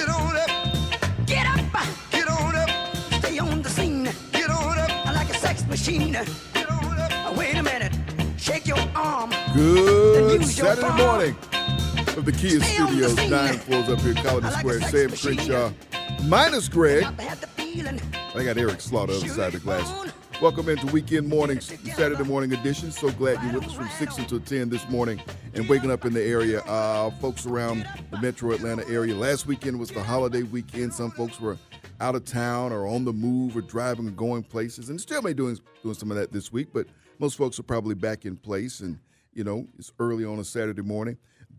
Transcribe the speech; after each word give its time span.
Get 0.00 0.08
on 0.08 0.34
up, 0.34 0.50
Get 1.26 1.46
up, 1.46 1.86
get 2.10 2.26
on 2.28 2.56
up, 2.56 2.70
stay 3.22 3.38
on 3.38 3.60
the 3.60 3.68
scene. 3.68 4.04
get 4.32 4.48
on 4.48 4.78
up, 4.78 5.04
Like 5.14 5.28
a 5.28 5.34
sex 5.38 5.66
machine. 5.66 6.12
get 6.12 6.70
on 6.70 6.98
up. 6.98 7.36
Wait 7.36 7.54
a 7.54 7.62
minute, 7.62 7.92
shake 8.38 8.66
your 8.66 8.78
arm. 8.94 9.30
Good 9.54 10.42
Saturday 10.46 10.88
morning 10.96 11.34
from 12.14 12.24
the 12.24 12.32
Kia 12.32 12.60
Stay 12.60 12.78
on 12.78 12.96
the 12.96 13.08
Studios. 13.10 13.16
scene. 13.18 13.30
Nine 13.30 13.58
floors 13.58 13.88
up 13.90 14.00
here, 14.00 14.14
Colony 14.14 14.46
like 14.46 14.58
Square. 14.60 14.80
Sam 14.82 15.10
machine. 15.10 15.36
Crenshaw, 15.36 15.70
minus 16.24 16.66
Greg. 16.70 17.04
I 17.04 17.22
had 17.22 17.38
the 17.42 17.46
feeling. 17.48 18.00
I 18.34 18.42
got 18.42 18.56
Eric 18.56 18.80
Slaughter 18.80 19.12
on 19.12 19.20
the 19.20 19.26
other 19.26 19.34
side 19.34 19.46
of 19.48 19.52
the 19.52 19.58
glass. 19.60 20.12
Welcome 20.40 20.70
into 20.70 20.86
Weekend 20.86 21.28
Mornings, 21.28 21.70
Saturday 21.94 22.24
morning 22.24 22.54
edition. 22.54 22.90
So 22.90 23.10
glad 23.10 23.42
you're 23.44 23.60
with 23.60 23.68
us 23.68 23.74
from 23.74 23.90
6 23.98 24.16
until 24.16 24.40
10 24.40 24.70
this 24.70 24.88
morning 24.88 25.20
and 25.54 25.68
waking 25.68 25.90
up 25.90 26.04
in 26.04 26.12
the 26.12 26.22
area. 26.22 26.60
Uh, 26.62 27.10
folks 27.12 27.46
around 27.46 27.86
the 28.10 28.20
metro 28.20 28.52
Atlanta 28.52 28.86
area. 28.88 29.14
Last 29.14 29.46
weekend 29.46 29.78
was 29.78 29.90
the 29.90 30.02
holiday 30.02 30.42
weekend. 30.42 30.92
Some 30.94 31.10
folks 31.10 31.40
were 31.40 31.56
out 32.00 32.14
of 32.14 32.24
town 32.24 32.72
or 32.72 32.86
on 32.86 33.04
the 33.04 33.12
move 33.12 33.56
or 33.56 33.60
driving 33.60 34.08
or 34.08 34.12
going 34.12 34.42
places 34.42 34.88
and 34.88 35.00
still 35.00 35.22
may 35.22 35.34
doing 35.34 35.58
doing 35.82 35.94
some 35.94 36.10
of 36.10 36.16
that 36.16 36.32
this 36.32 36.50
week, 36.50 36.68
but 36.72 36.86
most 37.18 37.36
folks 37.36 37.58
are 37.58 37.64
probably 37.64 37.94
back 37.94 38.24
in 38.24 38.36
place 38.36 38.80
and 38.80 38.98
you 39.32 39.44
know, 39.44 39.66
it's 39.78 39.92
early 39.98 40.24
on 40.24 40.38
a 40.38 40.44
Saturday 40.44 40.82
morning. 40.82 41.16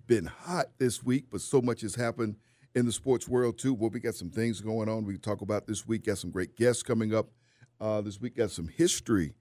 Been 0.07 0.25
hot 0.25 0.67
this 0.77 1.03
week, 1.03 1.25
but 1.31 1.41
so 1.41 1.61
much 1.61 1.81
has 1.81 1.95
happened 1.95 2.35
in 2.75 2.85
the 2.85 2.91
sports 2.91 3.27
world 3.27 3.57
too. 3.57 3.73
Well, 3.73 3.89
we 3.89 3.99
got 3.99 4.15
some 4.15 4.29
things 4.29 4.61
going 4.61 4.89
on 4.89 5.05
we 5.05 5.13
can 5.13 5.21
talk 5.21 5.41
about 5.41 5.67
this 5.67 5.87
week. 5.87 6.05
Got 6.05 6.17
some 6.17 6.31
great 6.31 6.55
guests 6.55 6.83
coming 6.83 7.13
up 7.13 7.27
uh, 7.79 8.01
this 8.01 8.19
week. 8.19 8.35
Got 8.35 8.51
some 8.51 8.67
history 8.67 9.33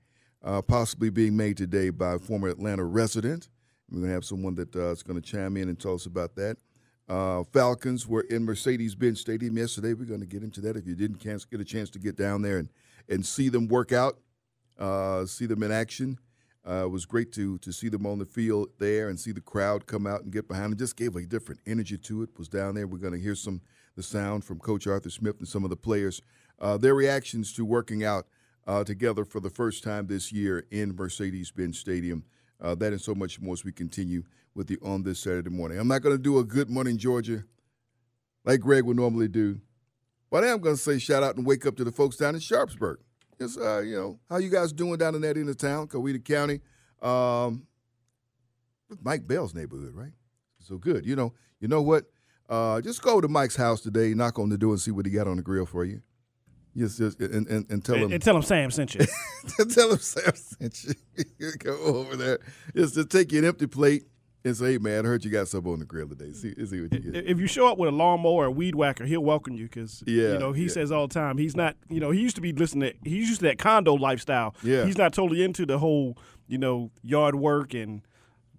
uh, 0.44 0.62
possibly 0.62 1.10
being 1.10 1.36
made 1.36 1.56
today 1.56 1.90
by 1.90 2.14
a 2.14 2.18
former 2.18 2.48
Atlanta 2.48 2.84
resident. 2.84 3.48
We're 3.90 4.00
going 4.00 4.08
to 4.08 4.14
have 4.14 4.24
someone 4.24 4.54
that 4.54 4.74
uh, 4.74 4.90
is 4.90 5.02
going 5.02 5.20
to 5.20 5.26
chime 5.26 5.56
in 5.56 5.68
and 5.68 5.78
tell 5.78 5.94
us 5.94 6.06
about 6.06 6.34
that. 6.36 6.56
Uh, 7.08 7.42
Falcons 7.52 8.06
were 8.06 8.20
in 8.22 8.44
Mercedes-Benz 8.44 9.20
Stadium 9.20 9.58
yesterday. 9.58 9.94
We're 9.94 10.04
going 10.04 10.20
to 10.20 10.26
get 10.26 10.44
into 10.44 10.60
that. 10.60 10.76
If 10.76 10.86
you 10.86 10.94
didn't 10.94 11.18
get 11.20 11.60
a 11.60 11.64
chance 11.64 11.90
to 11.90 11.98
get 11.98 12.16
down 12.16 12.42
there 12.42 12.58
and, 12.58 12.68
and 13.08 13.26
see 13.26 13.48
them 13.48 13.66
work 13.66 13.92
out, 13.92 14.18
uh, 14.78 15.26
see 15.26 15.46
them 15.46 15.62
in 15.62 15.72
action. 15.72 16.18
Uh, 16.66 16.84
it 16.84 16.90
was 16.90 17.06
great 17.06 17.32
to 17.32 17.56
to 17.58 17.72
see 17.72 17.88
them 17.88 18.04
on 18.04 18.18
the 18.18 18.26
field 18.26 18.68
there 18.78 19.08
and 19.08 19.18
see 19.18 19.32
the 19.32 19.40
crowd 19.40 19.86
come 19.86 20.06
out 20.06 20.22
and 20.22 20.30
get 20.30 20.46
behind 20.46 20.70
them. 20.70 20.78
Just 20.78 20.94
gave 20.94 21.16
a 21.16 21.22
different 21.22 21.60
energy 21.66 21.96
to 21.96 22.22
it. 22.22 22.30
Was 22.38 22.48
down 22.48 22.74
there. 22.74 22.86
We're 22.86 22.98
going 22.98 23.14
to 23.14 23.18
hear 23.18 23.34
some 23.34 23.62
the 23.96 24.02
sound 24.02 24.44
from 24.44 24.58
Coach 24.58 24.86
Arthur 24.86 25.10
Smith 25.10 25.36
and 25.38 25.48
some 25.48 25.64
of 25.64 25.70
the 25.70 25.76
players, 25.76 26.22
uh, 26.60 26.76
their 26.76 26.94
reactions 26.94 27.52
to 27.54 27.64
working 27.64 28.04
out 28.04 28.26
uh, 28.66 28.84
together 28.84 29.24
for 29.24 29.40
the 29.40 29.50
first 29.50 29.82
time 29.82 30.06
this 30.06 30.32
year 30.32 30.64
in 30.70 30.94
Mercedes-Benz 30.94 31.78
Stadium. 31.78 32.24
Uh, 32.60 32.74
that 32.74 32.92
and 32.92 33.00
so 33.00 33.14
much 33.14 33.40
more 33.40 33.54
as 33.54 33.64
we 33.64 33.72
continue 33.72 34.22
with 34.54 34.70
you 34.70 34.78
on 34.82 35.02
this 35.02 35.20
Saturday 35.20 35.50
morning. 35.50 35.78
I'm 35.78 35.88
not 35.88 36.02
going 36.02 36.16
to 36.16 36.22
do 36.22 36.38
a 36.38 36.44
Good 36.44 36.68
Morning 36.68 36.98
Georgia 36.98 37.44
like 38.44 38.60
Greg 38.60 38.84
would 38.84 38.96
normally 38.96 39.28
do, 39.28 39.60
but 40.30 40.44
I 40.44 40.48
am 40.48 40.60
going 40.60 40.76
to 40.76 40.80
say 40.80 40.98
shout 40.98 41.22
out 41.22 41.36
and 41.36 41.46
wake 41.46 41.66
up 41.66 41.76
to 41.76 41.84
the 41.84 41.92
folks 41.92 42.16
down 42.16 42.34
in 42.34 42.40
Sharpsburg. 42.40 42.98
Just 43.38 43.58
uh, 43.58 43.80
you 43.80 43.96
know, 43.96 44.18
how 44.28 44.36
you 44.36 44.50
guys 44.50 44.72
doing 44.72 44.98
down 44.98 45.14
in 45.14 45.22
that 45.22 45.36
end 45.36 45.48
of 45.48 45.56
town, 45.56 45.88
Coweta 45.88 46.22
County? 46.22 46.60
Um, 47.00 47.66
Mike 49.02 49.26
Bell's 49.26 49.54
neighborhood, 49.54 49.94
right? 49.94 50.12
So 50.58 50.76
good. 50.76 51.06
You 51.06 51.16
know, 51.16 51.32
you 51.60 51.68
know 51.68 51.80
what? 51.80 52.04
Uh, 52.48 52.80
just 52.80 53.00
go 53.00 53.20
to 53.20 53.28
Mike's 53.28 53.56
house 53.56 53.80
today, 53.80 54.12
knock 54.12 54.38
on 54.38 54.48
the 54.48 54.58
door, 54.58 54.72
and 54.72 54.80
see 54.80 54.90
what 54.90 55.06
he 55.06 55.12
got 55.12 55.28
on 55.28 55.36
the 55.36 55.42
grill 55.42 55.66
for 55.66 55.84
you. 55.84 56.02
Yes, 56.74 57.00
yes, 57.00 57.16
and, 57.18 57.46
and, 57.48 57.68
and 57.70 57.84
tell 57.84 57.96
him 57.96 58.12
and 58.12 58.22
tell 58.22 58.36
him 58.36 58.42
Sam 58.42 58.70
sent 58.70 58.94
you. 58.94 59.04
tell 59.70 59.90
him 59.90 59.98
Sam 59.98 60.32
sent 60.34 60.84
you. 60.84 61.50
Go 61.58 61.76
over 61.84 62.16
there. 62.16 62.38
Just 62.76 62.94
to 62.94 63.04
take 63.04 63.32
you 63.32 63.40
an 63.40 63.44
empty 63.44 63.66
plate 63.66 64.04
and 64.44 64.56
say, 64.56 64.72
hey, 64.72 64.78
man, 64.78 65.04
I 65.04 65.08
heard 65.08 65.24
you 65.24 65.30
got 65.30 65.48
something 65.48 65.72
on 65.72 65.80
the 65.80 65.84
grill 65.84 66.08
today. 66.08 66.32
See, 66.32 66.54
see 66.64 66.80
what 66.80 66.92
you 66.92 67.12
get. 67.12 67.26
if 67.26 67.38
you 67.40 67.46
show 67.46 67.66
up 67.66 67.76
with 67.76 67.88
a 67.88 67.92
lawnmower 67.92 68.44
or 68.44 68.46
a 68.46 68.50
weed 68.50 68.74
whacker, 68.74 69.04
he'll 69.04 69.22
welcome 69.24 69.54
you 69.54 69.64
because 69.64 70.02
Yeah, 70.06 70.32
you 70.32 70.38
know 70.38 70.52
he 70.52 70.62
yeah. 70.62 70.68
says 70.68 70.92
all 70.92 71.08
the 71.08 71.12
time 71.14 71.38
he's 71.38 71.56
not. 71.56 71.76
You 71.88 72.00
know 72.00 72.10
he 72.12 72.20
used 72.20 72.36
to 72.36 72.42
be 72.42 72.52
listening. 72.52 72.92
To, 72.92 73.10
he's 73.10 73.28
used 73.28 73.40
to 73.40 73.46
that 73.48 73.58
condo 73.58 73.94
lifestyle. 73.94 74.54
Yeah. 74.62 74.84
he's 74.86 74.96
not 74.96 75.12
totally 75.12 75.42
into 75.42 75.66
the 75.66 75.78
whole 75.78 76.16
you 76.46 76.58
know 76.58 76.90
yard 77.02 77.34
work 77.34 77.74
and 77.74 78.02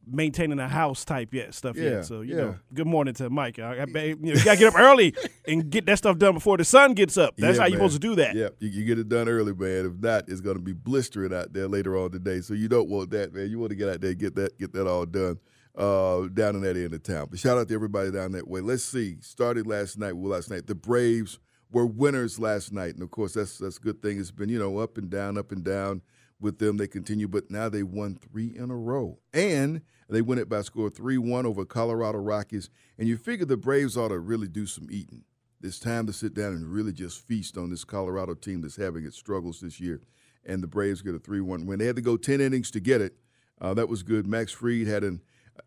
maintaining 0.08 0.60
a 0.60 0.68
house 0.68 1.06
type 1.06 1.34
yet 1.34 1.54
stuff 1.54 1.76
Yeah, 1.78 1.84
yet. 1.90 2.06
So 2.06 2.22
you 2.22 2.36
yeah. 2.36 2.42
know, 2.42 2.56
good 2.74 2.88
morning 2.88 3.14
to 3.16 3.30
Mike. 3.30 3.60
I, 3.60 3.82
I, 3.82 3.86
you, 3.86 4.16
know, 4.16 4.34
you 4.34 4.44
gotta 4.44 4.58
get 4.60 4.74
up 4.74 4.80
early 4.80 5.14
and 5.48 5.70
get 5.70 5.86
that 5.86 5.98
stuff 5.98 6.18
done 6.18 6.34
before 6.34 6.58
the 6.58 6.66
sun 6.66 6.94
gets 6.94 7.18
up. 7.18 7.36
That's 7.38 7.58
Yeah, 7.58 7.64
how 7.64 7.68
you're 7.68 7.80
man. 7.80 7.90
supposed 7.90 8.02
to 8.02 8.08
do 8.08 8.16
that. 8.16 8.36
Yeah, 8.36 8.50
you, 8.60 8.70
you 8.70 8.86
get 8.86 9.00
it 9.00 9.10
done 9.10 9.30
early, 9.30 9.54
man. 9.54 9.86
If 9.86 9.94
not, 10.02 10.28
it's 10.28 10.42
going 10.42 10.58
to 10.58 10.62
be 10.62 10.74
blistering 10.74 11.34
out 11.34 11.54
there 11.54 11.68
later 11.68 11.98
on 11.98 12.12
today. 12.12 12.42
So 12.42 12.54
you 12.54 12.68
don't 12.68 12.90
want 12.90 13.12
that, 13.12 13.34
man. 13.34 13.50
You 13.50 13.60
want 13.60 13.70
to 13.72 13.76
get 13.76 13.90
out 13.90 14.02
there 14.02 14.14
get 14.14 14.36
that 14.36 14.58
get 14.58 14.74
that 14.74 14.88
all 14.88 15.06
done 15.06 15.40
uh, 15.78 16.28
down 16.34 16.56
in 16.56 16.62
that 16.62 16.76
end 16.78 16.94
of 16.94 17.04
town. 17.04 17.28
But 17.30 17.40
shout 17.40 17.58
out 17.58 17.68
to 17.70 17.74
everybody 17.74 18.12
down 18.12 18.32
that 18.34 18.48
way. 18.48 18.62
Let's 18.62 18.84
see. 18.84 19.18
Started 19.22 19.68
last 19.68 19.98
night. 19.98 20.14
Well, 20.16 20.32
last 20.32 20.50
night 20.50 20.68
the 20.68 20.76
Braves 20.76 21.40
were 21.72 21.86
winners 21.86 22.38
last 22.40 22.74
night, 22.74 22.96
and 22.96 23.04
of 23.04 23.12
course 23.12 23.34
that's 23.34 23.58
that's 23.58 23.78
a 23.78 23.82
good 23.82 24.02
thing. 24.02 24.20
It's 24.20 24.32
been 24.32 24.50
you 24.50 24.60
know 24.60 24.80
up 24.80 24.98
and 24.98 25.10
down, 25.10 25.38
up 25.38 25.52
and 25.52 25.64
down 25.64 26.02
with 26.42 26.60
them. 26.60 26.78
They 26.78 26.88
continue, 26.88 27.28
but 27.28 27.50
now 27.50 27.70
they 27.70 27.84
won 27.84 28.16
three 28.16 28.52
in 28.56 28.72
a 28.72 28.76
row, 28.76 29.20
and 29.34 29.82
they 30.10 30.22
win 30.22 30.40
it 30.40 30.50
by 30.50 30.62
score 30.62 30.90
three 30.90 31.18
one 31.18 31.46
over 31.46 31.64
Colorado 31.66 32.18
Rockies. 32.18 32.70
And 32.98 33.08
you 33.08 33.18
figure 33.18 33.46
the 33.46 33.58
Braves 33.58 33.98
ought 33.98 34.10
to 34.10 34.20
really 34.20 34.48
do 34.48 34.66
some 34.66 34.88
eating. 34.92 35.24
It's 35.64 35.80
time 35.80 36.08
to 36.08 36.14
sit 36.14 36.34
down 36.34 36.54
and 36.54 36.66
really 36.66 36.92
just 36.92 37.26
feast 37.26 37.58
on 37.58 37.70
this 37.70 37.84
Colorado 37.84 38.34
team 38.34 38.62
that's 38.62 38.76
having 38.76 39.06
its 39.06 39.16
struggles 39.16 39.60
this 39.62 39.80
year. 39.80 40.02
And 40.44 40.64
the 40.64 40.68
Braves 40.68 41.04
get 41.04 41.14
a 41.14 41.20
3 41.20 41.40
1 41.40 41.66
win. 41.66 41.80
They 41.80 41.86
had 41.86 41.96
to 41.98 42.02
go 42.02 42.18
10 42.18 42.42
innings 42.42 42.72
to 42.72 42.80
get 42.80 43.00
it. 43.00 43.14
Uh, 43.60 43.76
that 43.76 43.88
was 43.88 44.02
good. 44.02 44.26
Max 44.26 44.52
Fried 44.52 44.88
had 44.88 45.04
an 45.04 45.22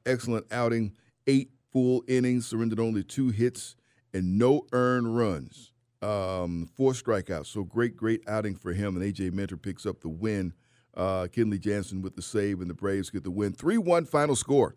excellent 0.05 0.47
outing, 0.53 0.95
eight 1.29 1.51
full 1.73 2.03
innings, 2.09 2.47
surrendered 2.47 2.81
only 2.81 3.05
two 3.05 3.29
hits, 3.29 3.77
and 4.13 4.37
no 4.37 4.67
earned 4.73 5.17
runs. 5.17 5.73
Um, 6.03 6.69
four 6.77 6.93
strikeouts. 6.93 7.47
So 7.47 7.63
great, 7.63 7.97
great 7.97 8.23
outing 8.29 8.57
for 8.57 8.73
him. 8.73 8.97
And 8.97 9.05
AJ 9.05 9.33
Minter 9.33 9.57
picks 9.57 9.87
up 9.87 10.01
the 10.01 10.09
win. 10.09 10.53
Uh, 10.97 11.27
Kenley 11.31 11.61
Jansen 11.61 12.03
with 12.03 12.15
the 12.17 12.23
save, 12.23 12.61
and 12.61 12.71
the 12.71 12.75
Braves 12.75 13.11
get 13.11 13.25
the 13.25 13.31
win. 13.31 13.53
3 13.53 13.79
1 13.79 14.05
final 14.05 14.37
score 14.37 14.77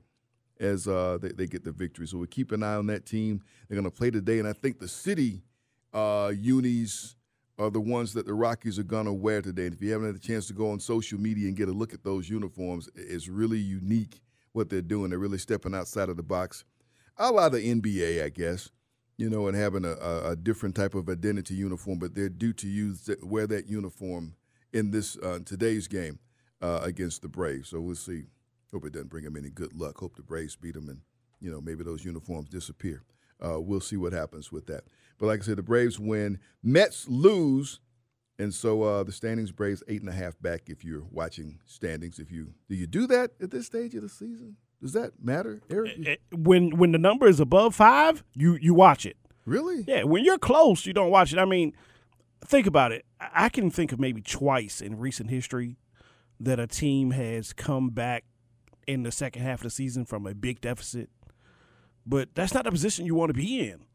as 0.60 0.88
uh, 0.88 1.18
they, 1.22 1.30
they 1.30 1.46
get 1.48 1.64
the 1.64 1.72
victory. 1.72 2.08
So 2.08 2.18
we 2.18 2.28
keep 2.28 2.52
an 2.52 2.64
eye 2.64 2.76
on 2.76 2.88
that 2.88 3.06
team. 3.06 3.42
They're 3.68 3.76
going 3.80 3.90
to 3.90 3.96
play 3.96 4.12
today, 4.12 4.40
and 4.40 4.48
I 4.48 4.54
think 4.54 4.80
the 4.80 4.88
city 4.88 5.44
uh, 5.94 6.32
unis 6.36 7.16
are 7.60 7.72
the 7.72 7.82
ones 7.82 8.14
that 8.14 8.26
the 8.26 8.34
Rockies 8.34 8.78
are 8.78 8.84
going 8.84 9.06
to 9.06 9.14
wear 9.14 9.42
today. 9.42 9.66
And 9.66 9.74
if 9.74 9.82
you 9.82 9.92
haven't 9.92 10.08
had 10.08 10.16
a 10.16 10.20
chance 10.20 10.48
to 10.48 10.54
go 10.54 10.70
on 10.70 10.80
social 10.80 11.20
media 11.20 11.48
and 11.48 11.58
get 11.58 11.70
a 11.70 11.74
look 11.74 11.94
at 11.94 12.04
those 12.04 12.30
uniforms, 12.30 12.90
it's 12.96 13.28
really 13.28 13.58
unique 13.58 14.22
what 14.52 14.70
they're 14.70 14.82
doing. 14.82 15.10
They're 15.10 15.20
really 15.20 15.40
stepping 15.40 15.74
outside 15.74 16.10
of 16.10 16.18
the 16.18 16.24
box, 16.24 16.66
a 17.18 17.32
la 17.32 17.50
the 17.50 17.60
NBA, 17.60 18.24
I 18.24 18.30
guess. 18.30 18.70
You 19.20 19.32
know, 19.32 19.48
and 19.48 19.58
having 19.58 19.84
a, 19.84 19.96
a 20.30 20.36
different 20.36 20.76
type 20.76 20.94
of 20.94 21.10
identity 21.10 21.56
uniform, 21.56 21.98
but 21.98 22.14
they're 22.14 22.30
due 22.30 22.54
to 22.54 22.68
use 22.68 23.10
wear 23.24 23.48
that 23.48 23.66
uniform 23.68 24.36
in 24.74 24.92
this 24.92 25.18
uh, 25.18 25.40
today's 25.46 25.88
game 25.88 26.20
uh, 26.62 26.80
against 26.84 27.22
the 27.22 27.28
Braves. 27.28 27.70
So 27.70 27.80
we'll 27.82 27.96
see. 27.96 28.24
Hope 28.72 28.86
it 28.86 28.94
doesn't 28.94 29.10
bring 29.10 29.24
them 29.24 29.38
any 29.38 29.50
good 29.50 29.74
luck. 29.74 29.98
Hope 30.00 30.16
the 30.18 30.24
Braves 30.24 30.56
beat 30.56 30.74
them 30.74 30.90
and, 30.90 31.02
you 31.40 31.50
know, 31.50 31.62
maybe 31.62 31.84
those 31.84 32.04
uniforms 32.04 32.50
disappear. 32.50 33.04
Uh, 33.44 33.60
we'll 33.62 33.80
see 33.80 33.96
what 33.98 34.12
happens 34.14 34.52
with 34.52 34.68
that. 34.68 34.84
But 35.20 35.28
like 35.28 35.42
I 35.42 35.44
said, 35.44 35.58
the 35.58 35.64
Braves 35.64 36.00
win. 36.00 36.40
Mets 36.64 37.08
lose. 37.08 37.80
And 38.40 38.54
so 38.54 38.84
uh, 38.84 39.04
the 39.04 39.12
standings, 39.12 39.52
Braves 39.52 39.82
eight 39.88 40.02
and 40.02 40.10
a 40.10 40.14
half 40.14 40.40
back. 40.42 40.64
If 40.68 40.84
you're 40.84 41.06
watching 41.12 41.60
standings, 41.66 42.20
if 42.20 42.32
you 42.32 42.54
do 42.70 42.76
you 42.76 42.86
do 42.86 43.08
that 43.08 43.32
at 43.42 43.50
this 43.50 43.66
stage 43.66 43.96
of 43.96 44.04
the 44.04 44.10
season? 44.10 44.58
Does 44.80 44.94
that 44.94 45.14
matter, 45.24 45.62
Eric? 45.72 45.94
Eh, 46.06 46.16
When 46.32 46.78
when 46.78 46.92
the 46.92 47.00
number 47.00 47.28
is 47.28 47.40
above 47.40 47.74
five, 47.74 48.24
you 48.36 48.56
you 48.62 48.76
watch 48.76 49.08
it. 49.08 49.18
Really? 49.46 49.84
Yeah, 49.88 50.04
when 50.04 50.24
you're 50.24 50.38
close, 50.38 50.86
you 50.86 50.94
don't 50.94 51.10
watch 51.10 51.34
it. 51.34 51.40
I 51.40 51.46
mean, 51.46 51.74
think 52.46 52.68
about 52.68 52.92
it. 52.92 53.06
I 53.20 53.50
can 53.50 53.70
think 53.70 53.92
of 53.92 54.00
maybe 54.00 54.22
twice 54.22 54.82
in 54.82 54.98
recent 54.98 55.30
history 55.30 55.78
that 56.40 56.60
a 56.60 56.68
team 56.68 57.12
has 57.12 57.54
come 57.54 57.90
back 57.90 58.24
in 58.86 59.04
the 59.04 59.12
second 59.12 59.42
half 59.42 59.60
of 59.60 59.64
the 59.64 59.70
season 59.70 60.06
from 60.06 60.26
a 60.26 60.34
big 60.34 60.62
deficit. 60.62 61.10
But 62.06 62.30
that's 62.36 62.54
not 62.54 62.64
the 62.64 62.72
position 62.72 63.06
you 63.06 63.16
want 63.16 63.30
to 63.30 63.34
be 63.34 63.68
in. 63.68 63.86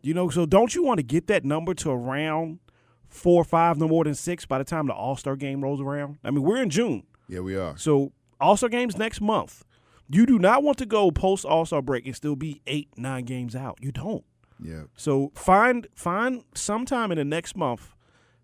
You 0.00 0.14
know, 0.14 0.28
so 0.28 0.46
don't 0.46 0.74
you 0.74 0.84
want 0.84 0.98
to 0.98 1.02
get 1.02 1.26
that 1.26 1.44
number 1.44 1.74
to 1.74 1.90
around 1.90 2.60
four 3.08 3.40
or 3.40 3.44
five, 3.44 3.78
no 3.78 3.88
more 3.88 4.04
than 4.04 4.14
six 4.14 4.46
by 4.46 4.58
the 4.58 4.64
time 4.64 4.86
the 4.86 4.92
All 4.92 5.16
Star 5.16 5.34
game 5.34 5.60
rolls 5.62 5.80
around? 5.80 6.18
I 6.22 6.30
mean, 6.30 6.42
we're 6.42 6.62
in 6.62 6.70
June. 6.70 7.04
Yeah, 7.28 7.40
we 7.40 7.56
are. 7.56 7.76
So 7.76 8.12
All 8.40 8.56
Star 8.56 8.68
games 8.68 8.96
next 8.96 9.20
month. 9.20 9.64
You 10.08 10.24
do 10.24 10.38
not 10.38 10.62
want 10.62 10.78
to 10.78 10.86
go 10.86 11.10
post 11.10 11.44
All 11.44 11.66
Star 11.66 11.82
break 11.82 12.06
and 12.06 12.14
still 12.14 12.36
be 12.36 12.62
eight, 12.66 12.90
nine 12.96 13.24
games 13.24 13.56
out. 13.56 13.78
You 13.80 13.90
don't. 13.90 14.24
Yeah. 14.62 14.82
So 14.96 15.30
find 15.34 15.86
find 15.94 16.44
sometime 16.54 17.12
in 17.12 17.18
the 17.18 17.24
next 17.24 17.56
month 17.56 17.94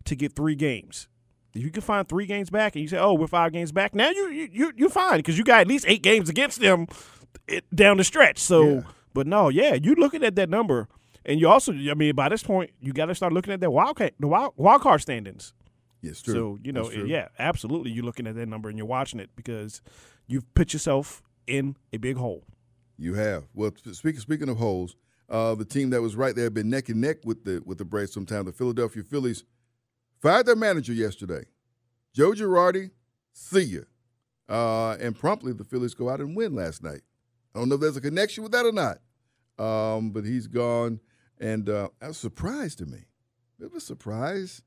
to 0.04 0.14
get 0.14 0.34
three 0.34 0.54
games. 0.54 1.08
If 1.54 1.62
you 1.62 1.70
can 1.70 1.82
find 1.82 2.08
three 2.08 2.26
games 2.26 2.50
back, 2.50 2.74
and 2.74 2.82
you 2.82 2.88
say, 2.88 2.98
"Oh, 2.98 3.14
we're 3.14 3.26
five 3.28 3.52
games 3.52 3.72
back," 3.72 3.94
now 3.94 4.10
you 4.10 4.28
you 4.28 4.48
you 4.52 4.72
you're 4.76 4.88
fine 4.90 5.18
because 5.18 5.38
you 5.38 5.44
got 5.44 5.60
at 5.60 5.68
least 5.68 5.84
eight 5.88 6.02
games 6.02 6.28
against 6.28 6.60
them 6.60 6.86
it, 7.46 7.64
down 7.74 7.96
the 7.96 8.04
stretch. 8.04 8.38
So, 8.38 8.68
Yeah. 8.68 8.80
but 9.12 9.26
no, 9.26 9.48
yeah, 9.48 9.74
you're 9.74 9.94
looking 9.96 10.24
at 10.24 10.34
that 10.36 10.48
number, 10.48 10.88
and 11.24 11.38
you 11.38 11.48
also, 11.48 11.72
I 11.72 11.94
mean, 11.94 12.14
by 12.14 12.28
this 12.28 12.42
point, 12.42 12.70
you 12.80 12.92
got 12.92 13.06
to 13.06 13.14
start 13.14 13.32
looking 13.32 13.52
at 13.52 13.60
that 13.60 13.70
wild 13.70 13.96
card, 13.96 14.12
the 14.18 14.26
wild, 14.26 14.54
wild 14.56 14.82
card 14.82 15.00
standings. 15.00 15.52
Yes, 16.02 16.20
true. 16.20 16.34
So 16.34 16.58
you 16.62 16.72
know, 16.72 16.90
yeah, 16.90 17.28
absolutely, 17.38 17.92
you're 17.92 18.04
looking 18.04 18.26
at 18.26 18.34
that 18.34 18.46
number 18.48 18.68
and 18.68 18.76
you're 18.76 18.86
watching 18.86 19.20
it 19.20 19.30
because 19.36 19.80
you've 20.26 20.52
put 20.54 20.72
yourself 20.72 21.22
in 21.46 21.76
a 21.92 21.98
big 21.98 22.16
hole. 22.16 22.44
You 22.98 23.14
have. 23.14 23.44
Well, 23.54 23.72
speaking 23.92 24.20
speaking 24.20 24.48
of 24.48 24.58
holes, 24.58 24.96
uh, 25.28 25.54
the 25.54 25.64
team 25.64 25.90
that 25.90 26.02
was 26.02 26.16
right 26.16 26.34
there 26.34 26.44
had 26.44 26.54
been 26.54 26.70
neck 26.70 26.88
and 26.88 27.00
neck 27.00 27.18
with 27.24 27.44
the 27.44 27.62
with 27.64 27.78
the 27.78 27.84
Braves 27.84 28.12
sometime. 28.12 28.44
The 28.44 28.52
Philadelphia 28.52 29.02
Phillies 29.02 29.44
fired 30.20 30.46
their 30.46 30.56
manager 30.56 30.92
yesterday, 30.92 31.44
Joe 32.12 32.32
Girardi. 32.32 32.90
See 33.32 33.62
ya. 33.62 33.80
Uh, 34.46 34.96
and 35.00 35.18
promptly 35.18 35.52
the 35.52 35.64
Phillies 35.64 35.94
go 35.94 36.10
out 36.10 36.20
and 36.20 36.36
win 36.36 36.54
last 36.54 36.82
night. 36.82 37.00
I 37.54 37.58
don't 37.58 37.68
know 37.68 37.76
if 37.76 37.80
there's 37.80 37.96
a 37.96 38.00
connection 38.00 38.42
with 38.42 38.52
that 38.52 38.66
or 38.66 38.72
not, 38.72 38.98
um, 39.58 40.10
but 40.10 40.24
he's 40.24 40.46
gone, 40.46 41.00
and 41.38 41.68
uh, 41.68 41.88
that 42.00 42.08
was 42.08 42.18
a 42.18 42.20
surprise 42.20 42.74
to 42.76 42.86
me. 42.86 43.06
It 43.60 43.72
was 43.72 43.84
a 43.84 43.86
surprise 43.86 44.62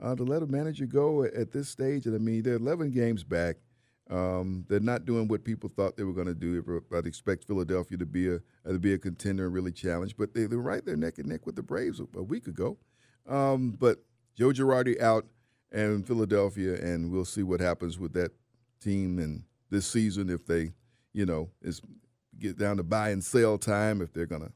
uh, 0.00 0.14
to 0.14 0.24
let 0.24 0.42
a 0.42 0.46
manager 0.46 0.86
go 0.86 1.24
at 1.24 1.52
this 1.52 1.68
stage. 1.68 2.06
And 2.06 2.14
I 2.14 2.18
mean, 2.18 2.42
they're 2.42 2.56
11 2.56 2.90
games 2.90 3.24
back. 3.24 3.56
Um, 4.10 4.64
they're 4.68 4.80
not 4.80 5.04
doing 5.04 5.28
what 5.28 5.44
people 5.44 5.70
thought 5.74 5.96
they 5.96 6.04
were 6.04 6.14
going 6.14 6.28
to 6.28 6.34
do. 6.34 6.82
I'd 6.94 7.06
expect 7.06 7.44
Philadelphia 7.44 7.98
to 7.98 8.06
be 8.06 8.28
a 8.28 8.36
uh, 8.36 8.72
to 8.72 8.78
be 8.78 8.94
a 8.94 8.98
contender 8.98 9.44
and 9.44 9.54
really 9.54 9.72
challenge, 9.72 10.16
but 10.16 10.32
they, 10.34 10.44
they're 10.46 10.58
right 10.58 10.84
there 10.84 10.96
neck 10.96 11.18
and 11.18 11.28
neck 11.28 11.44
with 11.44 11.56
the 11.56 11.62
Braves 11.62 12.00
a, 12.00 12.06
a 12.16 12.22
week 12.22 12.46
ago. 12.46 12.78
Um, 13.28 13.72
but 13.72 13.98
Joe 14.34 14.48
Girardi 14.48 15.00
out 15.00 15.26
and 15.70 16.06
Philadelphia, 16.06 16.74
and 16.74 17.10
we'll 17.10 17.26
see 17.26 17.42
what 17.42 17.60
happens 17.60 17.98
with 17.98 18.14
that 18.14 18.32
team 18.80 19.18
and 19.18 19.42
this 19.70 19.86
season 19.86 20.30
if 20.30 20.46
they, 20.46 20.72
you 21.12 21.26
know, 21.26 21.50
is 21.60 21.82
get 22.38 22.56
down 22.56 22.78
to 22.78 22.82
buy 22.82 23.10
and 23.10 23.22
sell 23.22 23.58
time. 23.58 24.00
If 24.00 24.14
they're 24.14 24.26
going 24.26 24.42
to 24.42 24.52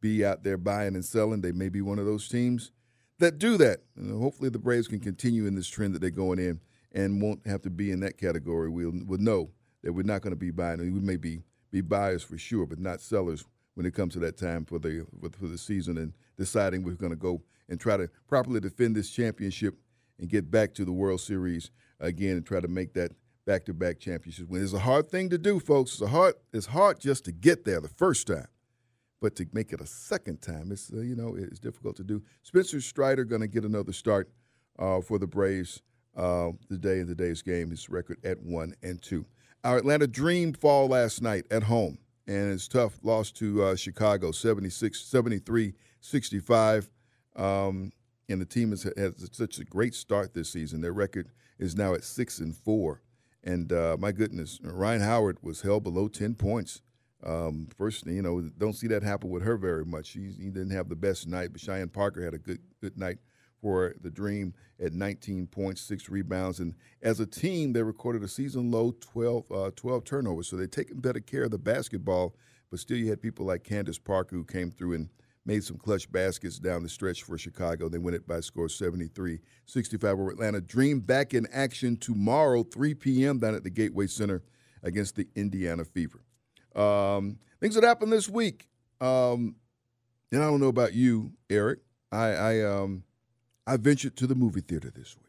be 0.00 0.24
out 0.24 0.42
there 0.42 0.56
buying 0.56 0.94
and 0.94 1.04
selling, 1.04 1.42
they 1.42 1.52
may 1.52 1.68
be 1.68 1.82
one 1.82 1.98
of 1.98 2.06
those 2.06 2.28
teams 2.28 2.70
that 3.18 3.38
do 3.38 3.58
that. 3.58 3.80
And 3.96 4.18
hopefully, 4.22 4.48
the 4.48 4.58
Braves 4.58 4.88
can 4.88 5.00
continue 5.00 5.44
in 5.46 5.54
this 5.54 5.68
trend 5.68 5.94
that 5.94 6.00
they're 6.00 6.10
going 6.10 6.38
in 6.38 6.60
and 6.96 7.20
won't 7.20 7.46
have 7.46 7.62
to 7.62 7.70
be 7.70 7.92
in 7.92 8.00
that 8.00 8.16
category. 8.16 8.70
We'll, 8.70 8.92
we'll 9.04 9.20
know 9.20 9.50
that 9.84 9.92
we're 9.92 10.02
not 10.02 10.22
going 10.22 10.32
to 10.32 10.36
be 10.36 10.50
buying. 10.50 10.80
We 10.80 11.00
may 11.00 11.16
be 11.16 11.42
be 11.70 11.80
buyers 11.82 12.22
for 12.22 12.38
sure, 12.38 12.64
but 12.64 12.78
not 12.78 13.00
sellers 13.00 13.44
when 13.74 13.84
it 13.84 13.92
comes 13.92 14.14
to 14.14 14.18
that 14.20 14.38
time 14.38 14.64
for 14.64 14.78
the 14.78 15.06
for, 15.20 15.46
the 15.46 15.58
season 15.58 15.98
and 15.98 16.14
deciding 16.38 16.82
we're 16.82 16.94
going 16.94 17.12
to 17.12 17.16
go 17.16 17.42
and 17.68 17.78
try 17.78 17.96
to 17.96 18.08
properly 18.26 18.60
defend 18.60 18.96
this 18.96 19.10
championship 19.10 19.74
and 20.18 20.30
get 20.30 20.50
back 20.50 20.72
to 20.74 20.84
the 20.84 20.92
World 20.92 21.20
Series 21.20 21.70
again 22.00 22.36
and 22.36 22.46
try 22.46 22.60
to 22.60 22.68
make 22.68 22.94
that 22.94 23.12
back-to-back 23.44 24.00
championship 24.00 24.48
win. 24.48 24.62
It's 24.62 24.72
a 24.72 24.78
hard 24.78 25.08
thing 25.08 25.28
to 25.30 25.38
do, 25.38 25.60
folks. 25.60 25.92
It's 25.92 26.00
a 26.00 26.08
hard. 26.08 26.34
It's 26.52 26.66
hard 26.66 26.98
just 26.98 27.24
to 27.26 27.32
get 27.32 27.64
there 27.64 27.80
the 27.80 27.88
first 27.88 28.26
time 28.26 28.48
but 29.20 29.34
to 29.34 29.46
make 29.52 29.72
it 29.72 29.80
a 29.80 29.86
second 29.86 30.42
time, 30.42 30.70
it's 30.70 30.92
uh, 30.92 31.00
you 31.00 31.16
know 31.16 31.34
it's 31.36 31.58
difficult 31.58 31.96
to 31.96 32.04
do. 32.04 32.22
Spencer 32.42 32.80
Strider 32.80 33.24
going 33.24 33.40
to 33.40 33.48
get 33.48 33.64
another 33.64 33.92
start 33.92 34.30
uh, 34.78 35.00
for 35.00 35.18
the 35.18 35.26
Braves 35.26 35.82
uh, 36.16 36.50
today 36.68 37.00
in 37.00 37.06
today's 37.06 37.42
game. 37.42 37.70
His 37.70 37.88
record 37.88 38.18
at 38.24 38.42
one 38.42 38.74
and 38.82 39.00
two. 39.00 39.26
Our 39.64 39.78
Atlanta 39.78 40.06
Dream 40.06 40.52
fall 40.52 40.88
last 40.88 41.22
night 41.22 41.44
at 41.50 41.64
home, 41.64 41.98
and 42.26 42.52
it's 42.52 42.68
tough. 42.68 42.98
Lost 43.02 43.36
to 43.36 43.62
uh, 43.62 43.76
Chicago 43.76 44.30
76, 44.30 45.00
73, 45.00 45.74
65. 46.00 46.90
Um, 47.34 47.92
and 48.28 48.40
the 48.40 48.46
team 48.46 48.70
has 48.70 48.82
had 48.82 49.14
such 49.34 49.58
a 49.58 49.64
great 49.64 49.94
start 49.94 50.34
this 50.34 50.50
season. 50.50 50.80
Their 50.80 50.92
record 50.92 51.28
is 51.58 51.76
now 51.76 51.94
at 51.94 52.04
six 52.04 52.38
and 52.38 52.56
four. 52.56 53.02
And 53.44 53.72
uh, 53.72 53.96
my 53.98 54.12
goodness, 54.12 54.58
Rhyne 54.62 55.00
Howard 55.00 55.38
was 55.42 55.62
held 55.62 55.84
below 55.84 56.08
ten 56.08 56.34
points. 56.34 56.82
Um, 57.24 57.68
first, 57.76 58.06
you 58.06 58.22
know, 58.22 58.40
don't 58.58 58.74
see 58.74 58.88
that 58.88 59.02
happen 59.02 59.30
with 59.30 59.42
her 59.42 59.56
very 59.56 59.84
much. 59.84 60.06
She, 60.06 60.32
he 60.38 60.50
didn't 60.50 60.70
have 60.70 60.88
the 60.88 60.96
best 60.96 61.26
night, 61.26 61.50
but 61.52 61.60
Cheyenne 61.60 61.88
Parker 61.88 62.24
had 62.24 62.34
a 62.34 62.38
good 62.38 62.60
good 62.80 62.98
night 62.98 63.18
for 63.60 63.94
the 64.00 64.10
Dream 64.10 64.54
at 64.80 64.92
19 64.92 65.46
points, 65.46 65.80
six 65.80 66.08
rebounds, 66.08 66.60
and 66.60 66.74
as 67.02 67.20
a 67.20 67.26
team, 67.26 67.72
they 67.72 67.82
recorded 67.82 68.22
a 68.22 68.28
season 68.28 68.70
low 68.70 68.94
12, 69.00 69.50
uh, 69.50 69.70
12 69.74 70.04
turnovers. 70.04 70.48
So 70.48 70.56
they're 70.56 70.66
taking 70.66 71.00
better 71.00 71.20
care 71.20 71.44
of 71.44 71.50
the 71.50 71.58
basketball, 71.58 72.34
but 72.70 72.80
still, 72.80 72.98
you 72.98 73.08
had 73.08 73.22
people 73.22 73.46
like 73.46 73.64
Candace 73.64 73.98
Parker 73.98 74.36
who 74.36 74.44
came 74.44 74.70
through 74.70 74.94
and 74.94 75.08
made 75.46 75.62
some 75.62 75.78
clutch 75.78 76.10
baskets 76.10 76.58
down 76.58 76.82
the 76.82 76.88
stretch 76.88 77.22
for 77.22 77.38
Chicago. 77.38 77.88
They 77.88 77.98
win 77.98 78.14
it 78.14 78.26
by 78.26 78.40
score 78.40 78.68
73 78.68 79.38
65 79.64 80.10
over 80.10 80.30
Atlanta. 80.30 80.60
Dream 80.60 81.00
back 81.00 81.32
in 81.32 81.46
action 81.52 81.96
tomorrow, 81.96 82.64
3 82.64 82.94
p.m. 82.94 83.38
down 83.38 83.54
at 83.54 83.62
the 83.62 83.70
Gateway 83.70 84.08
Center 84.08 84.42
against 84.82 85.16
the 85.16 85.28
Indiana 85.34 85.84
Fever. 85.84 86.24
Um, 86.74 87.38
things 87.60 87.74
that 87.76 87.84
happened 87.84 88.12
this 88.12 88.28
week. 88.28 88.68
Um, 89.00 89.56
and 90.32 90.42
I 90.42 90.46
don't 90.46 90.60
know 90.60 90.68
about 90.68 90.92
you, 90.92 91.32
Eric. 91.48 91.80
I 92.12 92.26
I 92.32 92.60
um 92.62 93.04
I 93.66 93.76
ventured 93.76 94.16
to 94.16 94.26
the 94.26 94.34
movie 94.34 94.60
theater 94.60 94.92
this 94.94 95.16
week. 95.16 95.26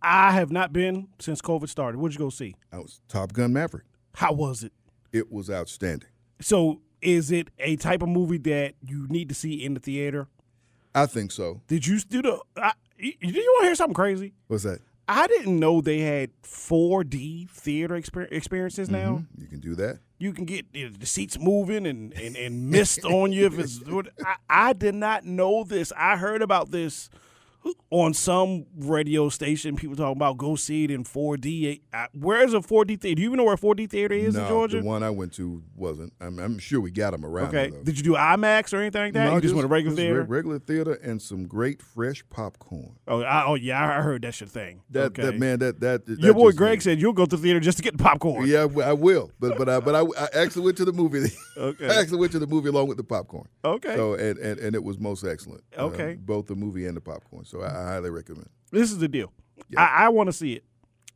I 0.00 0.32
have 0.32 0.52
not 0.52 0.72
been 0.72 1.08
since 1.18 1.40
COVID 1.40 1.68
started. 1.68 1.98
What'd 1.98 2.14
you 2.14 2.24
go 2.24 2.30
see? 2.30 2.54
I 2.72 2.78
was 2.78 3.00
Top 3.08 3.32
Gun 3.32 3.52
Maverick. 3.52 3.84
How 4.14 4.32
was 4.32 4.62
it? 4.62 4.72
It 5.12 5.32
was 5.32 5.50
outstanding. 5.50 6.08
So, 6.40 6.80
is 7.00 7.32
it 7.32 7.48
a 7.58 7.76
type 7.76 8.02
of 8.02 8.08
movie 8.08 8.38
that 8.38 8.74
you 8.82 9.06
need 9.08 9.28
to 9.30 9.34
see 9.34 9.64
in 9.64 9.74
the 9.74 9.80
theater? 9.80 10.28
I 10.94 11.06
think 11.06 11.32
so. 11.32 11.62
Did 11.66 11.86
you 11.86 11.98
do 12.00 12.22
the? 12.22 12.40
I, 12.56 12.72
you, 12.98 13.12
you 13.20 13.52
want 13.54 13.62
to 13.62 13.66
hear 13.66 13.74
something 13.74 13.94
crazy? 13.94 14.34
What's 14.46 14.62
that? 14.64 14.80
I 15.08 15.26
didn't 15.26 15.58
know 15.58 15.80
they 15.80 16.00
had 16.00 16.30
4D 16.42 17.48
theater 17.50 17.94
exper- 17.94 18.30
experiences 18.32 18.88
now. 18.88 19.24
Mhm. 19.36 19.40
You 19.42 19.46
can 19.46 19.60
do 19.60 19.74
that. 19.74 19.98
You 20.18 20.32
can 20.32 20.44
get 20.44 20.66
you 20.72 20.88
know, 20.88 20.96
the 20.98 21.06
seats 21.06 21.38
moving 21.38 21.86
and, 21.86 22.12
and, 22.14 22.36
and 22.36 22.70
mist 22.70 23.04
on 23.04 23.32
you 23.32 23.46
if 23.46 23.58
it's. 23.58 23.80
I, 24.24 24.36
I 24.48 24.72
did 24.72 24.94
not 24.94 25.24
know 25.24 25.64
this. 25.64 25.92
I 25.96 26.16
heard 26.16 26.40
about 26.40 26.70
this 26.70 27.10
on 27.90 28.14
some 28.14 28.66
radio 28.76 29.28
station. 29.28 29.76
People 29.76 29.96
talking 29.96 30.16
about 30.16 30.36
go 30.36 30.56
see 30.56 30.84
it 30.84 30.90
in 30.90 31.04
4D. 31.04 31.80
Where 32.12 32.42
is 32.42 32.54
a 32.54 32.58
4D 32.58 33.00
theater? 33.00 33.16
Do 33.16 33.22
you 33.22 33.28
even 33.28 33.38
know 33.38 33.44
where 33.44 33.54
a 33.54 33.58
4D 33.58 33.88
theater 33.88 34.14
is 34.14 34.34
no, 34.34 34.42
in 34.42 34.48
Georgia? 34.48 34.80
the 34.80 34.84
one 34.84 35.02
I 35.02 35.10
went 35.10 35.32
to 35.34 35.62
wasn't. 35.76 36.12
I'm, 36.20 36.38
I'm 36.38 36.58
sure 36.58 36.80
we 36.80 36.90
got 36.90 37.12
them 37.12 37.24
around. 37.24 37.48
okay. 37.48 37.70
though. 37.70 37.82
Did 37.82 37.96
you 37.96 38.02
do 38.02 38.14
IMAX 38.14 38.72
or 38.72 38.78
anything 38.78 39.02
like 39.02 39.12
that? 39.14 39.26
No, 39.26 39.36
you 39.36 39.40
just, 39.40 39.54
went 39.54 39.64
to 39.64 39.68
regular 39.68 39.96
theater? 39.96 40.22
regular 40.22 40.58
theater 40.58 40.94
and 40.94 41.20
some 41.20 41.46
great 41.46 41.80
fresh 41.80 42.24
popcorn. 42.30 42.96
oh, 43.08 43.22
I, 43.22 43.46
oh, 43.46 43.54
yeah. 43.54 43.98
I 43.98 44.02
heard 44.02 44.22
that's 44.22 44.40
your 44.40 44.48
thing. 44.48 44.82
That 44.90 45.06
okay. 45.06 45.22
that 45.22 45.38
man, 45.38 45.58
that 45.60 45.80
that, 45.80 46.06
that 46.06 46.18
Your 46.18 46.34
boy 46.34 46.48
just- 46.48 46.58
Greg 46.58 46.82
said 46.82 47.00
you'll 47.00 47.12
go 47.12 47.26
to 47.26 47.36
the 47.36 47.42
theater 47.42 47.60
just 47.60 47.78
to 47.78 47.84
get 47.84 47.96
the 47.96 48.02
popcorn. 48.02 48.46
Yeah, 48.46 48.66
I 48.84 48.92
will, 48.92 49.30
but 49.38 49.56
but 49.56 49.68
I 49.68 49.80
but 49.80 49.94
I, 49.94 50.00
I 50.00 50.42
actually 50.42 50.64
went 50.64 50.76
to 50.78 50.84
the 50.84 50.92
movie. 50.92 51.30
Okay. 51.56 51.86
I 51.86 52.00
actually 52.00 52.18
went 52.18 52.32
to 52.32 52.40
the 52.40 52.48
movie 52.48 52.68
along 52.68 52.88
with 52.88 52.96
the 52.96 53.04
popcorn. 53.04 53.46
Okay. 53.64 53.94
So 53.94 54.14
and 54.14 54.36
and, 54.38 54.58
and 54.58 54.74
it 54.74 54.82
was 54.82 54.98
most 54.98 55.22
excellent. 55.22 55.62
Uh, 55.78 55.84
Okay. 55.84 56.14
both 56.14 56.46
the 56.46 56.56
movie 56.56 56.84
and 56.86 56.96
the 56.96 57.00
popcorn. 57.00 57.44
So 57.44 57.53
I, 57.62 57.68
I 57.68 57.84
highly 57.84 58.10
recommend. 58.10 58.48
this 58.72 58.90
is 58.90 58.98
the 58.98 59.08
deal. 59.08 59.32
Yeah. 59.68 59.82
I, 59.82 60.06
I 60.06 60.08
want 60.08 60.28
to 60.28 60.32
see 60.32 60.54
it, 60.54 60.64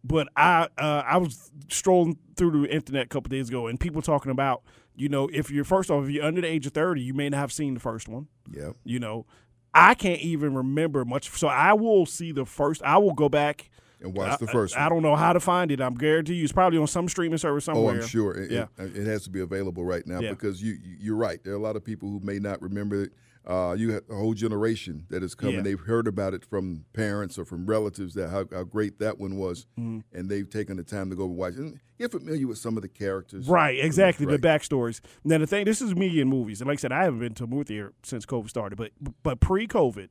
but 0.05 0.29
I 0.37 0.69
uh, 0.79 1.03
I 1.07 1.17
was 1.19 1.51
strolling 1.69 2.19
through 2.37 2.63
the 2.63 2.73
internet 2.73 3.07
a 3.07 3.09
couple 3.09 3.29
days 3.29 3.49
ago, 3.49 3.67
and 3.67 3.79
people 3.79 4.03
talking 4.03 4.31
about 4.31 4.63
you 4.95 5.09
know 5.09 5.29
if 5.33 5.51
you're 5.51 5.65
first 5.65 5.91
off 5.91 6.05
if 6.05 6.11
you're 6.11 6.25
under 6.25 6.41
the 6.41 6.47
age 6.47 6.67
of 6.67 6.73
thirty, 6.73 7.03
you 7.03 7.15
may 7.15 7.29
not 7.29 7.39
have 7.39 7.53
seen 7.53 7.75
the 7.75 7.81
first 7.81 8.09
one. 8.09 8.29
Yeah. 8.51 8.73
You 8.85 8.99
know, 9.01 9.27
I 9.75 9.95
can't 9.95 10.21
even 10.21 10.55
remember 10.55 11.05
much, 11.05 11.31
so 11.31 11.49
I 11.49 11.73
will 11.73 12.07
see 12.07 12.33
the 12.33 12.45
first. 12.47 12.83
I 12.83 12.99
will 12.99 13.15
go 13.15 13.29
back. 13.29 13.71
And 14.01 14.17
watch 14.17 14.39
the 14.39 14.49
I- 14.49 14.53
first 14.53 14.77
I, 14.77 14.83
one. 14.85 14.91
don't 14.91 15.03
know 15.03 15.17
how 15.17 15.33
to 15.33 15.41
find 15.41 15.71
it. 15.73 15.81
I'm 15.81 15.95
guarantee 15.95 16.35
you 16.35 16.45
it's 16.45 16.53
probably 16.53 16.79
on 16.79 16.87
some 16.87 17.09
streaming 17.09 17.39
service 17.39 17.65
somewhere. 17.65 17.97
Oh. 17.97 18.01
I'm 18.03 18.07
sure. 18.07 18.33
It, 18.35 18.51
Yeah. 18.51 18.67
it, 18.79 18.97
it 18.97 19.07
has 19.07 19.25
to 19.25 19.31
be 19.31 19.41
available 19.41 19.85
right 19.85 20.07
now 20.07 20.21
Yeah. 20.21 20.31
because 20.31 20.63
you 20.63 20.73
you- 20.75 20.97
you're 21.01 21.17
right. 21.17 21.43
There 21.43 21.53
are 21.53 21.57
a 21.57 21.61
lot 21.61 21.77
of 21.77 21.85
people 21.85 22.09
who 22.09 22.21
may 22.21 22.39
not 22.39 22.63
remember 22.63 23.03
it. 23.05 23.13
Uh, 23.47 23.75
you 23.79 23.93
have 23.93 24.03
a 24.11 24.15
whole 24.15 24.35
generation 24.35 25.07
that 25.09 25.23
is 25.23 25.35
coming. 25.35 25.55
Yeah. 25.57 25.61
They've 25.63 25.81
heard 25.81 26.07
about 26.07 26.35
it 26.35 26.45
from 26.45 26.85
parents 26.93 27.39
or 27.39 27.47
from 27.47 27.65
relatives 27.65 28.13
that 28.15 28.29
how, 28.29 28.45
how 28.53 28.65
great 28.65 28.99
that 28.99 29.19
one 29.19 29.37
was, 29.39 29.67
Mm-hmm. 29.81 30.01
and 30.13 30.29
they've 30.29 30.49
taken 30.51 30.77
the 30.77 30.83
time 30.85 31.09
to 31.09 31.17
go 31.17 31.25
and 31.25 31.35
watch 31.37 31.55
it. 31.55 31.61
And 31.61 31.81
get 31.99 32.11
familiar 32.11 32.47
with 32.47 32.59
some 32.59 32.77
of 32.77 32.83
the 32.83 32.89
characters. 32.89 33.49
Right, 33.49 33.79
exactly. 33.83 34.27
Right. 34.27 34.39
The 34.41 34.47
backstories. 34.47 35.01
Now 35.25 35.39
the 35.39 35.47
thing, 35.47 35.65
this 35.65 35.81
is 35.81 35.97
me 35.97 36.21
in 36.21 36.29
movies, 36.29 36.61
and 36.61 36.69
like 36.69 36.79
I 36.79 36.83
said, 36.83 36.93
I 36.93 37.05
haven't 37.05 37.21
been 37.21 37.33
to 37.35 37.45
a 37.45 37.47
movie 37.47 37.65
theater 37.65 37.95
since 38.03 38.27
COVID 38.27 38.51
started. 38.51 38.77
But 38.77 38.91
but 39.23 39.41
pre-COVID, 39.41 40.09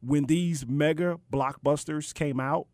when 0.00 0.26
these 0.26 0.64
mega 0.68 1.18
blockbusters 1.32 2.14
came 2.14 2.38
out, 2.38 2.68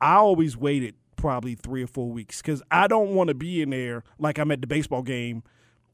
I 0.00 0.14
always 0.16 0.56
waited 0.56 0.94
probably 1.16 1.54
three 1.54 1.82
or 1.82 1.86
four 1.88 2.10
weeks 2.10 2.40
because 2.40 2.62
I 2.70 2.86
don't 2.86 3.10
want 3.14 3.28
to 3.28 3.34
be 3.34 3.60
in 3.62 3.70
there 3.70 4.04
like 4.18 4.38
I'm 4.38 4.50
at 4.50 4.60
the 4.60 4.66
baseball 4.66 5.02
game, 5.02 5.42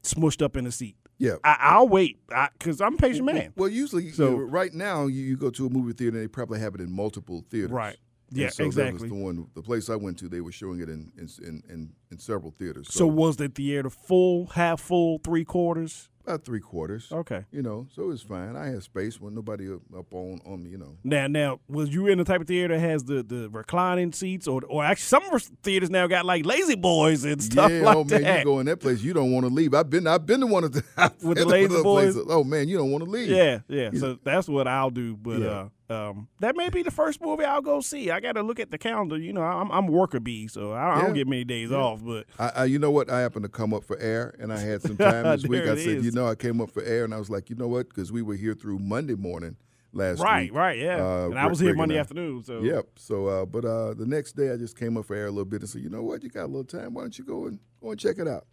smushed 0.03 0.41
up 0.41 0.55
in 0.55 0.67
a 0.67 0.71
seat. 0.71 0.95
Yeah. 1.17 1.35
I, 1.43 1.57
I'll 1.59 1.87
wait 1.87 2.19
because 2.59 2.81
I'm 2.81 2.95
a 2.95 2.97
patient 2.97 3.25
man. 3.25 3.53
Well, 3.55 3.69
usually, 3.69 4.11
So- 4.11 4.31
you 4.31 4.37
know, 4.37 4.43
right 4.43 4.73
now, 4.73 5.07
you, 5.07 5.23
you 5.23 5.37
go 5.37 5.49
to 5.49 5.65
a 5.65 5.69
movie 5.69 5.93
theater, 5.93 6.17
and 6.17 6.23
they 6.25 6.27
probably 6.27 6.59
have 6.59 6.75
it 6.75 6.81
in 6.81 6.91
multiple 6.91 7.45
theaters. 7.49 7.71
Right. 7.71 7.97
And 8.29 8.39
Yeah, 8.39 8.49
so 8.49 8.65
exactly. 8.65 9.07
the 9.09 9.15
one, 9.15 9.47
the 9.53 9.61
place 9.61 9.89
I 9.89 9.95
went 9.95 10.17
to. 10.19 10.27
They 10.27 10.41
were 10.41 10.51
showing 10.51 10.79
it 10.79 10.89
in 10.89 11.11
in 11.17 11.29
in, 11.69 11.93
in, 12.11 12.19
several 12.19 12.51
theaters. 12.51 12.87
So 12.89 13.05
was 13.05 13.37
the 13.37 13.49
theater 13.49 13.89
full, 13.89 14.47
half 14.47 14.81
full, 14.81 15.19
three 15.23 15.45
quarters? 15.45 16.09
About 16.27 16.43
three 16.43 16.59
quarters. 16.59 17.07
Okay. 17.11 17.45
You 17.51 17.61
know, 17.61 17.87
so 17.93 18.03
it 18.03 18.07
was 18.07 18.21
fine. 18.21 18.55
I 18.55 18.67
had 18.67 18.83
space 18.83 19.19
when 19.19 19.35
nobody 19.35 19.71
up 19.71 19.81
up 19.97 20.13
on 20.13 20.39
on 20.45 20.63
me. 20.63 20.71
You 20.71 20.77
know. 20.77 20.97
Now, 21.03 21.27
now, 21.27 21.59
was 21.67 21.89
you 21.93 22.07
in 22.07 22.17
the 22.17 22.23
type 22.23 22.41
of 22.41 22.47
theater 22.47 22.73
that 22.73 22.79
has 22.79 23.03
the, 23.03 23.23
the 23.23 23.49
reclining 23.49 24.11
seats, 24.11 24.47
or 24.47 24.61
or 24.67 24.83
actually 24.83 25.03
some 25.05 25.23
of 25.33 25.41
theaters 25.63 25.89
now 25.89 26.07
got 26.07 26.25
like 26.25 26.45
lazy 26.45 26.75
boys 26.75 27.23
and 27.25 27.41
stuff 27.41 27.71
yeah, 27.71 27.81
like 27.81 27.95
oh 27.95 28.03
man, 28.03 28.21
that? 28.23 28.39
you 28.39 28.45
go 28.45 28.59
in 28.59 28.65
that 28.65 28.77
place, 28.79 29.01
you 29.01 29.13
don't 29.13 29.31
want 29.31 29.45
to 29.45 29.53
leave. 29.53 29.73
I've 29.73 29.89
been, 29.89 30.07
I've 30.07 30.25
been 30.25 30.39
to 30.41 30.47
one 30.47 30.63
of 30.63 30.71
the 30.73 30.83
With 31.23 31.37
the 31.37 31.45
lazy 31.45 31.81
boys? 31.81 32.13
places. 32.13 32.25
Oh 32.29 32.43
man, 32.43 32.67
you 32.67 32.77
don't 32.77 32.91
want 32.91 33.03
to 33.03 33.09
leave. 33.09 33.29
Yeah, 33.29 33.59
yeah. 33.67 33.91
So 33.93 34.17
that's 34.23 34.47
what 34.47 34.67
I'll 34.67 34.89
do. 34.89 35.15
But 35.15 35.39
Yeah. 35.39 35.47
uh, 35.47 35.69
um, 35.89 36.27
that 36.39 36.55
may 36.55 36.69
be 36.69 36.81
the 36.81 36.91
first 36.91 37.21
movie 37.21 37.43
I'll 37.43 37.61
go 37.61 37.79
see. 37.79 38.09
I 38.09 38.19
got 38.19 38.33
to 38.33 38.41
look 38.41 38.59
at 38.59 38.71
the 38.71 38.77
calendar. 38.77 39.17
You 39.17 39.33
know, 39.33 39.41
I'm 39.41 39.71
I'm 39.71 39.87
worker 39.87 40.19
bee, 40.19 40.47
so 40.47 40.71
I, 40.71 40.97
I 40.97 41.01
don't 41.01 41.13
get 41.13 41.27
many 41.27 41.43
days 41.43 41.71
off. 41.71 42.03
But 42.03 42.25
I, 42.39 42.49
I, 42.49 42.65
you 42.65 42.79
know 42.79 42.91
what? 42.91 43.09
I 43.09 43.21
happened 43.21 43.43
to 43.43 43.49
come 43.49 43.73
up 43.73 43.83
for 43.83 43.97
air, 43.99 44.35
and 44.39 44.51
I 44.51 44.57
had 44.57 44.81
some 44.81 44.97
time 44.97 45.23
this 45.23 45.43
week. 45.47 45.63
I 45.63 45.75
said, 45.75 45.97
is. 45.97 46.05
you 46.05 46.11
know, 46.11 46.27
I 46.27 46.35
came 46.35 46.59
up 46.59 46.71
for 46.71 46.83
air, 46.83 47.03
and 47.03 47.13
I 47.13 47.17
was 47.17 47.29
like, 47.29 47.49
you 47.49 47.55
know 47.55 47.67
what? 47.67 47.89
Because 47.89 48.11
we 48.11 48.21
were 48.21 48.35
here 48.35 48.55
through 48.55 48.79
Monday 48.79 49.15
morning 49.15 49.57
last 49.93 50.19
right, 50.19 50.43
week. 50.43 50.53
right, 50.53 50.59
right, 50.59 50.79
yeah. 50.79 51.03
Uh, 51.03 51.25
and 51.29 51.39
I 51.39 51.47
was 51.47 51.59
here 51.59 51.73
Monday 51.75 51.97
afternoon. 51.97 52.43
So 52.43 52.61
Yep. 52.61 52.87
So, 52.97 53.27
uh, 53.27 53.45
but 53.45 53.65
uh, 53.65 53.93
the 53.93 54.05
next 54.05 54.33
day, 54.33 54.51
I 54.51 54.57
just 54.57 54.77
came 54.77 54.97
up 54.97 55.05
for 55.05 55.15
air 55.15 55.27
a 55.27 55.31
little 55.31 55.45
bit 55.45 55.61
and 55.61 55.69
said, 55.69 55.81
you 55.81 55.89
know 55.89 56.03
what? 56.03 56.23
You 56.23 56.29
got 56.29 56.45
a 56.45 56.47
little 56.47 56.63
time. 56.63 56.93
Why 56.93 57.01
don't 57.01 57.17
you 57.17 57.25
go 57.25 57.45
and 57.45 57.59
go 57.81 57.91
and 57.91 57.99
check 57.99 58.17
it 58.17 58.27
out? 58.27 58.45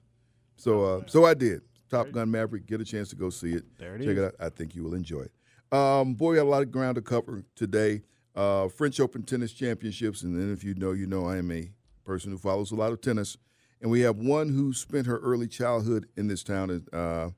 So, 0.57 0.85
uh, 0.85 1.03
so 1.07 1.25
I 1.25 1.35
did. 1.35 1.63
Top 1.91 2.11
Gun 2.11 2.31
Maverick. 2.31 2.67
Get 2.67 2.81
a 2.81 2.85
chance 2.85 3.11
to 3.11 3.17
go 3.17 3.29
see 3.29 3.53
it. 3.53 3.65
There 3.79 3.97
it 3.97 3.99
check 3.99 4.09
is. 4.09 4.19
it 4.19 4.25
out. 4.25 4.35
I 4.41 4.49
think 4.49 4.75
you 4.75 4.83
will 4.83 4.95
enjoy 4.95 5.23
it. 5.23 5.33
Um, 5.73 6.13
boy, 6.13 6.33
we 6.33 6.37
got 6.37 6.43
a 6.43 6.51
lot 6.51 6.63
of 6.63 6.71
ground 6.71 6.97
to 6.97 7.03
cover 7.03 7.45
today. 7.57 8.03
Uh, 8.37 8.69
French 8.69 9.01
Open 9.01 9.23
tennis 9.23 9.55
championships, 9.55 10.23
and 10.23 10.39
then 10.39 10.53
if 10.53 10.63
you 10.63 10.75
know, 10.75 10.93
you 10.93 11.07
know, 11.07 11.27
I 11.27 11.39
am 11.39 11.51
a 11.51 11.71
person 12.05 12.31
who 12.31 12.37
follows 12.37 12.73
a 12.73 12.75
lot 12.75 12.93
of 12.93 13.01
tennis, 13.01 13.39
and 13.81 13.91
we 13.91 14.03
have 14.03 14.19
one 14.19 14.51
who 14.51 14.75
spent 14.75 15.07
her 15.07 15.17
early 15.19 15.49
childhood 15.49 16.07
in 16.15 16.29
this 16.29 16.43
town, 16.43 16.85
uh, 16.93 17.31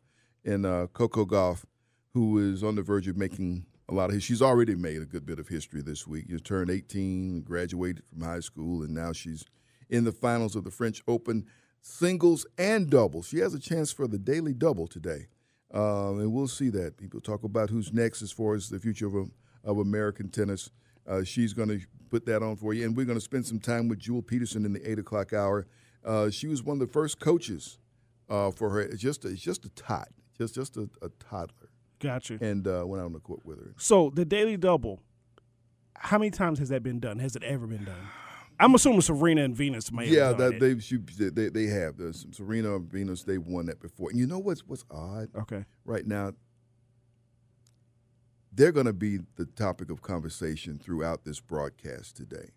in 0.44 0.64
uh, 0.64 0.88
Coco 0.88 1.24
Gauff, 1.24 1.64
who 2.12 2.38
is 2.38 2.64
on 2.64 2.74
the 2.74 2.82
verge 2.82 3.06
of 3.06 3.16
making 3.16 3.66
a 3.88 3.94
lot 3.94 4.06
of. 4.06 4.14
History. 4.14 4.34
She's 4.34 4.42
already 4.42 4.74
made 4.74 5.00
a 5.00 5.06
good 5.06 5.24
bit 5.24 5.38
of 5.38 5.46
history 5.46 5.82
this 5.82 6.04
week. 6.04 6.24
You 6.28 6.40
turned 6.40 6.70
18, 6.70 7.42
graduated 7.42 8.02
from 8.10 8.22
high 8.22 8.40
school, 8.40 8.82
and 8.82 8.92
now 8.92 9.12
she's 9.12 9.44
in 9.88 10.02
the 10.02 10.12
finals 10.12 10.56
of 10.56 10.64
the 10.64 10.72
French 10.72 11.04
Open 11.06 11.46
singles 11.82 12.46
and 12.58 12.90
doubles. 12.90 13.28
She 13.28 13.38
has 13.38 13.54
a 13.54 13.60
chance 13.60 13.92
for 13.92 14.08
the 14.08 14.18
daily 14.18 14.54
double 14.54 14.88
today. 14.88 15.28
Um, 15.74 16.20
and 16.20 16.32
we'll 16.32 16.46
see 16.48 16.70
that. 16.70 16.96
People 16.96 17.20
talk 17.20 17.42
about 17.42 17.68
who's 17.68 17.92
next 17.92 18.22
as 18.22 18.30
far 18.30 18.54
as 18.54 18.68
the 18.68 18.78
future 18.78 19.06
of, 19.06 19.30
of 19.64 19.78
American 19.78 20.30
tennis. 20.30 20.70
Uh, 21.06 21.24
she's 21.24 21.52
going 21.52 21.68
to 21.68 21.80
put 22.10 22.24
that 22.26 22.42
on 22.42 22.54
for 22.56 22.72
you. 22.72 22.84
And 22.84 22.96
we're 22.96 23.04
going 23.04 23.18
to 23.18 23.24
spend 23.24 23.44
some 23.44 23.58
time 23.58 23.88
with 23.88 23.98
Jewel 23.98 24.22
Peterson 24.22 24.64
in 24.64 24.72
the 24.72 24.88
8 24.90 25.00
o'clock 25.00 25.32
hour. 25.32 25.66
Uh, 26.04 26.30
she 26.30 26.46
was 26.46 26.62
one 26.62 26.80
of 26.80 26.86
the 26.86 26.92
first 26.92 27.18
coaches 27.18 27.78
uh, 28.30 28.52
for 28.52 28.70
her. 28.70 28.80
It's 28.82 29.02
just 29.02 29.24
a, 29.24 29.28
it's 29.28 29.42
just 29.42 29.64
a 29.64 29.68
tot, 29.70 30.08
just, 30.38 30.54
just 30.54 30.76
a, 30.76 30.88
a 31.02 31.08
toddler. 31.18 31.70
gotcha. 31.98 32.38
And 32.40 32.68
uh, 32.68 32.84
went 32.86 33.02
out 33.02 33.06
on 33.06 33.12
the 33.12 33.18
court 33.20 33.44
with 33.44 33.58
her. 33.58 33.74
So 33.76 34.10
the 34.14 34.24
daily 34.24 34.56
double, 34.56 35.00
how 35.96 36.18
many 36.18 36.30
times 36.30 36.60
has 36.60 36.68
that 36.68 36.84
been 36.84 37.00
done? 37.00 37.18
Has 37.18 37.34
it 37.34 37.42
ever 37.42 37.66
been 37.66 37.84
done? 37.84 38.08
I'm 38.60 38.74
assuming 38.74 39.00
Serena 39.00 39.42
and 39.44 39.54
Venus 39.56 39.90
may. 39.92 40.06
Yeah, 40.06 40.32
that 40.32 40.60
they, 40.60 40.78
she, 40.78 40.96
they 40.98 41.48
they 41.48 41.66
have. 41.66 41.98
Uh, 42.00 42.12
Serena 42.12 42.76
and 42.76 42.90
Venus, 42.90 43.22
they've 43.22 43.44
won 43.44 43.66
that 43.66 43.80
before. 43.80 44.10
And 44.10 44.18
you 44.18 44.26
know 44.26 44.38
what's 44.38 44.60
what's 44.66 44.84
odd? 44.90 45.28
Okay. 45.36 45.64
right 45.84 46.06
now, 46.06 46.32
they're 48.52 48.72
going 48.72 48.86
to 48.86 48.92
be 48.92 49.18
the 49.36 49.46
topic 49.46 49.90
of 49.90 50.02
conversation 50.02 50.78
throughout 50.78 51.24
this 51.24 51.40
broadcast 51.40 52.16
today 52.16 52.50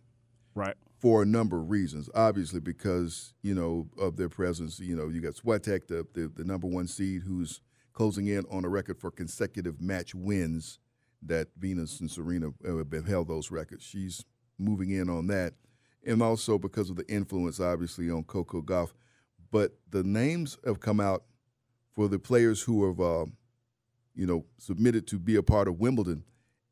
Right. 0.54 0.76
for 1.00 1.24
a 1.24 1.26
number 1.26 1.58
of 1.60 1.70
reasons. 1.70 2.10
Obviously, 2.14 2.60
because 2.60 3.34
you 3.42 3.56
know 3.56 3.88
of 4.00 4.18
their 4.18 4.30
presence. 4.30 4.80
You 4.80 4.96
know, 4.96 5.08
you 5.10 5.22
got 5.22 5.34
Swiatek, 5.36 5.88
the, 5.88 6.06
the 6.14 6.28
the 6.28 6.44
number 6.44 6.68
one 6.68 6.88
seed, 6.88 7.24
who's 7.28 7.62
closing 7.94 8.28
in 8.28 8.46
on 8.52 8.64
a 8.66 8.70
record 8.70 9.00
for 9.00 9.10
consecutive 9.10 9.82
match 9.82 10.14
wins 10.14 10.78
that 11.24 11.48
Venus 11.58 12.00
and 12.00 12.12
Serena 12.12 12.50
uh, 12.68 12.78
have 12.94 13.08
held 13.08 13.28
those 13.28 13.50
records. 13.50 13.84
She's 13.84 14.24
moving 14.60 14.92
in 14.92 15.10
on 15.10 15.26
that, 15.28 15.54
and 16.08 16.24
also 16.24 16.58
because 16.58 16.90
of 16.90 16.96
the 16.96 17.08
influence, 17.08 17.60
obviously, 17.60 18.10
on 18.10 18.24
Coco 18.24 18.62
Gauff. 18.62 18.94
But 19.52 19.74
the 19.90 20.04
names 20.04 20.58
have 20.66 20.80
come 20.80 21.00
out 21.00 21.24
for 21.94 22.08
the 22.08 22.18
players 22.18 22.62
who 22.62 22.88
have, 22.88 23.00
uh, 23.00 23.26
you 24.16 24.26
know, 24.26 24.46
submitted 24.58 25.06
to 25.08 25.20
be 25.20 25.36
a 25.36 25.44
part 25.44 25.68
of 25.68 25.80
Wimbledon, 25.80 26.24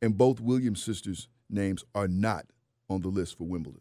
and 0.02 0.16
both 0.16 0.40
Williams 0.40 0.82
sisters' 0.82 1.28
names 1.48 1.84
are 1.94 2.08
not 2.08 2.46
on 2.88 3.02
the 3.02 3.08
list 3.08 3.36
for 3.38 3.44
Wimbledon. 3.44 3.80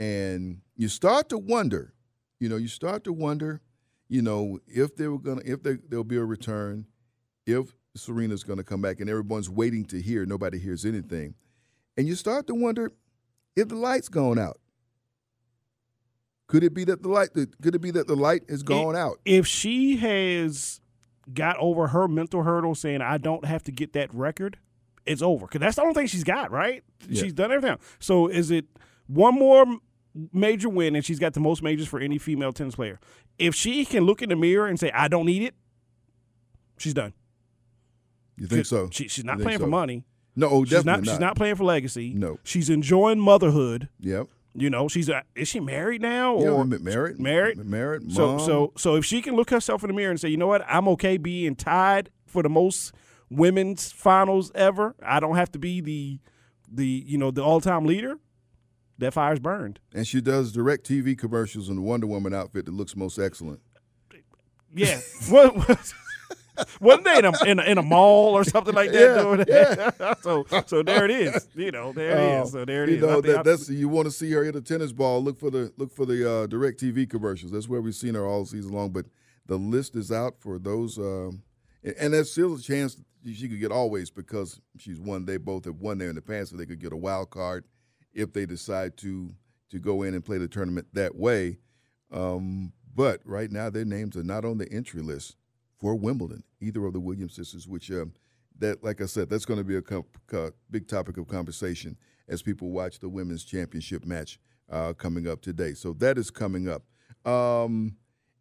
And 0.00 0.60
you 0.76 0.88
start 0.88 1.28
to 1.30 1.38
wonder, 1.38 1.92
you 2.40 2.48
know, 2.48 2.56
you 2.56 2.68
start 2.68 3.04
to 3.04 3.12
wonder, 3.12 3.60
you 4.08 4.22
know, 4.22 4.58
if 4.66 4.96
they 4.96 5.08
were 5.08 5.18
gonna, 5.18 5.42
if 5.44 5.62
there, 5.62 5.78
there'll 5.88 6.04
be 6.04 6.16
a 6.16 6.24
return, 6.24 6.86
if 7.46 7.74
Serena's 7.96 8.44
gonna 8.44 8.64
come 8.64 8.82
back, 8.82 9.00
and 9.00 9.10
everyone's 9.10 9.50
waiting 9.50 9.84
to 9.86 10.00
hear, 10.00 10.26
nobody 10.26 10.58
hears 10.58 10.84
anything, 10.84 11.34
and 11.96 12.06
you 12.06 12.14
start 12.14 12.46
to 12.48 12.54
wonder 12.54 12.92
if 13.56 13.68
the 13.68 13.76
light's 13.76 14.08
gone 14.08 14.38
out. 14.38 14.60
Could 16.46 16.62
it 16.62 16.74
be 16.74 16.84
that 16.84 17.02
the 17.02 17.08
light? 17.08 17.30
Could 17.32 17.74
it 17.74 17.80
be 17.80 17.90
that 17.92 18.06
the 18.06 18.16
light 18.16 18.42
has 18.48 18.62
gone 18.62 18.94
out? 18.94 19.18
If 19.24 19.46
she 19.46 19.96
has 19.96 20.80
got 21.32 21.56
over 21.58 21.88
her 21.88 22.06
mental 22.06 22.42
hurdle, 22.42 22.74
saying 22.74 23.00
I 23.00 23.18
don't 23.18 23.44
have 23.46 23.62
to 23.64 23.72
get 23.72 23.94
that 23.94 24.12
record, 24.12 24.58
it's 25.06 25.22
over. 25.22 25.46
Because 25.46 25.60
that's 25.60 25.76
the 25.76 25.82
only 25.82 25.94
thing 25.94 26.06
she's 26.06 26.24
got, 26.24 26.50
right? 26.50 26.84
Yeah. 27.08 27.22
She's 27.22 27.32
done 27.32 27.50
everything. 27.50 27.78
So 27.98 28.28
is 28.28 28.50
it 28.50 28.66
one 29.06 29.34
more 29.34 29.64
major 30.32 30.68
win, 30.68 30.94
and 30.94 31.04
she's 31.04 31.18
got 31.18 31.32
the 31.32 31.40
most 31.40 31.62
majors 31.62 31.88
for 31.88 31.98
any 31.98 32.18
female 32.18 32.52
tennis 32.52 32.74
player? 32.74 33.00
If 33.38 33.54
she 33.54 33.84
can 33.84 34.04
look 34.04 34.20
in 34.22 34.28
the 34.28 34.36
mirror 34.36 34.66
and 34.66 34.78
say 34.78 34.90
I 34.92 35.08
don't 35.08 35.26
need 35.26 35.42
it, 35.42 35.54
she's 36.76 36.94
done. 36.94 37.14
You 38.36 38.46
think 38.46 38.66
so? 38.66 38.88
She, 38.90 39.08
she's 39.08 39.24
not 39.24 39.40
playing 39.40 39.58
so? 39.58 39.64
for 39.64 39.70
money. 39.70 40.04
No, 40.36 40.48
oh, 40.48 40.64
She's 40.64 40.70
definitely 40.72 41.06
not, 41.06 41.12
She's 41.12 41.20
not 41.20 41.36
playing 41.36 41.54
for 41.56 41.64
legacy. 41.64 42.12
No. 42.14 42.38
She's 42.42 42.68
enjoying 42.70 43.20
motherhood. 43.20 43.88
Yep. 44.00 44.28
You 44.56 44.70
know, 44.70 44.86
she's 44.88 45.08
a, 45.08 45.22
is 45.34 45.48
she 45.48 45.58
married 45.60 46.00
now 46.02 46.38
Yeah, 46.38 46.48
or 46.50 46.60
m- 46.62 46.82
married, 46.82 47.18
Married. 47.20 47.58
married. 47.64 48.12
So 48.12 48.38
so 48.38 48.72
so 48.76 48.94
if 48.96 49.04
she 49.04 49.20
can 49.20 49.34
look 49.34 49.50
herself 49.50 49.82
in 49.82 49.88
the 49.88 49.94
mirror 49.94 50.10
and 50.10 50.20
say, 50.20 50.28
you 50.28 50.36
know 50.36 50.46
what, 50.46 50.64
I'm 50.68 50.86
okay 50.88 51.16
being 51.16 51.56
tied 51.56 52.10
for 52.26 52.42
the 52.42 52.48
most 52.48 52.92
women's 53.30 53.90
finals 53.90 54.52
ever. 54.54 54.94
I 55.02 55.18
don't 55.20 55.34
have 55.36 55.50
to 55.52 55.58
be 55.58 55.80
the 55.80 56.20
the 56.70 56.86
you 57.06 57.18
know 57.18 57.30
the 57.32 57.42
all 57.42 57.60
time 57.60 57.84
leader. 57.84 58.18
That 58.98 59.12
fire's 59.12 59.40
burned. 59.40 59.80
and 59.92 60.06
she 60.06 60.20
does 60.20 60.52
DirecTV 60.56 61.18
commercials 61.18 61.68
in 61.68 61.74
the 61.74 61.82
Wonder 61.82 62.06
Woman 62.06 62.32
outfit 62.32 62.66
that 62.66 62.74
looks 62.74 62.94
most 62.94 63.18
excellent. 63.18 63.58
Yeah. 64.72 65.00
what, 65.28 65.56
what 65.56 65.92
wasn't 66.80 67.04
they 67.04 67.18
in 67.18 67.24
a, 67.24 67.44
in 67.44 67.58
a 67.58 67.62
in 67.62 67.78
a 67.78 67.82
mall 67.82 68.34
or 68.34 68.44
something 68.44 68.74
like 68.74 68.92
that 68.92 69.16
Yeah, 69.16 69.22
doing 69.22 69.38
that? 69.38 70.18
so 70.22 70.44
so 70.66 70.82
there 70.82 71.04
it 71.04 71.10
is. 71.10 71.48
You 71.54 71.70
know 71.70 71.92
there 71.92 72.18
it 72.18 72.42
is. 72.42 72.52
So 72.52 72.64
there 72.64 72.84
it 72.84 72.90
you 72.90 72.96
is. 72.96 73.02
know 73.02 73.20
that, 73.20 73.44
that's 73.44 73.68
you 73.68 73.88
want 73.88 74.06
to 74.06 74.10
see 74.12 74.30
her 74.32 74.44
hit 74.44 74.56
a 74.56 74.60
tennis 74.60 74.92
ball. 74.92 75.22
Look 75.22 75.38
for 75.38 75.50
the 75.50 75.72
look 75.76 75.92
for 75.92 76.06
the 76.06 76.28
uh, 76.28 76.46
DirecTV 76.46 77.08
commercials. 77.10 77.52
That's 77.52 77.68
where 77.68 77.80
we've 77.80 77.94
seen 77.94 78.14
her 78.14 78.26
all 78.26 78.44
season 78.44 78.72
long. 78.72 78.90
But 78.90 79.06
the 79.46 79.56
list 79.56 79.96
is 79.96 80.12
out 80.12 80.34
for 80.38 80.58
those, 80.58 80.98
um, 80.98 81.42
and, 81.82 81.94
and 81.98 82.14
there's 82.14 82.30
still 82.30 82.54
a 82.54 82.60
chance 82.60 82.96
she 83.26 83.48
could 83.48 83.60
get 83.60 83.72
always 83.72 84.10
because 84.10 84.60
she's 84.78 85.00
won. 85.00 85.24
They 85.24 85.38
both 85.38 85.64
have 85.64 85.80
won 85.80 85.98
there 85.98 86.08
in 86.08 86.14
the 86.14 86.22
past, 86.22 86.50
so 86.50 86.56
they 86.56 86.66
could 86.66 86.80
get 86.80 86.92
a 86.92 86.96
wild 86.96 87.30
card 87.30 87.64
if 88.12 88.32
they 88.32 88.46
decide 88.46 88.96
to 88.98 89.34
to 89.70 89.78
go 89.78 90.02
in 90.02 90.14
and 90.14 90.24
play 90.24 90.38
the 90.38 90.48
tournament 90.48 90.86
that 90.92 91.16
way. 91.16 91.58
Um, 92.12 92.72
but 92.94 93.20
right 93.24 93.50
now, 93.50 93.70
their 93.70 93.84
names 93.84 94.16
are 94.16 94.22
not 94.22 94.44
on 94.44 94.58
the 94.58 94.70
entry 94.70 95.02
list 95.02 95.36
for 95.84 95.94
Wimbledon, 95.94 96.42
either 96.62 96.86
of 96.86 96.94
the 96.94 96.98
Williams 96.98 97.34
sisters, 97.34 97.68
which 97.68 97.90
um, 97.90 98.14
that, 98.58 98.82
like 98.82 99.02
I 99.02 99.04
said, 99.04 99.28
that's 99.28 99.44
going 99.44 99.58
to 99.58 99.64
be 99.64 99.76
a 99.76 100.50
big 100.70 100.88
topic 100.88 101.18
of 101.18 101.28
conversation 101.28 101.98
as 102.26 102.40
people 102.40 102.70
watch 102.70 103.00
the 103.00 103.08
women's 103.10 103.44
championship 103.44 104.06
match 104.06 104.38
uh, 104.72 104.94
coming 104.94 105.28
up 105.28 105.42
today. 105.42 105.74
So 105.74 105.92
that 105.98 106.16
is 106.16 106.30
coming 106.30 106.70
up. 106.70 106.84
Um, 107.30 107.96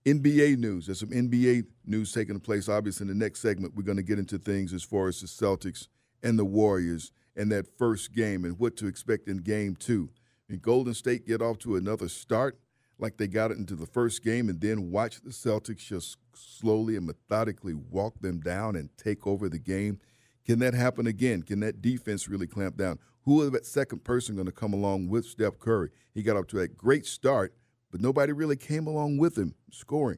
NBA 0.05 0.57
news. 0.57 0.85
There's 0.85 1.01
some 1.01 1.09
NBA 1.09 1.65
news 1.85 2.13
taking 2.13 2.39
place. 2.39 2.69
Obviously, 2.69 3.09
in 3.09 3.19
the 3.19 3.25
next 3.25 3.41
segment, 3.41 3.75
we're 3.75 3.83
going 3.83 3.97
to 3.97 4.03
get 4.03 4.19
into 4.19 4.38
things 4.38 4.71
as 4.71 4.83
far 4.83 5.09
as 5.09 5.19
the 5.19 5.27
Celtics 5.27 5.89
and 6.23 6.39
the 6.39 6.45
Warriors 6.45 7.12
and 7.35 7.51
that 7.51 7.77
first 7.77 8.13
game 8.13 8.45
and 8.45 8.57
what 8.57 8.77
to 8.77 8.88
expect 8.88 9.27
in 9.27 9.39
game 9.39 9.75
two. 9.75 10.09
And 10.47 10.62
Golden 10.62 10.93
State 10.93 11.27
get 11.27 11.41
off 11.41 11.57
to 11.59 11.75
another 11.75 12.07
start 12.07 12.57
like 13.03 13.17
they 13.17 13.27
got 13.27 13.51
it 13.51 13.57
into 13.57 13.75
the 13.75 13.86
first 13.86 14.24
game 14.24 14.50
and 14.50 14.60
then 14.60 14.89
watch 14.89 15.22
the 15.22 15.29
Celtics 15.29 15.86
just 15.86 16.17
slowly 16.33 16.95
and 16.95 17.05
methodically 17.05 17.74
walk 17.74 18.19
them 18.22 18.39
down 18.39 18.75
and 18.75 18.89
take 18.98 19.27
over 19.27 19.50
the 19.50 19.60
game. 19.60 20.00
Can 20.45 20.60
that 20.60 20.74
happen 20.74 21.05
again? 21.05 21.43
Can 21.43 21.60
that 21.60 21.81
defense 21.81 22.27
really 22.27 22.48
clamp 22.48 22.77
down? 22.77 23.00
Who 23.25 23.41
is 23.43 23.51
that 23.51 23.65
second 23.65 24.03
person 24.03 24.36
going 24.36 24.48
to 24.48 24.51
come 24.51 24.74
along 24.74 25.10
with 25.10 25.25
Steph 25.25 25.60
Curry? 25.60 25.89
He 26.13 26.24
got 26.24 26.38
up 26.38 26.48
to 26.50 26.60
a 26.60 26.67
great 26.67 27.05
start, 27.05 27.53
but 27.91 28.01
nobody 28.01 28.31
really 28.31 28.55
came 28.55 28.88
along 28.88 29.17
with 29.17 29.38
him 29.38 29.53
scoring. 29.69 30.17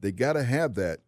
They 0.00 0.12
got 0.12 0.34
to 0.34 0.44
have 0.44 0.74
that 0.74 1.00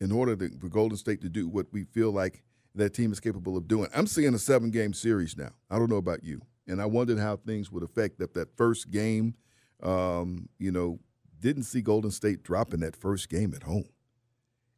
in 0.00 0.12
order 0.12 0.34
to, 0.36 0.58
for 0.58 0.68
Golden 0.68 0.96
State 0.96 1.20
to 1.22 1.28
do 1.28 1.48
what 1.48 1.66
we 1.72 1.84
feel 1.84 2.10
like 2.10 2.42
that 2.74 2.94
team 2.94 3.12
is 3.12 3.20
capable 3.20 3.56
of 3.56 3.68
doing. 3.68 3.90
I'm 3.94 4.06
seeing 4.06 4.34
a 4.34 4.38
seven 4.38 4.70
game 4.70 4.94
series 4.94 5.36
now. 5.36 5.50
I 5.68 5.78
don't 5.78 5.90
know 5.90 5.96
about 5.96 6.24
you. 6.24 6.40
And 6.66 6.80
I 6.80 6.86
wondered 6.86 7.18
how 7.18 7.36
things 7.36 7.70
would 7.72 7.82
affect 7.82 8.18
that 8.18 8.34
that 8.34 8.56
first 8.56 8.90
game, 8.90 9.34
um, 9.82 10.48
you 10.58 10.70
know, 10.70 10.98
didn't 11.40 11.64
see 11.64 11.80
Golden 11.80 12.10
State 12.10 12.42
dropping 12.42 12.80
that 12.80 12.96
first 12.96 13.28
game 13.28 13.54
at 13.54 13.62
home. 13.64 13.84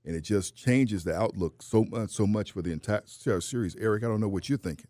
and 0.04 0.16
it 0.16 0.22
just 0.22 0.56
changes 0.56 1.04
the 1.04 1.14
outlook 1.14 1.62
so 1.62 1.84
much, 1.84 2.10
so 2.10 2.26
much 2.26 2.52
for 2.52 2.62
the 2.62 2.72
entire 2.72 3.02
series. 3.06 3.76
Eric, 3.76 4.04
I 4.04 4.08
don't 4.08 4.20
know 4.20 4.28
what 4.28 4.48
you're 4.48 4.58
thinking. 4.58 4.88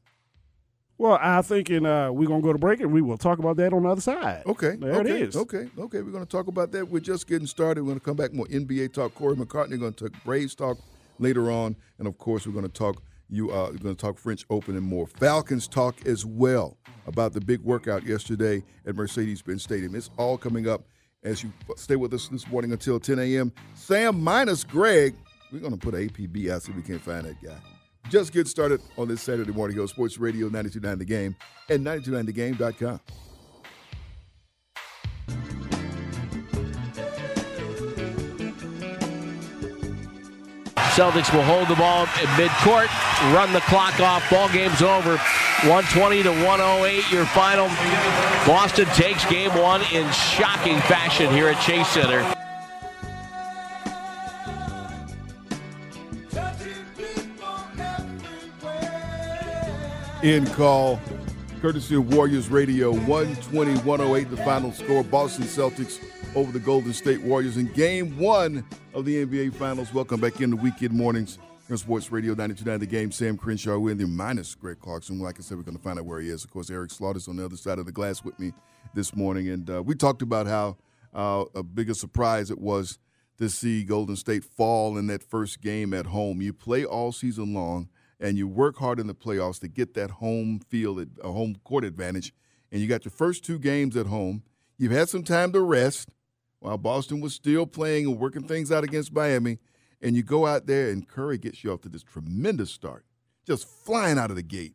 Well, 0.98 1.18
I'm 1.20 1.42
thinking 1.42 1.84
uh, 1.84 2.12
we're 2.12 2.28
gonna 2.28 2.42
go 2.42 2.52
to 2.52 2.58
break 2.58 2.80
and 2.80 2.92
we 2.92 3.02
will 3.02 3.18
talk 3.18 3.38
about 3.38 3.56
that 3.56 3.72
on 3.72 3.82
the 3.82 3.88
other 3.88 4.00
side. 4.00 4.44
Okay, 4.46 4.76
there 4.76 5.00
okay, 5.00 5.10
it 5.10 5.28
is. 5.28 5.36
Okay, 5.36 5.68
okay, 5.78 6.00
we're 6.02 6.12
gonna 6.12 6.26
talk 6.26 6.46
about 6.46 6.70
that. 6.72 6.88
We're 6.88 7.00
just 7.00 7.26
getting 7.26 7.46
started. 7.46 7.82
We're 7.82 7.90
gonna 7.90 8.00
come 8.00 8.16
back 8.16 8.32
more 8.32 8.46
NBA 8.46 8.92
talk. 8.92 9.14
Corey 9.14 9.34
McCartney 9.34 9.80
going 9.80 9.94
to 9.94 10.08
talk 10.08 10.24
Braves 10.24 10.54
talk 10.54 10.78
later 11.18 11.50
on, 11.50 11.74
and 11.98 12.06
of 12.06 12.18
course 12.18 12.46
we're 12.46 12.52
gonna 12.52 12.68
talk 12.68 13.02
you 13.32 13.50
are 13.50 13.72
going 13.72 13.94
to 13.94 14.00
talk 14.00 14.18
French 14.18 14.44
Open 14.50 14.76
and 14.76 14.84
more. 14.84 15.06
Falcons 15.06 15.66
talk 15.66 16.06
as 16.06 16.26
well 16.26 16.76
about 17.06 17.32
the 17.32 17.40
big 17.40 17.60
workout 17.62 18.04
yesterday 18.04 18.62
at 18.86 18.94
Mercedes-Benz 18.94 19.62
Stadium. 19.62 19.94
It's 19.94 20.10
all 20.18 20.36
coming 20.36 20.68
up 20.68 20.82
as 21.24 21.42
you 21.42 21.50
stay 21.76 21.96
with 21.96 22.12
us 22.12 22.28
this 22.28 22.46
morning 22.48 22.72
until 22.72 23.00
10 23.00 23.18
a.m. 23.18 23.50
Sam 23.74 24.22
minus 24.22 24.64
Greg. 24.64 25.14
We're 25.50 25.60
going 25.60 25.72
to 25.72 25.78
put 25.78 25.94
APB 25.94 26.50
out 26.50 26.62
so 26.62 26.72
we 26.72 26.82
can't 26.82 27.00
find 27.00 27.24
that 27.24 27.42
guy. 27.42 27.56
Just 28.10 28.34
get 28.34 28.48
started 28.48 28.82
on 28.98 29.08
this 29.08 29.22
Saturday 29.22 29.52
morning. 29.52 29.76
Go 29.78 29.86
Sports 29.86 30.18
Radio 30.18 30.46
929 30.46 30.98
The 30.98 31.04
Game 31.04 31.36
and 31.70 31.86
929thegame.com. 31.86 33.00
Celtics 40.92 41.32
will 41.32 41.42
hold 41.42 41.68
the 41.68 41.74
ball 41.74 42.02
at 42.04 42.28
midcourt, 42.36 42.88
run 43.34 43.50
the 43.54 43.60
clock 43.60 43.98
off. 44.00 44.28
Ball 44.28 44.46
game's 44.50 44.82
over. 44.82 45.16
120 45.64 46.22
to 46.24 46.30
108, 46.44 47.10
your 47.10 47.24
final. 47.24 47.68
Boston 48.46 48.84
takes 48.94 49.24
game 49.24 49.50
one 49.58 49.80
in 49.90 50.10
shocking 50.12 50.78
fashion 50.80 51.32
here 51.32 51.48
at 51.48 51.58
Chase 51.62 51.88
Center. 51.88 52.20
In 60.22 60.46
call, 60.48 61.00
courtesy 61.62 61.94
of 61.94 62.12
Warriors 62.12 62.50
Radio, 62.50 62.92
120 62.92 63.76
108, 63.78 64.30
the 64.30 64.36
final 64.38 64.72
score. 64.72 65.02
Boston 65.02 65.44
Celtics 65.44 66.04
over 66.34 66.52
the 66.52 66.60
Golden 66.60 66.92
State 66.92 67.22
Warriors 67.22 67.56
in 67.56 67.72
game 67.72 68.18
one 68.18 68.62
of 68.94 69.04
the 69.04 69.24
NBA 69.24 69.54
Finals. 69.54 69.92
Welcome 69.94 70.20
back 70.20 70.40
in 70.40 70.50
the 70.50 70.56
weekend 70.56 70.92
mornings 70.92 71.38
on 71.70 71.78
Sports 71.78 72.12
Radio 72.12 72.32
929 72.32 72.80
The 72.80 72.86
Game. 72.86 73.10
Sam 73.10 73.38
Crenshaw 73.38 73.78
with 73.78 74.00
you, 74.00 74.06
minus 74.06 74.54
Greg 74.54 74.80
Clarkson. 74.80 75.18
Like 75.18 75.38
I 75.38 75.42
said, 75.42 75.56
we're 75.56 75.64
going 75.64 75.76
to 75.76 75.82
find 75.82 75.98
out 75.98 76.04
where 76.04 76.20
he 76.20 76.28
is. 76.28 76.44
Of 76.44 76.50
course, 76.50 76.70
Eric 76.70 76.90
Slaughter's 76.90 77.26
on 77.26 77.36
the 77.36 77.44
other 77.44 77.56
side 77.56 77.78
of 77.78 77.86
the 77.86 77.92
glass 77.92 78.22
with 78.22 78.38
me 78.38 78.52
this 78.94 79.16
morning. 79.16 79.48
And 79.48 79.70
uh, 79.70 79.82
we 79.82 79.94
talked 79.94 80.20
about 80.20 80.46
how 80.46 80.76
uh, 81.14 81.44
a 81.54 81.62
bigger 81.62 81.94
surprise 81.94 82.50
it 82.50 82.58
was 82.58 82.98
to 83.38 83.48
see 83.48 83.82
Golden 83.82 84.16
State 84.16 84.44
fall 84.44 84.98
in 84.98 85.06
that 85.06 85.22
first 85.22 85.62
game 85.62 85.94
at 85.94 86.06
home. 86.06 86.42
You 86.42 86.52
play 86.52 86.84
all 86.84 87.12
season 87.12 87.54
long 87.54 87.88
and 88.20 88.36
you 88.36 88.46
work 88.46 88.76
hard 88.76 89.00
in 89.00 89.06
the 89.06 89.14
playoffs 89.14 89.60
to 89.60 89.68
get 89.68 89.94
that 89.94 90.10
home 90.10 90.60
field, 90.68 91.06
a 91.22 91.32
home 91.32 91.56
court 91.64 91.84
advantage. 91.84 92.34
And 92.70 92.80
you 92.80 92.88
got 92.88 93.04
your 93.04 93.12
first 93.12 93.44
two 93.44 93.58
games 93.58 93.96
at 93.96 94.06
home. 94.06 94.42
You've 94.76 94.92
had 94.92 95.08
some 95.08 95.22
time 95.22 95.52
to 95.52 95.60
rest 95.60 96.10
while 96.62 96.78
Boston 96.78 97.20
was 97.20 97.34
still 97.34 97.66
playing 97.66 98.06
and 98.06 98.18
working 98.18 98.44
things 98.44 98.70
out 98.70 98.84
against 98.84 99.12
Miami. 99.12 99.58
And 100.00 100.16
you 100.16 100.22
go 100.22 100.46
out 100.46 100.66
there, 100.66 100.90
and 100.90 101.06
Curry 101.06 101.38
gets 101.38 101.62
you 101.62 101.72
off 101.72 101.80
to 101.82 101.88
this 101.88 102.02
tremendous 102.02 102.70
start, 102.70 103.04
just 103.46 103.68
flying 103.68 104.18
out 104.18 104.30
of 104.30 104.36
the 104.36 104.42
gate. 104.42 104.74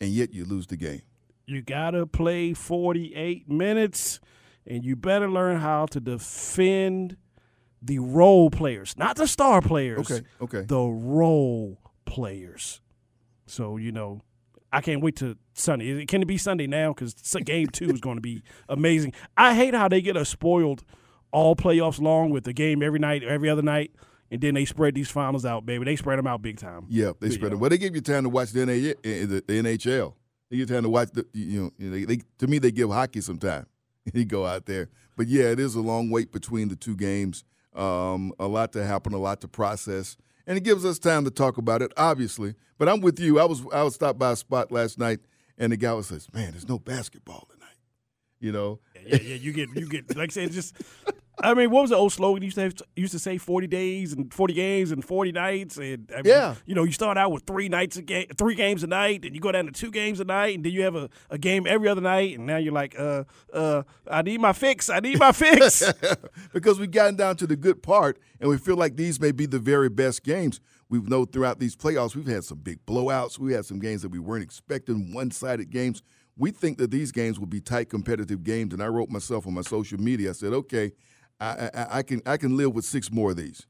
And 0.00 0.10
yet 0.10 0.32
you 0.32 0.44
lose 0.44 0.66
the 0.66 0.76
game. 0.76 1.02
You 1.46 1.62
got 1.62 1.92
to 1.92 2.06
play 2.06 2.52
48 2.52 3.48
minutes, 3.50 4.20
and 4.66 4.84
you 4.84 4.96
better 4.96 5.30
learn 5.30 5.60
how 5.60 5.86
to 5.86 6.00
defend 6.00 7.16
the 7.80 7.98
role 7.98 8.50
players, 8.50 8.96
not 8.98 9.16
the 9.16 9.26
star 9.26 9.62
players. 9.62 10.10
Okay, 10.10 10.26
okay. 10.42 10.62
The 10.62 10.80
role 10.80 11.78
players. 12.04 12.80
So, 13.46 13.76
you 13.78 13.92
know, 13.92 14.20
I 14.72 14.80
can't 14.80 15.02
wait 15.02 15.16
to 15.16 15.36
Sunday. 15.54 16.04
Can 16.06 16.22
it 16.22 16.26
be 16.26 16.38
Sunday 16.38 16.66
now? 16.66 16.92
Because 16.92 17.14
game 17.44 17.68
two 17.68 17.90
is 17.90 18.00
going 18.00 18.16
to 18.16 18.20
be 18.20 18.42
amazing. 18.68 19.12
I 19.36 19.54
hate 19.54 19.74
how 19.74 19.88
they 19.88 20.00
get 20.00 20.16
us 20.16 20.28
spoiled 20.28 20.84
all 21.32 21.56
playoffs 21.56 22.00
long 22.00 22.30
with 22.30 22.44
the 22.44 22.52
game 22.52 22.82
every 22.82 22.98
night, 22.98 23.22
every 23.22 23.48
other 23.48 23.62
night, 23.62 23.92
and 24.30 24.40
then 24.40 24.54
they 24.54 24.64
spread 24.64 24.94
these 24.94 25.10
finals 25.10 25.44
out, 25.44 25.64
baby. 25.64 25.84
They 25.84 25.96
spread 25.96 26.18
them 26.18 26.26
out 26.26 26.42
big 26.42 26.58
time. 26.58 26.86
Yeah, 26.88 27.12
they 27.20 27.30
spread 27.30 27.52
them. 27.52 27.60
Well, 27.60 27.70
they 27.70 27.78
give 27.78 27.94
you 27.94 28.00
time 28.00 28.24
to 28.24 28.28
watch 28.28 28.52
the, 28.52 28.60
NHL. 28.60 30.14
They 30.50 30.56
give 30.56 30.68
you 30.70 30.74
time 30.74 30.82
to 30.82 30.88
watch 30.88 31.10
the, 31.12 31.26
you 31.32 31.72
know, 31.78 31.90
they, 31.90 32.04
they, 32.04 32.20
to 32.38 32.46
me, 32.46 32.58
they 32.58 32.70
give 32.70 32.90
hockey 32.90 33.20
some 33.20 33.38
time. 33.38 33.66
you 34.12 34.24
go 34.24 34.46
out 34.46 34.66
there. 34.66 34.88
But 35.16 35.28
yeah, 35.28 35.44
it 35.44 35.60
is 35.60 35.74
a 35.74 35.80
long 35.80 36.10
wait 36.10 36.32
between 36.32 36.68
the 36.68 36.76
two 36.76 36.96
games. 36.96 37.44
Um, 37.74 38.32
a 38.38 38.46
lot 38.46 38.72
to 38.72 38.84
happen, 38.84 39.12
a 39.12 39.18
lot 39.18 39.40
to 39.42 39.48
process 39.48 40.16
and 40.48 40.56
it 40.56 40.64
gives 40.64 40.84
us 40.84 40.98
time 40.98 41.24
to 41.24 41.30
talk 41.30 41.58
about 41.58 41.82
it, 41.82 41.92
obviously. 41.96 42.54
But 42.78 42.88
I'm 42.88 43.00
with 43.00 43.20
you. 43.20 43.38
I 43.38 43.44
was 43.44 43.62
I 43.72 43.82
was 43.82 43.94
stopped 43.94 44.18
by 44.18 44.32
a 44.32 44.36
spot 44.36 44.72
last 44.72 44.98
night, 44.98 45.20
and 45.58 45.70
the 45.70 45.76
guy 45.76 45.92
was 45.92 46.08
says, 46.08 46.26
"Man, 46.32 46.52
there's 46.52 46.68
no 46.68 46.78
basketball 46.78 47.46
tonight." 47.52 47.68
You 48.40 48.52
know? 48.52 48.80
Yeah, 49.06 49.18
yeah. 49.22 49.34
You 49.34 49.52
get 49.52 49.68
you 49.76 49.86
get 49.86 50.16
like 50.16 50.30
I 50.30 50.32
said, 50.32 50.52
just 50.52 50.74
I 51.40 51.54
mean, 51.54 51.70
what 51.70 51.82
was 51.82 51.90
the 51.90 51.96
old 51.96 52.12
slogan? 52.12 52.42
You 52.42 52.46
used 52.46 52.56
to 52.56 52.62
have, 52.62 52.74
used 52.96 53.12
to 53.12 53.18
say 53.18 53.38
forty 53.38 53.66
days 53.66 54.12
and 54.12 54.32
forty 54.32 54.54
games 54.54 54.90
and 54.90 55.04
forty 55.04 55.32
nights, 55.32 55.76
and 55.76 56.10
I 56.12 56.16
mean, 56.16 56.24
yeah, 56.26 56.54
you 56.66 56.74
know, 56.74 56.84
you 56.84 56.92
start 56.92 57.16
out 57.16 57.32
with 57.32 57.44
three 57.44 57.68
nights 57.68 57.96
a 57.96 58.02
game, 58.02 58.26
three 58.36 58.54
games 58.54 58.82
a 58.82 58.86
night, 58.86 59.24
and 59.24 59.34
you 59.34 59.40
go 59.40 59.52
down 59.52 59.66
to 59.66 59.72
two 59.72 59.90
games 59.90 60.20
a 60.20 60.24
night, 60.24 60.56
and 60.56 60.64
then 60.64 60.72
you 60.72 60.82
have 60.82 60.96
a, 60.96 61.08
a 61.30 61.38
game 61.38 61.66
every 61.66 61.88
other 61.88 62.00
night, 62.00 62.36
and 62.36 62.46
now 62.46 62.56
you're 62.56 62.72
like, 62.72 62.98
uh, 62.98 63.24
uh, 63.52 63.82
I 64.10 64.22
need 64.22 64.40
my 64.40 64.52
fix, 64.52 64.90
I 64.90 65.00
need 65.00 65.18
my 65.18 65.32
fix, 65.32 65.82
because 66.52 66.78
we've 66.78 66.90
gotten 66.90 67.16
down 67.16 67.36
to 67.36 67.46
the 67.46 67.56
good 67.56 67.82
part, 67.82 68.18
and 68.40 68.50
we 68.50 68.58
feel 68.58 68.76
like 68.76 68.96
these 68.96 69.20
may 69.20 69.32
be 69.32 69.46
the 69.46 69.58
very 69.58 69.88
best 69.88 70.24
games. 70.24 70.60
We 70.88 71.00
know 71.00 71.24
throughout 71.24 71.60
these 71.60 71.76
playoffs, 71.76 72.16
we've 72.16 72.26
had 72.26 72.44
some 72.44 72.58
big 72.58 72.84
blowouts. 72.86 73.38
We 73.38 73.52
had 73.52 73.66
some 73.66 73.78
games 73.78 74.02
that 74.02 74.08
we 74.08 74.18
weren't 74.18 74.42
expecting, 74.42 75.12
one-sided 75.12 75.70
games. 75.70 76.02
We 76.38 76.50
think 76.50 76.78
that 76.78 76.90
these 76.90 77.12
games 77.12 77.38
will 77.38 77.46
be 77.46 77.60
tight, 77.60 77.90
competitive 77.90 78.42
games, 78.42 78.72
and 78.72 78.82
I 78.82 78.86
wrote 78.86 79.10
myself 79.10 79.46
on 79.46 79.52
my 79.52 79.60
social 79.60 79.98
media. 79.98 80.30
I 80.30 80.32
said, 80.32 80.52
okay 80.52 80.92
I, 81.40 81.70
I, 81.74 81.86
I, 81.98 82.02
can 82.02 82.22
I 82.26 82.36
can 82.36 82.56
live 82.56 82.74
with 82.74 82.84
six 82.84 83.10
more 83.10 83.30
of 83.30 83.36
these. 83.36 83.66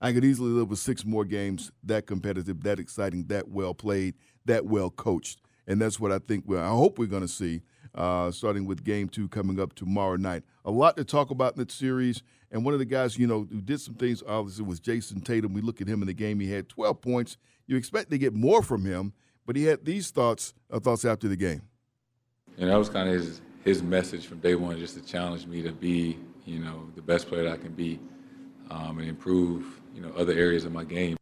I 0.00 0.12
could 0.12 0.24
easily 0.24 0.50
live 0.50 0.70
with 0.70 0.78
six 0.78 1.04
more 1.04 1.24
games 1.24 1.70
that 1.84 2.06
competitive, 2.06 2.62
that 2.62 2.78
exciting, 2.78 3.26
that 3.26 3.48
well 3.48 3.74
played, 3.74 4.14
that 4.46 4.64
well 4.66 4.90
coached, 4.90 5.40
and 5.66 5.80
that's 5.80 6.00
what 6.00 6.10
I 6.10 6.18
think. 6.18 6.44
We're, 6.46 6.62
I 6.62 6.70
hope 6.70 6.98
we're 6.98 7.06
going 7.06 7.22
to 7.22 7.28
see, 7.28 7.60
uh, 7.94 8.30
starting 8.30 8.64
with 8.64 8.82
Game 8.82 9.08
Two 9.08 9.28
coming 9.28 9.60
up 9.60 9.74
tomorrow 9.74 10.16
night. 10.16 10.42
A 10.64 10.70
lot 10.70 10.96
to 10.96 11.04
talk 11.04 11.30
about 11.30 11.54
in 11.54 11.58
that 11.58 11.70
series, 11.70 12.22
and 12.50 12.64
one 12.64 12.72
of 12.72 12.80
the 12.80 12.86
guys 12.86 13.18
you 13.18 13.26
know 13.26 13.46
who 13.50 13.60
did 13.60 13.80
some 13.80 13.94
things 13.94 14.22
obviously 14.26 14.64
was 14.64 14.80
Jayson 14.80 15.20
Tatum. 15.20 15.52
We 15.52 15.60
look 15.60 15.82
at 15.82 15.88
him 15.88 16.00
in 16.00 16.06
the 16.06 16.14
game; 16.14 16.40
he 16.40 16.50
had 16.50 16.68
12 16.70 17.00
points. 17.02 17.36
You 17.66 17.76
expect 17.76 18.10
to 18.10 18.18
get 18.18 18.32
more 18.32 18.62
from 18.62 18.84
him, 18.86 19.12
but 19.46 19.54
he 19.54 19.64
had 19.64 19.84
these 19.84 20.10
thoughts 20.10 20.54
uh, 20.70 20.80
thoughts 20.80 21.04
after 21.04 21.28
the 21.28 21.36
game. 21.36 21.62
And 22.56 22.70
that 22.70 22.76
was 22.76 22.88
kind 22.88 23.08
of 23.08 23.14
his 23.16 23.42
his 23.64 23.82
message 23.82 24.26
from 24.26 24.38
day 24.38 24.54
one, 24.54 24.78
just 24.78 24.94
to 24.94 25.02
challenge 25.02 25.46
me 25.46 25.60
to 25.60 25.72
be 25.72 26.18
you 26.44 26.58
know, 26.58 26.88
the 26.94 27.02
best 27.02 27.28
player 27.28 27.44
that 27.44 27.52
I 27.52 27.56
can 27.56 27.72
be 27.72 27.98
um, 28.70 28.98
and 28.98 29.08
improve, 29.08 29.80
you 29.94 30.00
know, 30.00 30.12
other 30.16 30.32
areas 30.32 30.64
of 30.64 30.72
my 30.72 30.84
game. 30.84 31.16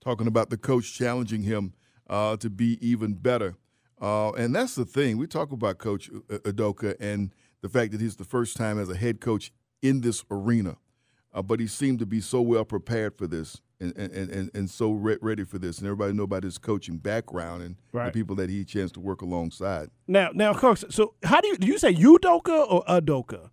Talking 0.00 0.26
about 0.26 0.50
the 0.50 0.56
coach 0.56 0.94
challenging 0.94 1.42
him 1.42 1.72
uh, 2.08 2.36
to 2.38 2.50
be 2.50 2.78
even 2.86 3.14
better. 3.14 3.56
Uh, 4.00 4.32
and 4.32 4.54
that's 4.54 4.74
the 4.74 4.84
thing. 4.84 5.16
We 5.16 5.26
talk 5.26 5.52
about 5.52 5.78
Coach 5.78 6.10
Udoka 6.10 6.96
and 7.00 7.32
the 7.62 7.68
fact 7.68 7.92
that 7.92 8.00
he's 8.00 8.16
the 8.16 8.24
first 8.24 8.56
time 8.56 8.78
as 8.78 8.90
a 8.90 8.96
head 8.96 9.20
coach 9.20 9.50
in 9.80 10.00
this 10.02 10.24
arena. 10.30 10.76
Uh, 11.32 11.42
but 11.42 11.58
he 11.58 11.66
seemed 11.66 11.98
to 11.98 12.06
be 12.06 12.20
so 12.20 12.40
well 12.40 12.64
prepared 12.64 13.16
for 13.16 13.26
this 13.26 13.60
and, 13.80 13.96
and, 13.96 14.30
and, 14.30 14.50
and 14.54 14.70
so 14.70 14.92
re- 14.92 15.18
ready 15.20 15.44
for 15.44 15.58
this. 15.58 15.78
And 15.78 15.86
everybody 15.86 16.12
know 16.12 16.22
about 16.24 16.44
his 16.44 16.58
coaching 16.58 16.98
background 16.98 17.62
and 17.62 17.76
right. 17.92 18.06
the 18.06 18.12
people 18.12 18.36
that 18.36 18.50
he 18.50 18.58
had 18.58 18.68
chance 18.68 18.92
to 18.92 19.00
work 19.00 19.22
alongside. 19.22 19.90
Now, 20.06 20.30
now, 20.32 20.54
Coach, 20.54 20.84
so 20.90 21.14
how 21.24 21.40
do 21.40 21.48
you, 21.48 21.56
do 21.56 21.66
you 21.66 21.78
say 21.78 21.92
Udoka 21.94 22.70
or 22.70 22.84
Udoka? 22.84 23.50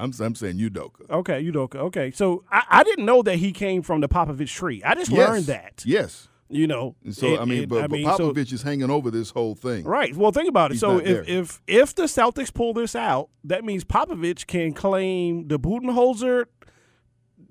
I'm, 0.00 0.12
I'm 0.20 0.34
saying 0.34 0.58
Udoka. 0.58 1.08
Okay, 1.10 1.44
Udoka. 1.44 1.76
Okay, 1.76 2.10
so 2.10 2.44
I, 2.50 2.62
I 2.68 2.84
didn't 2.84 3.04
know 3.04 3.22
that 3.22 3.36
he 3.36 3.52
came 3.52 3.82
from 3.82 4.00
the 4.00 4.08
Popovich 4.08 4.54
tree. 4.54 4.82
I 4.82 4.94
just 4.94 5.10
yes. 5.10 5.28
learned 5.28 5.46
that. 5.46 5.82
Yes. 5.84 6.28
You 6.52 6.66
know, 6.66 6.96
and 7.04 7.14
so 7.14 7.38
I 7.38 7.44
mean, 7.44 7.68
but, 7.68 7.84
I 7.84 7.86
mean, 7.86 8.04
but 8.04 8.18
Popovich 8.18 8.48
so, 8.48 8.54
is 8.56 8.62
hanging 8.62 8.90
over 8.90 9.12
this 9.12 9.30
whole 9.30 9.54
thing, 9.54 9.84
right? 9.84 10.16
Well, 10.16 10.32
think 10.32 10.48
about 10.48 10.72
it. 10.72 10.74
He's 10.74 10.80
so 10.80 10.98
if, 10.98 11.28
if 11.28 11.62
if 11.68 11.94
the 11.94 12.04
Celtics 12.04 12.52
pull 12.52 12.74
this 12.74 12.96
out, 12.96 13.28
that 13.44 13.64
means 13.64 13.84
Popovich 13.84 14.48
can 14.48 14.72
claim 14.72 15.46
the 15.46 15.60
Budenholzer 15.60 16.46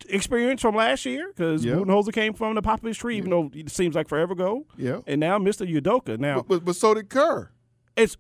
experience 0.09 0.61
from 0.61 0.75
last 0.75 1.05
year 1.05 1.31
because 1.33 1.63
yep. 1.63 1.77
Budenholzer 1.77 2.11
came 2.11 2.33
from 2.33 2.55
the 2.55 2.61
Popovich 2.61 2.97
tree, 2.97 3.15
even 3.15 3.29
though 3.29 3.49
it 3.53 3.71
seems 3.71 3.95
like 3.95 4.09
forever 4.09 4.33
ago. 4.33 4.65
Yeah, 4.75 4.99
and 5.07 5.21
now 5.21 5.39
Mr. 5.39 5.65
Udoka. 5.65 6.19
Now, 6.19 6.37
but, 6.37 6.47
but, 6.49 6.65
but 6.65 6.75
so 6.75 6.93
did 6.93 7.09
Kerr. 7.09 7.51
It's 7.95 8.17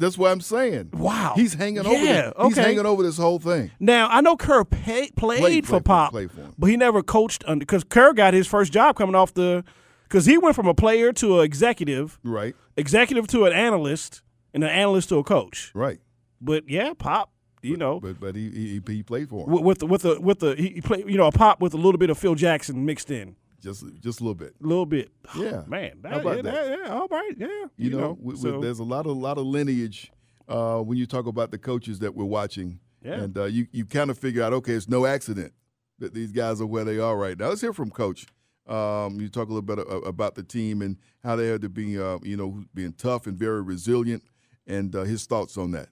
that's 0.00 0.18
what 0.18 0.32
I'm 0.32 0.40
saying. 0.40 0.90
Wow, 0.92 1.34
he's 1.36 1.54
hanging 1.54 1.84
yeah, 1.84 1.90
over. 1.90 1.98
This, 1.98 2.32
okay. 2.36 2.48
He's 2.48 2.56
hanging 2.56 2.86
over 2.86 3.02
this 3.02 3.16
whole 3.16 3.38
thing. 3.38 3.70
Now 3.78 4.08
I 4.08 4.20
know 4.20 4.36
Kerr 4.36 4.64
pay, 4.64 5.10
played, 5.10 5.40
played 5.40 5.66
for 5.66 5.80
Pop, 5.80 6.12
for 6.12 6.28
but 6.58 6.66
he 6.68 6.76
never 6.76 7.02
coached 7.02 7.44
under 7.46 7.64
because 7.64 7.84
Kerr 7.84 8.12
got 8.12 8.34
his 8.34 8.46
first 8.46 8.72
job 8.72 8.96
coming 8.96 9.14
off 9.14 9.34
the 9.34 9.64
because 10.04 10.26
he 10.26 10.38
went 10.38 10.56
from 10.56 10.66
a 10.66 10.74
player 10.74 11.12
to 11.14 11.38
an 11.38 11.44
executive, 11.44 12.18
right? 12.24 12.56
Executive 12.76 13.28
to 13.28 13.44
an 13.44 13.52
analyst, 13.52 14.22
and 14.52 14.64
an 14.64 14.70
analyst 14.70 15.10
to 15.10 15.18
a 15.18 15.24
coach, 15.24 15.70
right? 15.74 16.00
But 16.40 16.68
yeah, 16.68 16.92
Pop 16.98 17.30
you 17.62 17.76
know, 17.76 18.00
but 18.00 18.18
but 18.18 18.34
he 18.34 18.50
he, 18.50 18.80
he 18.86 19.02
played 19.02 19.28
for 19.28 19.44
him 19.44 19.52
with, 19.52 19.62
with 19.62 19.78
the 19.78 19.86
with 19.86 20.02
the 20.02 20.20
with 20.20 20.38
the 20.40 20.54
he 20.56 20.80
played 20.80 21.08
you 21.08 21.16
know 21.16 21.26
a 21.26 21.32
pop 21.32 21.60
with 21.60 21.74
a 21.74 21.76
little 21.76 21.98
bit 21.98 22.10
of 22.10 22.18
Phil 22.18 22.34
Jackson 22.34 22.84
mixed 22.84 23.10
in, 23.10 23.36
just 23.60 23.84
just 24.00 24.20
a 24.20 24.24
little 24.24 24.34
bit. 24.34 24.54
a 24.62 24.66
little 24.66 24.86
bit. 24.86 25.10
Yeah, 25.36 25.62
Man, 25.68 25.98
that, 26.02 26.12
How 26.12 26.20
about 26.20 26.36
yeah, 26.36 26.42
that? 26.42 26.78
yeah, 26.84 26.92
all 26.92 27.08
right, 27.08 27.32
yeah. 27.36 27.46
You, 27.76 27.90
know, 27.90 28.16
we- 28.20 28.34
we- 28.34 28.40
so- 28.40 28.60
there's 28.60 28.78
a 28.80 28.84
lot 28.84 29.06
of 29.06 29.16
lot 29.16 29.38
of 29.38 29.46
lineage 29.46 30.10
uh, 30.48 30.78
when 30.80 30.98
you 30.98 31.06
talk 31.06 31.26
about 31.26 31.50
the 31.50 31.58
coaches 31.58 31.98
that 32.00 32.14
we're 32.14 32.24
watching, 32.24 32.80
Yeah. 33.02 33.14
and 33.22 33.36
uh, 33.38 33.44
you 33.44 33.66
you 33.72 33.84
kind 33.84 34.10
of 34.10 34.18
figure 34.18 34.42
out 34.42 34.52
okay, 34.52 34.72
it's 34.72 34.88
no 34.88 35.06
accident 35.06 35.52
that 35.98 36.14
these 36.14 36.32
guys 36.32 36.60
are 36.60 36.66
where 36.66 36.84
they 36.84 36.98
are 36.98 37.16
right 37.16 37.38
now. 37.38 37.48
Let's 37.50 37.60
hear 37.60 37.72
from 37.72 37.90
Coach. 37.90 38.26
Um, 38.66 39.20
you 39.20 39.28
talk 39.28 39.48
a 39.48 39.52
little 39.52 39.62
bit 39.62 39.78
about 40.06 40.34
the 40.36 40.42
team 40.44 40.80
and 40.80 40.96
how 41.24 41.34
they 41.36 41.48
had 41.48 41.60
to 41.62 41.68
be, 41.68 41.98
uh, 42.00 42.18
you 42.22 42.36
know, 42.36 42.62
being 42.72 42.92
tough 42.92 43.26
and 43.26 43.36
very 43.36 43.62
resilient, 43.62 44.22
and 44.66 44.94
uh, 44.94 45.02
his 45.02 45.26
thoughts 45.26 45.58
on 45.58 45.72
that. 45.72 45.88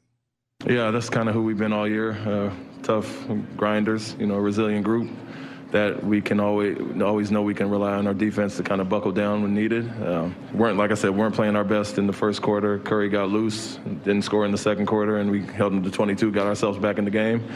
Yeah, 0.67 0.91
that's 0.91 1.09
kind 1.11 1.29
of 1.29 1.35
who 1.35 1.43
we've 1.43 1.59
been 1.59 1.73
all 1.73 1.89
year. 1.89 2.13
Uh, 2.13 2.53
tough 2.83 3.27
grinders, 3.57 4.17
you 4.19 4.27
know, 4.27 4.37
resilient 4.37 4.85
group 4.85 5.09
that 5.71 6.03
we 6.03 6.21
can 6.21 6.41
always 6.41 6.79
always 7.03 7.31
know 7.31 7.43
we 7.43 7.55
can 7.55 7.69
rely 7.69 7.93
on 7.93 8.07
our 8.07 8.15
defense 8.15 8.57
to 8.57 8.63
kind 8.63 8.81
of 8.81 8.89
buckle 8.89 9.13
down 9.13 9.43
when 9.43 9.55
needed. 9.55 9.89
Um, 10.03 10.35
weren't 10.55 10.79
like 10.79 10.91
I 10.91 10.95
said, 10.95 11.11
weren't 11.11 11.35
playing 11.35 11.57
our 11.57 11.65
best 11.65 11.99
in 11.99 12.07
the 12.07 12.13
first 12.13 12.41
quarter. 12.41 12.79
Curry 12.79 13.09
got 13.09 13.29
loose, 13.29 13.77
didn't 14.05 14.23
score 14.23 14.45
in 14.47 14.53
the 14.53 14.59
second 14.59 14.87
quarter, 14.87 15.19
and 15.19 15.31
we 15.31 15.43
held 15.43 15.73
them 15.73 15.83
to 15.83 15.91
22, 15.91 16.31
got 16.33 16.47
ourselves 16.47 16.79
back 16.79 16.99
in 16.99 17.05
the 17.05 17.11
game. 17.11 17.47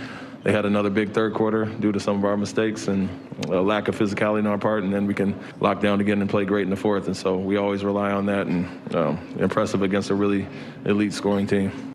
They 0.43 0.51
had 0.51 0.67
another 0.67 0.91
big 0.91 1.13
third 1.13 1.35
quarter 1.35 1.67
due 1.67 1.93
to 1.93 2.01
some 2.01 2.17
of 2.17 2.25
our 2.25 2.37
mistakes 2.37 2.89
and 2.89 3.09
a 3.49 3.61
lack 3.61 3.87
of 3.87 3.97
physicality 3.97 4.41
on 4.41 4.49
our 4.49 4.59
part, 4.59 4.83
and 4.83 4.93
then 4.93 5.07
we 5.07 5.15
can 5.15 5.39
lock 5.61 5.81
down 5.81 6.01
again 6.01 6.21
and 6.21 6.29
play 6.29 6.45
great 6.45 6.65
in 6.65 6.71
the 6.71 6.77
fourth. 6.77 7.07
And 7.07 7.17
so 7.17 7.37
we 7.37 7.57
always 7.57 7.85
rely 7.85 8.11
on 8.11 8.27
that, 8.27 8.49
and 8.49 8.95
um, 8.95 9.37
impressive 9.39 9.83
against 9.83 10.11
a 10.11 10.15
really 10.15 10.49
elite 10.85 11.13
scoring 11.13 11.47
team. 11.47 11.95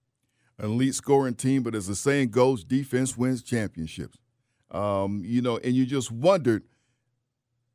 elite 0.64 0.96
scoring 0.96 1.36
team, 1.36 1.62
but 1.62 1.76
as 1.76 1.88
the 1.88 1.96
saying 1.96 2.30
goes, 2.30 2.64
defense 2.64 3.18
wins 3.18 3.44
championships. 3.44 4.18
Um, 4.72 5.22
you 5.26 5.42
know, 5.42 5.58
and 5.58 5.74
you 5.74 5.86
just 5.86 6.12
wondered 6.12 6.64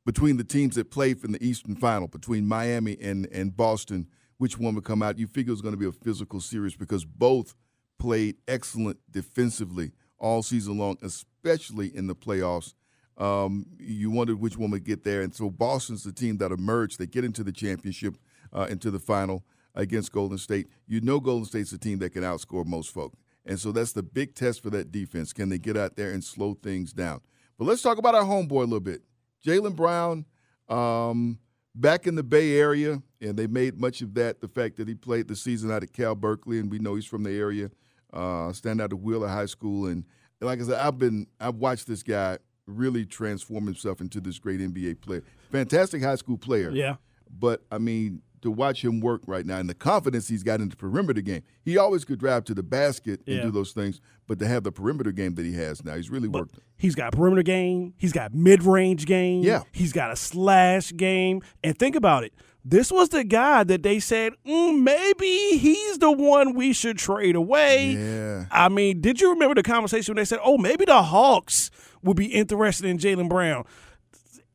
between 0.05 0.37
the 0.37 0.44
teams 0.44 0.74
that 0.74 0.90
played 0.90 1.22
in 1.24 1.33
the 1.33 1.44
Eastern 1.44 1.76
Final, 1.76 2.09
between 2.09 2.46
Miami 2.46 2.98
and, 3.00 3.26
and 3.33 3.57
Boston, 3.57 4.09
which 4.38 4.59
one 4.59 4.74
would 4.74 4.85
come 4.85 5.02
out. 5.02 5.18
You 5.18 5.26
figure 5.26 5.50
it 5.50 5.55
was 5.55 5.62
going 5.62 5.74
to 5.74 5.78
be 5.78 5.87
a 5.87 5.92
physical 5.92 6.40
series 6.40 6.76
because 6.76 7.05
both 7.05 7.55
played 7.98 8.37
excellent 8.48 8.98
defensively 9.11 9.92
all 10.18 10.42
season 10.42 10.78
long, 10.78 10.98
especially 11.02 11.94
in 11.94 12.07
the 12.07 12.14
playoffs. 12.14 12.74
Um, 13.18 13.66
you 13.78 14.11
wondered 14.11 14.40
which 14.40 14.57
one 14.57 14.70
would 14.70 14.85
get 14.85 15.05
there, 15.05 15.20
and 15.20 15.35
so 15.35 15.50
Boston's 15.50 16.02
the 16.02 16.12
team 16.12 16.38
that 16.38 16.50
emerged. 16.50 16.98
They 16.98 17.07
get 17.07 17.24
into 17.24 17.44
the 17.44 17.52
championship, 17.52 18.16
uh, 18.52 18.66
into 18.70 18.90
the 18.90 18.98
final 18.98 19.44
against 19.74 20.12
Golden 20.12 20.38
State. 20.38 20.68
You 20.87 21.00
know, 21.00 21.20
Golden 21.20 21.44
State's 21.44 21.72
a 21.72 21.78
team 21.78 21.98
that 21.98 22.11
can 22.11 22.22
outscore 22.22 22.66
most 22.66 22.92
folk, 22.92 23.12
and 23.44 23.59
so 23.59 23.72
that's 23.72 23.92
the 23.92 24.02
big 24.02 24.35
test 24.35 24.62
for 24.62 24.70
that 24.70 24.92
defense. 24.92 25.33
Can 25.33 25.48
they 25.48 25.59
get 25.59 25.76
out 25.76 25.96
there 25.96 26.12
and 26.12 26.22
slow 26.22 26.55
things 26.55 26.92
down? 26.92 27.20
But 27.59 27.66
let's 27.66 27.83
talk 27.83 27.98
about 27.98 28.14
our 28.14 28.24
homeboy 28.24 28.50
a 28.50 28.64
little 28.64 28.81
bit, 28.81 29.02
Jaylen 29.44 29.76
Brown. 29.76 30.24
Um, 30.68 31.38
back 31.74 32.07
in 32.07 32.14
the 32.14 32.22
Bay 32.22 32.59
Area, 32.59 33.02
and 33.20 33.37
they 33.37 33.46
made 33.46 33.78
much 33.78 34.02
of 34.02 34.14
that 34.14 34.40
the 34.40 34.48
fact 34.48 34.76
that 34.76 34.88
he 34.88 34.94
played 34.94 35.28
the 35.28 35.37
season 35.37 35.70
out 35.70 35.83
at 35.83 35.92
Cal 35.92 36.14
Berkeley, 36.14 36.59
and 36.59 36.70
we 36.70 36.78
know 36.78 36.94
he's 36.94 37.07
from 37.07 37.22
the 37.22 37.31
area. 37.31 37.70
Uh, 38.12 38.52
stand 38.52 38.81
out 38.81 38.92
of 38.92 39.02
Wheeler 39.02 39.28
High 39.28 39.46
School, 39.46 39.87
and 39.87 40.05
like 40.40 40.61
I 40.61 40.64
said, 40.64 40.81
I've 40.81 40.98
been 40.98 41.26
I've 41.40 41.57
watched 41.57 41.87
this 41.87 42.02
guy 42.02 42.38
really 42.66 43.05
transform 43.05 43.66
himself 43.66 44.00
into 44.00 44.20
this 44.20 44.38
great 44.38 44.61
NBA 44.61 45.00
player. 45.00 45.24
Fantastic 45.50 46.02
high 46.02 46.14
school 46.16 46.38
player. 46.38 46.70
Yeah. 46.70 46.96
But 47.31 47.62
I 47.70 47.78
mean, 47.78 48.22
to 48.42 48.50
watch 48.50 48.85
him 48.85 49.00
work 49.00 49.22
right 49.26 49.46
now 49.46 49.59
and 49.59 49.68
the 49.68 49.74
confidence 49.74 50.28
he's 50.28 50.42
got 50.42 50.61
in 50.61 50.68
the 50.68 50.76
perimeter 50.76 51.20
game, 51.20 51.42
he 51.64 51.78
always 51.78 52.05
could 52.05 52.18
drive 52.18 52.44
to 52.44 52.55
the 52.55 52.62
basket 52.62 53.20
and 53.26 53.37
Yeah. 53.37 53.42
do 53.44 53.50
those 53.50 53.72
things. 53.72 54.00
But 54.28 54.38
to 54.40 54.46
have 54.48 54.62
the 54.64 54.72
perimeter 54.72 55.12
game 55.12 55.35
that 55.37 55.44
he 55.46 55.55
has 55.55 55.85
now, 55.85 55.94
he's 55.96 56.11
really 56.11 56.28
worked. 56.28 56.59
He's 56.76 56.94
got 56.94 57.12
perimeter 57.12 57.42
game. 57.42 57.94
He's 57.98 58.12
got 58.12 58.35
mid 58.35 58.62
range 58.62 59.07
game. 59.07 59.42
Yeah. 59.42 59.62
He's 59.72 59.92
got 59.92 60.12
a 60.12 60.16
slash 60.16 60.92
game. 60.96 61.42
And 61.64 61.78
think 61.78 61.96
about 61.96 62.24
it. 62.24 62.33
This 62.64 62.92
was 62.92 63.09
the 63.09 63.24
guy 63.24 63.64
that 63.64 63.83
they 63.83 63.98
said, 63.98 64.35
mm, 64.46 64.81
maybe 64.83 65.59
he's 65.59 65.98
the 65.98 66.12
one 66.12 66.55
we 66.55 66.72
should 66.72 66.96
trade 66.96 67.35
away. 67.35 67.92
Yeah. 67.94 68.44
I 68.52 68.68
mean, 68.68 69.00
did 69.00 69.20
you 69.20 69.31
remember 69.31 69.57
the 69.57 69.64
conversation 69.64 70.12
when 70.14 70.20
they 70.20 70.24
said, 70.24 70.38
oh, 70.44 70.59
maybe 70.59 70.85
the 70.85 71.02
Hawks 71.02 71.70
would 72.05 72.16
be 72.16 72.26
interested 72.26 72.87
in 72.87 72.98
Jaylen 72.98 73.28
Brown? 73.28 73.64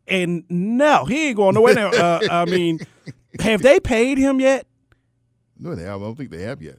And 0.07 0.45
no, 0.49 1.03
he 1.03 1.27
ain't 1.27 1.35
going 1.35 1.55
nowhere 1.55 1.73
now. 1.73 1.89
Uh, 1.89 2.19
I 2.31 2.45
mean, 2.45 2.79
have 3.51 3.61
they 3.61 3.79
paid 3.79 4.17
him 4.17 4.39
yet? 4.39 4.67
No, 5.57 5.75
they 5.75 5.83
have. 5.83 6.01
I 6.01 6.05
don't 6.05 6.15
think 6.15 6.31
they 6.31 6.43
have 6.43 6.61
yet. 6.61 6.77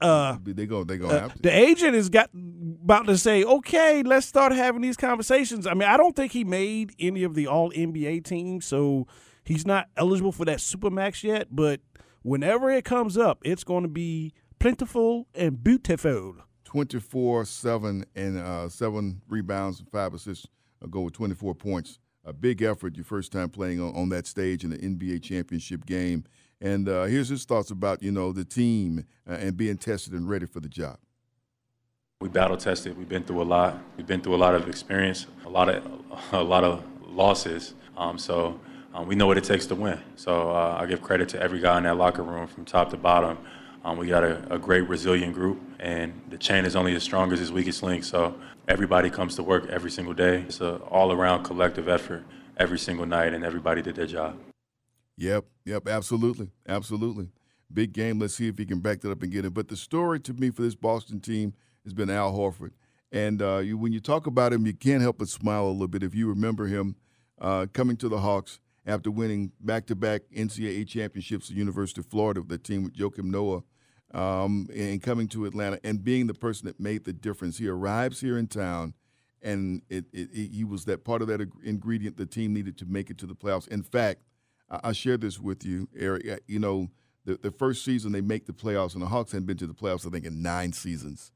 Uh, 0.00 0.36
they 0.42 0.66
go. 0.66 0.84
They 0.84 0.98
have 0.98 1.34
to. 1.34 1.42
the 1.42 1.56
agent 1.56 1.94
has 1.94 2.10
got 2.10 2.28
about 2.34 3.06
to 3.06 3.16
say, 3.16 3.44
okay, 3.44 4.02
let's 4.02 4.26
start 4.26 4.52
having 4.52 4.82
these 4.82 4.96
conversations. 4.96 5.66
I 5.66 5.72
mean, 5.72 5.88
I 5.88 5.96
don't 5.96 6.14
think 6.14 6.32
he 6.32 6.44
made 6.44 6.92
any 6.98 7.22
of 7.22 7.34
the 7.34 7.46
All 7.46 7.70
NBA 7.70 8.24
teams, 8.24 8.66
so 8.66 9.06
he's 9.44 9.66
not 9.66 9.88
eligible 9.96 10.32
for 10.32 10.44
that 10.44 10.58
supermax 10.58 11.22
yet. 11.22 11.48
But 11.50 11.80
whenever 12.22 12.70
it 12.70 12.84
comes 12.84 13.16
up, 13.16 13.38
it's 13.42 13.64
going 13.64 13.84
to 13.84 13.88
be 13.88 14.34
plentiful 14.58 15.28
and 15.34 15.62
beautiful. 15.62 16.36
24 16.64 17.46
7 17.46 18.04
and 18.14 18.38
uh, 18.38 18.68
seven 18.68 19.22
rebounds 19.28 19.80
and 19.80 19.88
five 19.90 20.12
assists 20.12 20.46
uh, 20.82 20.86
go 20.88 21.02
with 21.02 21.14
24 21.14 21.54
points. 21.54 22.00
A 22.26 22.32
big 22.32 22.60
effort 22.60 22.96
your 22.96 23.04
first 23.04 23.30
time 23.30 23.48
playing 23.48 23.80
on, 23.80 23.94
on 23.94 24.08
that 24.08 24.26
stage 24.26 24.64
in 24.64 24.70
the 24.70 24.78
NBA 24.78 25.22
championship 25.22 25.86
game. 25.86 26.24
And 26.60 26.88
uh, 26.88 27.04
here's 27.04 27.28
his 27.28 27.44
thoughts 27.44 27.70
about 27.70 28.02
you 28.02 28.10
know 28.10 28.32
the 28.32 28.44
team 28.44 29.04
uh, 29.30 29.34
and 29.34 29.56
being 29.56 29.76
tested 29.76 30.12
and 30.12 30.28
ready 30.28 30.44
for 30.44 30.58
the 30.58 30.68
job. 30.68 30.98
We 32.20 32.28
battle 32.28 32.56
tested. 32.56 32.98
We've 32.98 33.08
been 33.08 33.22
through 33.22 33.42
a 33.42 33.44
lot. 33.44 33.78
We've 33.96 34.06
been 34.06 34.22
through 34.22 34.34
a 34.34 34.42
lot 34.42 34.56
of 34.56 34.68
experience, 34.68 35.26
a 35.44 35.48
lot 35.48 35.68
of 35.68 35.84
a 36.32 36.42
lot 36.42 36.64
of 36.64 36.82
losses. 37.06 37.74
Um, 37.96 38.18
so 38.18 38.58
um, 38.92 39.06
we 39.06 39.14
know 39.14 39.28
what 39.28 39.38
it 39.38 39.44
takes 39.44 39.66
to 39.66 39.76
win. 39.76 40.00
So 40.16 40.50
uh, 40.50 40.78
I 40.80 40.86
give 40.86 41.02
credit 41.02 41.28
to 41.30 41.40
every 41.40 41.60
guy 41.60 41.78
in 41.78 41.84
that 41.84 41.96
locker 41.96 42.22
room 42.22 42.48
from 42.48 42.64
top 42.64 42.90
to 42.90 42.96
bottom. 42.96 43.38
Um, 43.84 43.98
we 43.98 44.08
got 44.08 44.24
a, 44.24 44.42
a 44.52 44.58
great, 44.58 44.88
resilient 44.88 45.32
group, 45.32 45.60
and 45.78 46.20
the 46.28 46.36
chain 46.36 46.64
is 46.64 46.74
only 46.74 46.96
as 46.96 47.04
strong 47.04 47.32
as 47.32 47.40
its 47.40 47.52
weakest 47.52 47.84
link. 47.84 48.02
So 48.02 48.34
everybody 48.68 49.10
comes 49.10 49.36
to 49.36 49.42
work 49.42 49.68
every 49.68 49.90
single 49.90 50.14
day. 50.14 50.42
It's 50.42 50.60
an 50.60 50.76
all-around 50.76 51.44
collective 51.44 51.88
effort 51.88 52.24
every 52.56 52.78
single 52.78 53.06
night, 53.06 53.34
and 53.34 53.44
everybody 53.44 53.82
did 53.82 53.96
their 53.96 54.06
job. 54.06 54.38
Yep, 55.16 55.44
yep, 55.64 55.88
absolutely, 55.88 56.50
absolutely. 56.68 57.30
Big 57.72 57.92
game. 57.92 58.18
Let's 58.18 58.34
see 58.34 58.48
if 58.48 58.58
he 58.58 58.66
can 58.66 58.80
back 58.80 59.00
that 59.00 59.10
up 59.10 59.22
and 59.22 59.32
get 59.32 59.44
it. 59.44 59.54
But 59.54 59.68
the 59.68 59.76
story 59.76 60.20
to 60.20 60.34
me 60.34 60.50
for 60.50 60.62
this 60.62 60.74
Boston 60.74 61.20
team 61.20 61.54
has 61.84 61.94
been 61.94 62.10
Al 62.10 62.32
Horford. 62.32 62.72
And 63.12 63.40
uh, 63.40 63.58
you, 63.58 63.78
when 63.78 63.92
you 63.92 64.00
talk 64.00 64.26
about 64.26 64.52
him, 64.52 64.66
you 64.66 64.74
can't 64.74 65.02
help 65.02 65.18
but 65.18 65.28
smile 65.28 65.66
a 65.66 65.70
little 65.70 65.88
bit 65.88 66.02
if 66.02 66.14
you 66.14 66.28
remember 66.28 66.66
him 66.66 66.96
uh, 67.40 67.66
coming 67.72 67.96
to 67.98 68.08
the 68.08 68.18
Hawks 68.18 68.60
after 68.86 69.10
winning 69.10 69.52
back-to-back 69.60 70.22
NCAA 70.34 70.86
championships 70.86 71.48
at 71.48 71.54
the 71.54 71.58
University 71.58 72.00
of 72.00 72.06
Florida 72.06 72.40
with 72.40 72.50
the 72.50 72.58
team 72.58 72.84
with 72.84 72.94
Joakim 72.94 73.24
Noah, 73.24 73.62
um, 74.14 74.68
and 74.74 75.02
coming 75.02 75.28
to 75.28 75.44
Atlanta 75.46 75.78
and 75.84 76.02
being 76.02 76.26
the 76.26 76.34
person 76.34 76.66
that 76.66 76.78
made 76.80 77.04
the 77.04 77.12
difference. 77.12 77.58
He 77.58 77.68
arrives 77.68 78.20
here 78.20 78.38
in 78.38 78.46
town, 78.46 78.94
and 79.42 79.82
it, 79.88 80.04
it, 80.12 80.30
it- 80.32 80.50
he 80.52 80.64
was 80.64 80.84
that 80.86 81.04
part 81.04 81.22
of 81.22 81.28
that 81.28 81.40
ingredient 81.62 82.16
the 82.16 82.26
team 82.26 82.52
needed 82.54 82.76
to 82.78 82.86
make 82.86 83.10
it 83.10 83.18
to 83.18 83.26
the 83.26 83.34
playoffs. 83.34 83.68
In 83.68 83.82
fact, 83.82 84.20
I- 84.70 84.80
I'll 84.84 84.92
share 84.92 85.16
this 85.16 85.38
with 85.38 85.64
you, 85.64 85.88
Eric. 85.96 86.28
Uh, 86.28 86.36
You 86.46 86.58
know, 86.58 86.88
the, 87.24 87.36
the 87.36 87.50
first 87.50 87.84
season 87.84 88.12
they 88.12 88.20
make 88.20 88.46
the 88.46 88.52
playoffs, 88.52 88.94
and 88.94 89.02
the 89.02 89.06
Hawks 89.08 89.32
hadn't 89.32 89.46
been 89.46 89.56
to 89.58 89.66
the 89.66 89.74
playoffs, 89.74 90.06
I 90.06 90.10
think, 90.10 90.24
in 90.24 90.42
nine 90.42 90.72
seasons. 90.72 91.32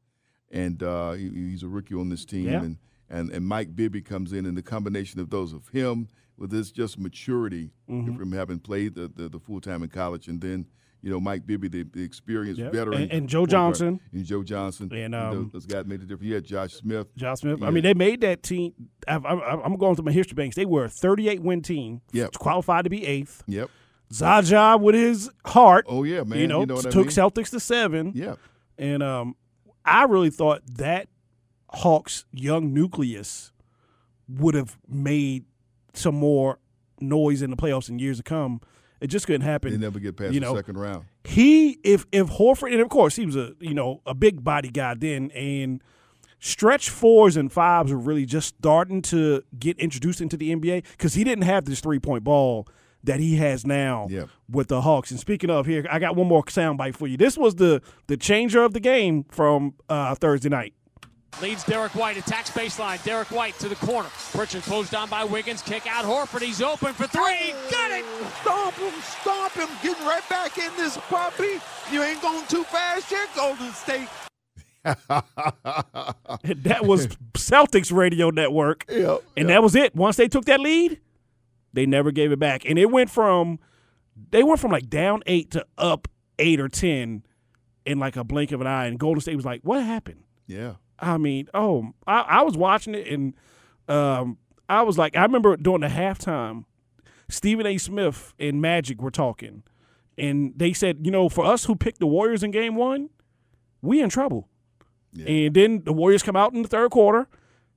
And 0.53 0.83
uh, 0.83 1.13
he, 1.13 1.29
he's 1.31 1.63
a 1.63 1.69
rookie 1.69 1.95
on 1.95 2.09
this 2.09 2.25
team. 2.25 2.47
Yeah. 2.49 2.63
And, 2.63 2.77
and, 3.09 3.31
and 3.31 3.45
Mike 3.47 3.75
Bibby 3.75 4.01
comes 4.03 4.33
in, 4.33 4.47
and 4.47 4.57
the 4.57 4.63
combination 4.63 5.19
of 5.21 5.31
those 5.31 5.53
of 5.53 5.69
him 5.69 6.09
with 6.37 6.51
this 6.51 6.71
just 6.71 6.99
maturity 6.99 7.71
from 8.17 8.33
having 8.33 8.61
played 8.61 8.95
the, 8.95 9.09
the, 9.09 9.29
the 9.29 9.39
full 9.41 9.61
time 9.61 9.83
in 9.83 9.89
college, 9.91 10.27
and 10.29 10.41
then, 10.41 10.67
you 11.03 11.11
know, 11.11 11.19
Mike 11.21 11.47
Bibby, 11.47 11.69
the, 11.69 11.83
the 11.85 12.03
experienced 12.03 12.61
Yeah. 12.61 12.71
veteran. 12.71 13.03
And- 13.03 13.13
and 13.13 13.29
Joe. 13.29 13.47
Johnson. 13.47 14.01
And 14.13 14.25
Joe 14.25 14.43
Johnson. 14.43 14.89
And, 14.91 15.01
You 15.01 15.09
know, 15.09 15.31
um, 15.31 15.51
those 15.53 15.67
guys 15.67 15.87
made 15.87 16.01
a 16.03 16.05
difference. 16.05 16.23
You 16.25 16.35
had 16.35 16.45
Josh 16.45 16.73
Smith. 16.75 17.07
Josh 17.17 17.41
Smith. 17.41 17.61
Yeah. 17.61 17.67
I 17.67 17.71
mean, 17.71 17.83
they 17.85 17.95
made 17.95 18.21
that 18.21 18.43
team. 18.43 18.73
I, 19.09 19.17
I, 19.17 19.63
I'm 19.65 19.77
going 19.77 19.97
to 19.97 20.03
my 20.03 20.13
history 20.13 20.35
banks. 20.35 20.57
They 20.57 20.67
were 20.67 20.85
a 20.85 20.89
38 20.91 21.43
win 21.43 21.63
team, 21.63 22.01
Yep. 22.13 22.33
qualified 22.35 22.85
to 22.85 22.91
be 22.91 23.07
eighth. 23.07 23.43
Yep. 23.47 23.71
Zaza 24.13 24.77
with 24.81 24.95
his 24.95 25.31
heart, 25.47 25.87
Oh, 25.89 26.03
yeah, 26.05 26.23
man. 26.25 26.39
you 26.39 26.47
know, 26.49 26.61
what 26.61 26.71
I 26.87 26.91
took 26.91 27.07
mean? 27.07 27.09
Celtics 27.09 27.51
to 27.51 27.61
seven. 27.61 28.13
Yeah. 28.15 28.35
And 28.77 29.03
um, 29.03 29.37
I 29.85 30.05
really 30.05 30.31
thought 30.31 30.63
that 30.77 31.09
Hawks 31.71 32.25
young 32.33 32.75
nucleus 32.75 33.53
would 34.29 34.55
have 34.55 34.77
made 34.89 35.45
some 35.95 36.15
more 36.17 36.59
noise 37.01 37.41
in 37.43 37.51
the 37.51 37.57
playoffs 37.57 37.89
in 37.89 37.99
years 37.99 38.17
to 38.19 38.23
come. 38.23 38.61
It 39.01 39.07
just 39.09 39.27
couldn't 39.27 39.43
happen. 39.43 39.71
They 39.73 39.79
never 39.79 39.99
get 39.99 40.17
past 40.17 40.33
you 40.35 40.41
the 40.41 40.55
second 40.55 40.79
round. 40.79 41.05
he 41.25 41.79
if 41.83 42.07
if 42.13 42.27
Horford 42.29 42.73
and 42.73 42.81
of 42.81 42.89
course 42.89 43.17
he 43.17 43.25
was 43.27 43.37
a 43.37 43.53
you 43.61 43.75
know 43.75 44.01
a 44.07 44.15
big 44.15 44.45
body 44.45 44.69
guy 44.71 44.95
then 44.95 45.31
and 45.33 45.83
stretch 46.39 46.89
fours 46.91 47.37
and 47.37 47.53
fives 47.53 47.93
were 47.93 47.99
really 47.99 48.25
just 48.27 48.49
starting 48.59 49.03
to 49.03 49.43
get 49.59 49.79
introduced 49.79 50.21
into 50.21 50.37
the 50.37 50.55
NBA 50.55 50.85
because 50.93 51.15
he 51.15 51.25
didn't 51.25 51.45
have 51.45 51.65
this 51.65 51.81
three 51.81 51.99
point 51.99 52.25
ball 52.25 52.67
that 53.03 53.19
he 53.21 53.37
has 53.37 53.67
now 53.67 54.07
Yeah. 54.11 54.25
with 54.51 54.69
the 54.69 54.83
Hawks. 54.83 55.11
And 55.11 55.19
speaking 55.19 55.49
of 55.49 55.65
here, 55.65 55.87
I 55.91 55.99
got 55.99 56.17
one 56.17 56.27
more 56.29 56.43
soundbite 56.45 56.95
for 56.95 57.07
you. 57.07 57.17
This 57.17 57.37
was 57.39 57.55
the 57.57 57.81
the 58.09 58.17
changer 58.17 58.63
of 58.63 58.73
the 58.75 58.81
game 58.81 59.25
from 59.31 59.75
uh, 59.89 60.15
Thursday 60.15 60.51
night. 60.51 60.75
Leads 61.41 61.65
Derrick 61.65 61.95
White, 61.95 62.17
attacks 62.17 62.51
baseline. 62.51 63.03
Derrick 63.03 63.31
White 63.31 63.59
to 63.61 63.69
the 63.69 63.77
corner. 63.77 64.09
Pritchard 64.33 64.63
closed 64.63 64.91
down 64.91 65.09
by 65.09 65.25
Wiggins. 65.25 65.63
Kick 65.63 65.87
out 65.87 66.05
Horford. 66.05 66.43
He's 66.43 66.61
open 66.61 66.93
for 66.93 67.07
three. 67.07 67.23
Oh, 67.23 67.69
Got 67.71 67.91
it! 67.93 68.05
Stomp 68.43 68.75
him, 68.75 69.01
stomp 69.01 69.53
him, 69.55 69.69
getting 69.83 70.05
right 70.07 70.29
back 70.29 70.59
in 70.59 70.71
this 70.77 70.99
puppy. 71.09 71.61
You 71.91 72.03
ain't 72.03 72.21
going 72.21 72.47
too 72.47 72.65
fast 72.65 73.11
yet, 73.11 73.29
Golden 73.35 73.73
State. 73.73 74.09
that 74.83 76.81
was 76.83 77.07
Celtics 77.35 77.93
radio 77.93 78.31
network. 78.31 78.85
Yep, 78.89 79.23
and 79.37 79.49
yep. 79.49 79.57
that 79.57 79.63
was 79.63 79.75
it. 79.75 79.95
Once 79.95 80.17
they 80.17 80.29
took 80.29 80.45
that 80.47 80.61
lead, 80.61 81.01
they 81.73 81.87
never 81.87 82.11
gave 82.11 82.33
it 82.33 82.39
back. 82.39 82.65
And 82.65 82.79
it 82.79 82.91
went 82.91 83.11
from 83.11 83.59
they 84.31 84.43
went 84.43 84.61
from 84.61 84.73
like 84.73 84.89
down 84.89 85.23
eight 85.27 85.51
to 85.53 85.67
up 85.79 86.09
eight 86.39 86.61
or 86.61 86.69
ten 86.69 87.25
in 87.87 87.99
like 87.99 88.17
a 88.17 88.25
blink 88.25 88.53
of 88.53 88.61
an 88.61 88.67
eye. 88.67 88.87
And 88.87 88.99
Golden 88.99 89.21
State 89.21 89.37
was 89.37 89.45
like, 89.45 89.63
What 89.63 89.83
happened? 89.83 90.25
Yeah. 90.47 90.75
I 91.01 91.19
mean, 91.19 91.49
oh, 91.55 91.93
I, 92.07 92.21
I 92.21 92.43
was 92.43 92.57
watching 92.57 92.95
it 92.95 93.07
and 93.09 93.35
um, 93.89 94.39
I 94.69 94.83
was 94.83 94.99
like, 94.99 95.17
I 95.17 95.23
remember 95.23 95.57
during 95.57 95.81
the 95.81 95.89
halftime, 95.89 96.65
Stephen 97.29 97.67
A. 97.67 97.79
Smith 97.79 98.35
and 98.39 98.61
Magic 98.61 99.01
were 99.03 99.11
talking, 99.11 99.63
and 100.19 100.53
they 100.57 100.73
said, 100.73 100.99
you 101.05 101.11
know, 101.11 101.29
for 101.29 101.45
us 101.45 101.65
who 101.65 101.75
picked 101.77 101.99
the 102.01 102.07
Warriors 102.07 102.43
in 102.43 102.51
Game 102.51 102.75
One, 102.77 103.11
we 103.83 104.01
in 104.03 104.09
trouble. 104.11 104.49
And 105.27 105.55
then 105.55 105.83
the 105.85 105.93
Warriors 105.93 106.23
come 106.23 106.37
out 106.37 106.53
in 106.55 106.63
the 106.63 106.69
third 106.69 106.91
quarter, 106.93 107.27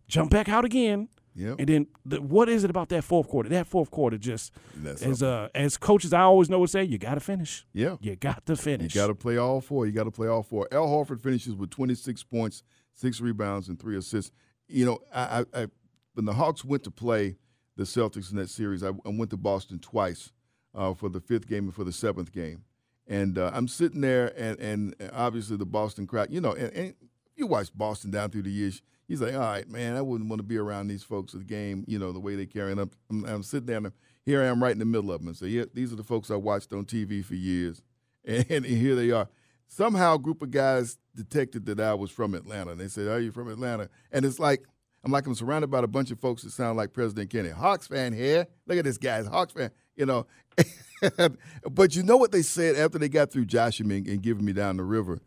jump 0.07 0.29
back 0.31 0.47
out 0.49 0.65
again, 0.65 1.09
Yep. 1.35 1.55
and 1.57 1.67
then 1.67 1.87
the, 2.05 2.21
what 2.21 2.47
is 2.47 2.63
it 2.63 2.69
about 2.69 2.89
that 2.89 3.03
fourth 3.03 3.27
quarter? 3.27 3.49
That 3.49 3.65
fourth 3.65 3.89
quarter 3.89 4.19
just 4.19 4.51
That's 4.75 5.01
as 5.01 5.23
uh, 5.23 5.49
as 5.55 5.77
coaches 5.77 6.13
I 6.13 6.21
always 6.21 6.47
know 6.47 6.59
would 6.59 6.69
say, 6.69 6.83
you 6.83 6.99
got 6.99 7.15
to 7.15 7.19
finish. 7.19 7.65
Yeah. 7.73 7.95
You 8.01 8.15
got 8.15 8.45
to 8.45 8.55
finish. 8.55 8.93
You 8.93 9.01
got 9.01 9.07
to 9.07 9.15
play 9.15 9.37
all 9.37 9.59
four. 9.59 9.87
You 9.87 9.93
got 9.93 10.03
to 10.03 10.11
play 10.11 10.27
all 10.27 10.43
four. 10.43 10.67
Al 10.71 10.85
Horford 10.87 11.21
finishes 11.21 11.55
with 11.55 11.71
26 11.71 12.21
points, 12.25 12.61
six 12.93 13.21
rebounds, 13.21 13.67
and 13.67 13.79
three 13.79 13.97
assists. 13.97 14.31
You 14.67 14.85
know, 14.85 14.99
I, 15.13 15.45
I, 15.53 15.67
when 16.13 16.25
the 16.25 16.33
Hawks 16.33 16.63
went 16.63 16.83
to 16.83 16.91
play 16.91 17.35
the 17.75 17.83
Celtics 17.83 18.31
in 18.31 18.37
that 18.37 18.49
series, 18.49 18.83
I, 18.83 18.89
I 18.89 19.09
went 19.09 19.31
to 19.31 19.37
Boston 19.37 19.79
twice 19.79 20.31
uh, 20.73 20.93
for 20.93 21.09
the 21.09 21.19
fifth 21.19 21.47
game 21.47 21.65
and 21.65 21.73
for 21.73 21.83
the 21.83 21.91
seventh 21.91 22.31
game, 22.31 22.63
and 23.07 23.37
uh, 23.37 23.51
I'm 23.53 23.67
sitting 23.67 24.01
there, 24.01 24.33
and 24.37 24.59
and 24.59 24.95
obviously 25.13 25.57
the 25.57 25.65
Boston 25.65 26.07
crowd, 26.07 26.29
you 26.31 26.41
know, 26.41 26.53
and, 26.53 26.73
and 26.73 26.95
you 27.35 27.47
watch 27.47 27.69
Boston 27.75 28.11
down 28.11 28.29
through 28.29 28.43
the 28.43 28.51
years. 28.51 28.81
He's 29.07 29.21
like, 29.21 29.33
all 29.33 29.41
right, 29.41 29.67
man, 29.67 29.97
I 29.97 30.01
wouldn't 30.01 30.29
want 30.29 30.39
to 30.39 30.43
be 30.47 30.57
around 30.57 30.87
these 30.87 31.03
folks 31.03 31.33
at 31.33 31.41
the 31.41 31.45
game, 31.45 31.83
you 31.87 31.99
know, 31.99 32.13
the 32.13 32.19
way 32.19 32.35
they 32.35 32.45
carrying 32.45 32.79
up. 32.79 32.89
I'm, 33.09 33.25
I'm 33.25 33.43
sitting 33.43 33.67
there, 33.67 33.77
and 33.77 33.91
here 34.25 34.41
I 34.41 34.45
am 34.45 34.63
right 34.63 34.71
in 34.71 34.79
the 34.79 34.85
middle 34.85 35.11
of 35.11 35.19
them. 35.19 35.27
And 35.27 35.37
so, 35.37 35.45
yeah, 35.45 35.65
these 35.73 35.91
are 35.91 35.97
the 35.97 36.03
folks 36.03 36.31
I 36.31 36.35
watched 36.35 36.71
on 36.73 36.85
TV 36.85 37.23
for 37.23 37.35
years. 37.35 37.81
And, 38.25 38.65
here 38.65 38.95
they 38.95 39.11
are. 39.11 39.27
Somehow, 39.67 40.15
a 40.15 40.19
group 40.19 40.41
of 40.41 40.51
guys 40.51 40.97
detected 41.15 41.65
that 41.65 41.79
I 41.79 41.93
was 41.93 42.11
from 42.11 42.35
Atlanta. 42.35 42.71
And 42.71 42.79
they 42.79 42.87
said, 42.87 43.07
Are 43.07 43.19
you 43.19 43.31
from 43.31 43.49
Atlanta? 43.49 43.89
And 44.11 44.25
it's 44.25 44.39
like, 44.39 44.63
I'm 45.03 45.11
like, 45.11 45.27
I'm 45.27 45.35
surrounded 45.35 45.67
by 45.67 45.79
a 45.79 45.87
bunch 45.87 46.11
of 46.11 46.19
folks 46.19 46.43
that 46.43 46.51
sound 46.51 46.77
like 46.77 46.93
President 46.93 47.29
Kennedy. 47.29 47.53
Hawks 47.53 47.87
fan 47.87 48.13
here. 48.13 48.47
Look 48.67 48.77
at 48.77 48.85
this 48.85 48.97
guy's 48.97 49.27
Hawks 49.27 49.53
fan, 49.53 49.71
you 49.95 50.05
know. 50.05 50.27
but 51.71 51.95
you 51.95 52.03
know 52.03 52.17
what 52.17 52.31
they 52.31 52.41
said 52.41 52.75
after 52.75 52.97
they 52.97 53.09
got 53.09 53.31
through 53.31 53.45
joshing 53.45 53.87
me 53.87 53.97
and 53.97 54.21
giving 54.21 54.45
me 54.45 54.53
down 54.53 54.77
the 54.77 54.83
river? 54.83 55.19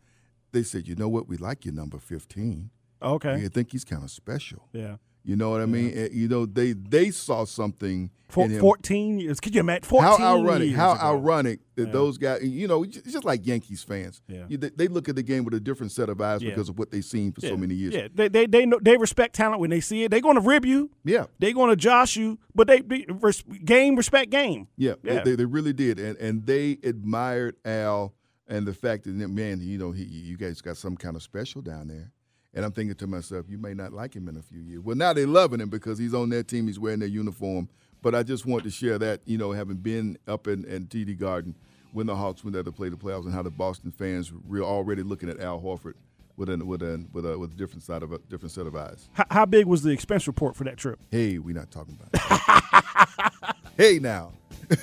They 0.51 0.63
said, 0.63 0.87
You 0.87 0.95
know 0.95 1.09
what? 1.09 1.27
We 1.27 1.37
like 1.37 1.65
your 1.65 1.73
number 1.73 1.99
15. 1.99 2.69
okay. 3.01 3.39
You 3.39 3.49
think 3.49 3.71
he's 3.71 3.83
kind 3.83 4.03
of 4.03 4.09
special. 4.09 4.67
Yeah. 4.73 4.95
You 5.27 5.35
know 5.35 5.49
what 5.49 5.59
I 5.59 5.65
mean? 5.65 6.09
You 6.13 6.29
know, 6.29 6.45
they 6.45 6.71
they 6.71 7.11
saw 7.11 7.43
something 7.43 8.11
For. 8.29 8.47
14 8.49 9.19
years. 9.19 9.41
Could 9.41 9.53
you 9.53 9.59
imagine? 9.59 9.83
14 9.83 10.07
how 10.21 10.37
ironic, 10.39 10.73
how 10.73 10.93
ago. 10.93 11.01
ironic 11.01 11.59
that 11.75 11.87
Yeah. 11.87 11.91
those 11.91 12.17
guys, 12.17 12.43
you 12.43 12.65
know, 12.67 12.83
it's 12.83 13.01
just 13.11 13.25
like 13.25 13.45
Yankees 13.45 13.83
fans. 13.83 14.21
Yeah. 14.29 14.45
You- 14.47 14.57
they, 14.57 14.69
they 14.69 14.87
look 14.87 15.09
at 15.09 15.15
the 15.17 15.23
game 15.23 15.43
with 15.43 15.53
a 15.53 15.59
different 15.59 15.91
set 15.91 16.07
of 16.07 16.21
eyes 16.21 16.41
Yeah. 16.41 16.51
because 16.51 16.69
of 16.69 16.79
what 16.79 16.91
they've 16.91 17.03
seen 17.03 17.33
for 17.33 17.41
so 17.41 17.57
many 17.57 17.75
years. 17.75 17.93
Yeah, 17.93 18.07
they 18.13 18.29
they 18.29 18.45
they 18.47 18.65
know, 18.65 18.79
they 18.81 18.95
respect 18.95 19.35
talent 19.35 19.59
when 19.59 19.69
they 19.69 19.81
see 19.81 20.03
it. 20.05 20.11
They're 20.11 20.21
going 20.21 20.35
to 20.35 20.47
rib 20.47 20.65
you. 20.65 20.91
Yeah. 21.03 21.25
They're 21.39 21.53
going 21.53 21.71
to 21.71 21.75
josh 21.75 22.15
you, 22.15 22.39
but 22.55 22.67
they, 22.67 22.79
they 22.79 23.05
res, 23.09 23.43
game 23.65 23.97
respect 23.97 24.29
game. 24.31 24.67
Yeah, 24.77 24.93
they- 25.03 25.13
Yeah. 25.13 25.23
They, 25.23 25.35
they 25.35 25.45
really 25.45 25.73
did, 25.73 25.99
and 25.99 26.17
and 26.19 26.45
they 26.45 26.77
admired 26.83 27.55
Al 27.65 28.13
and 28.47 28.65
the 28.65 28.73
fact 28.73 29.03
that 29.03 29.11
man, 29.29 29.59
you 29.61 29.77
know, 29.77 29.91
he, 29.91 30.03
you 30.05 30.37
guys 30.37 30.61
got 30.61 30.77
some 30.77 30.95
kind 30.95 31.17
of 31.17 31.21
special 31.21 31.61
down 31.61 31.89
there. 31.89 32.11
And 32.53 32.65
I'm 32.65 32.71
thinking 32.71 32.95
to 32.95 33.07
myself, 33.07 33.45
you 33.49 33.57
may 33.57 33.73
not 33.73 33.93
like 33.93 34.15
him 34.15 34.27
in 34.27 34.37
a 34.37 34.41
few 34.41 34.61
years. 34.61 34.81
Well, 34.81 34.95
now 34.95 35.13
they're 35.13 35.27
loving 35.27 35.59
him 35.61 35.69
because 35.69 35.97
he's 35.97 36.13
on 36.13 36.29
their 36.29 36.43
team, 36.43 36.67
he's 36.67 36.79
wearing 36.79 36.99
their 36.99 37.09
uniform. 37.09 37.69
But 38.01 38.15
I 38.15 38.23
just 38.23 38.45
want 38.45 38.63
to 38.63 38.69
share 38.69 38.97
that, 38.99 39.21
you 39.25 39.37
know, 39.37 39.51
having 39.51 39.77
been 39.77 40.17
up 40.27 40.47
in, 40.47 40.65
in 40.65 40.87
TD 40.87 41.19
Garden 41.19 41.55
when 41.91 42.07
the 42.07 42.15
Hawks 42.15 42.43
went 42.43 42.53
there 42.53 42.63
to 42.63 42.71
play 42.71 42.89
the 42.89 42.95
playoffs, 42.95 43.25
and 43.25 43.33
how 43.33 43.41
the 43.41 43.49
Boston 43.49 43.91
fans 43.91 44.31
were 44.47 44.61
already 44.61 45.03
looking 45.03 45.29
at 45.29 45.39
Al 45.39 45.59
Horford 45.59 45.93
with 46.35 46.49
a 46.49 46.57
with 46.57 46.81
a 46.83 47.03
with 47.11 47.25
a, 47.25 47.37
with 47.37 47.51
a 47.51 47.55
different 47.55 47.83
side 47.83 48.03
of 48.03 48.11
a 48.11 48.19
different 48.19 48.51
set 48.51 48.67
of 48.67 48.75
eyes. 48.75 49.09
How, 49.13 49.25
how 49.31 49.45
big 49.45 49.65
was 49.65 49.81
the 49.81 49.89
expense 49.89 50.27
report 50.27 50.55
for 50.55 50.63
that 50.65 50.77
trip? 50.77 50.99
Hey, 51.11 51.39
we're 51.39 51.55
not 51.55 51.71
talking 51.71 51.97
about 51.99 53.55
hey, 53.77 53.99
now. 53.99 54.31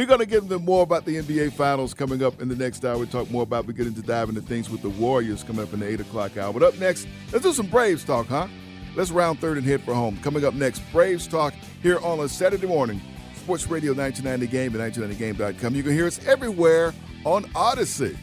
We're 0.00 0.06
going 0.06 0.20
to 0.20 0.24
get 0.24 0.42
into 0.42 0.58
more 0.58 0.82
about 0.82 1.04
the 1.04 1.16
NBA 1.16 1.52
Finals 1.52 1.92
coming 1.92 2.22
up 2.22 2.40
in 2.40 2.48
the 2.48 2.56
next 2.56 2.86
hour. 2.86 2.96
We 2.96 3.04
talk 3.04 3.30
more 3.30 3.42
about, 3.42 3.66
we 3.66 3.74
into 3.78 4.00
dive 4.00 4.30
into 4.30 4.40
things 4.40 4.70
with 4.70 4.80
the 4.80 4.88
Warriors 4.88 5.44
coming 5.44 5.62
up 5.62 5.74
in 5.74 5.80
the 5.80 5.86
8 5.86 6.00
o'clock 6.00 6.38
hour. 6.38 6.54
But 6.54 6.62
up 6.62 6.78
next, 6.78 7.06
let's 7.32 7.44
do 7.44 7.52
some 7.52 7.66
Braves 7.66 8.02
talk, 8.02 8.26
huh? 8.26 8.48
Let's 8.96 9.10
round 9.10 9.40
third 9.40 9.58
and 9.58 9.66
head 9.66 9.82
for 9.82 9.92
home. 9.92 10.18
Coming 10.22 10.46
up 10.46 10.54
next, 10.54 10.80
Braves 10.90 11.26
talk 11.26 11.52
here 11.82 11.98
on 11.98 12.18
a 12.20 12.30
Saturday 12.30 12.66
morning. 12.66 12.98
Sports 13.34 13.68
Radio 13.68 13.92
1990 13.92 14.46
Game 14.46 14.74
and 14.74 15.18
1990game.com. 15.20 15.74
You 15.74 15.82
can 15.82 15.92
hear 15.92 16.06
us 16.06 16.18
everywhere 16.26 16.94
on 17.26 17.44
Audacy. 17.52 18.16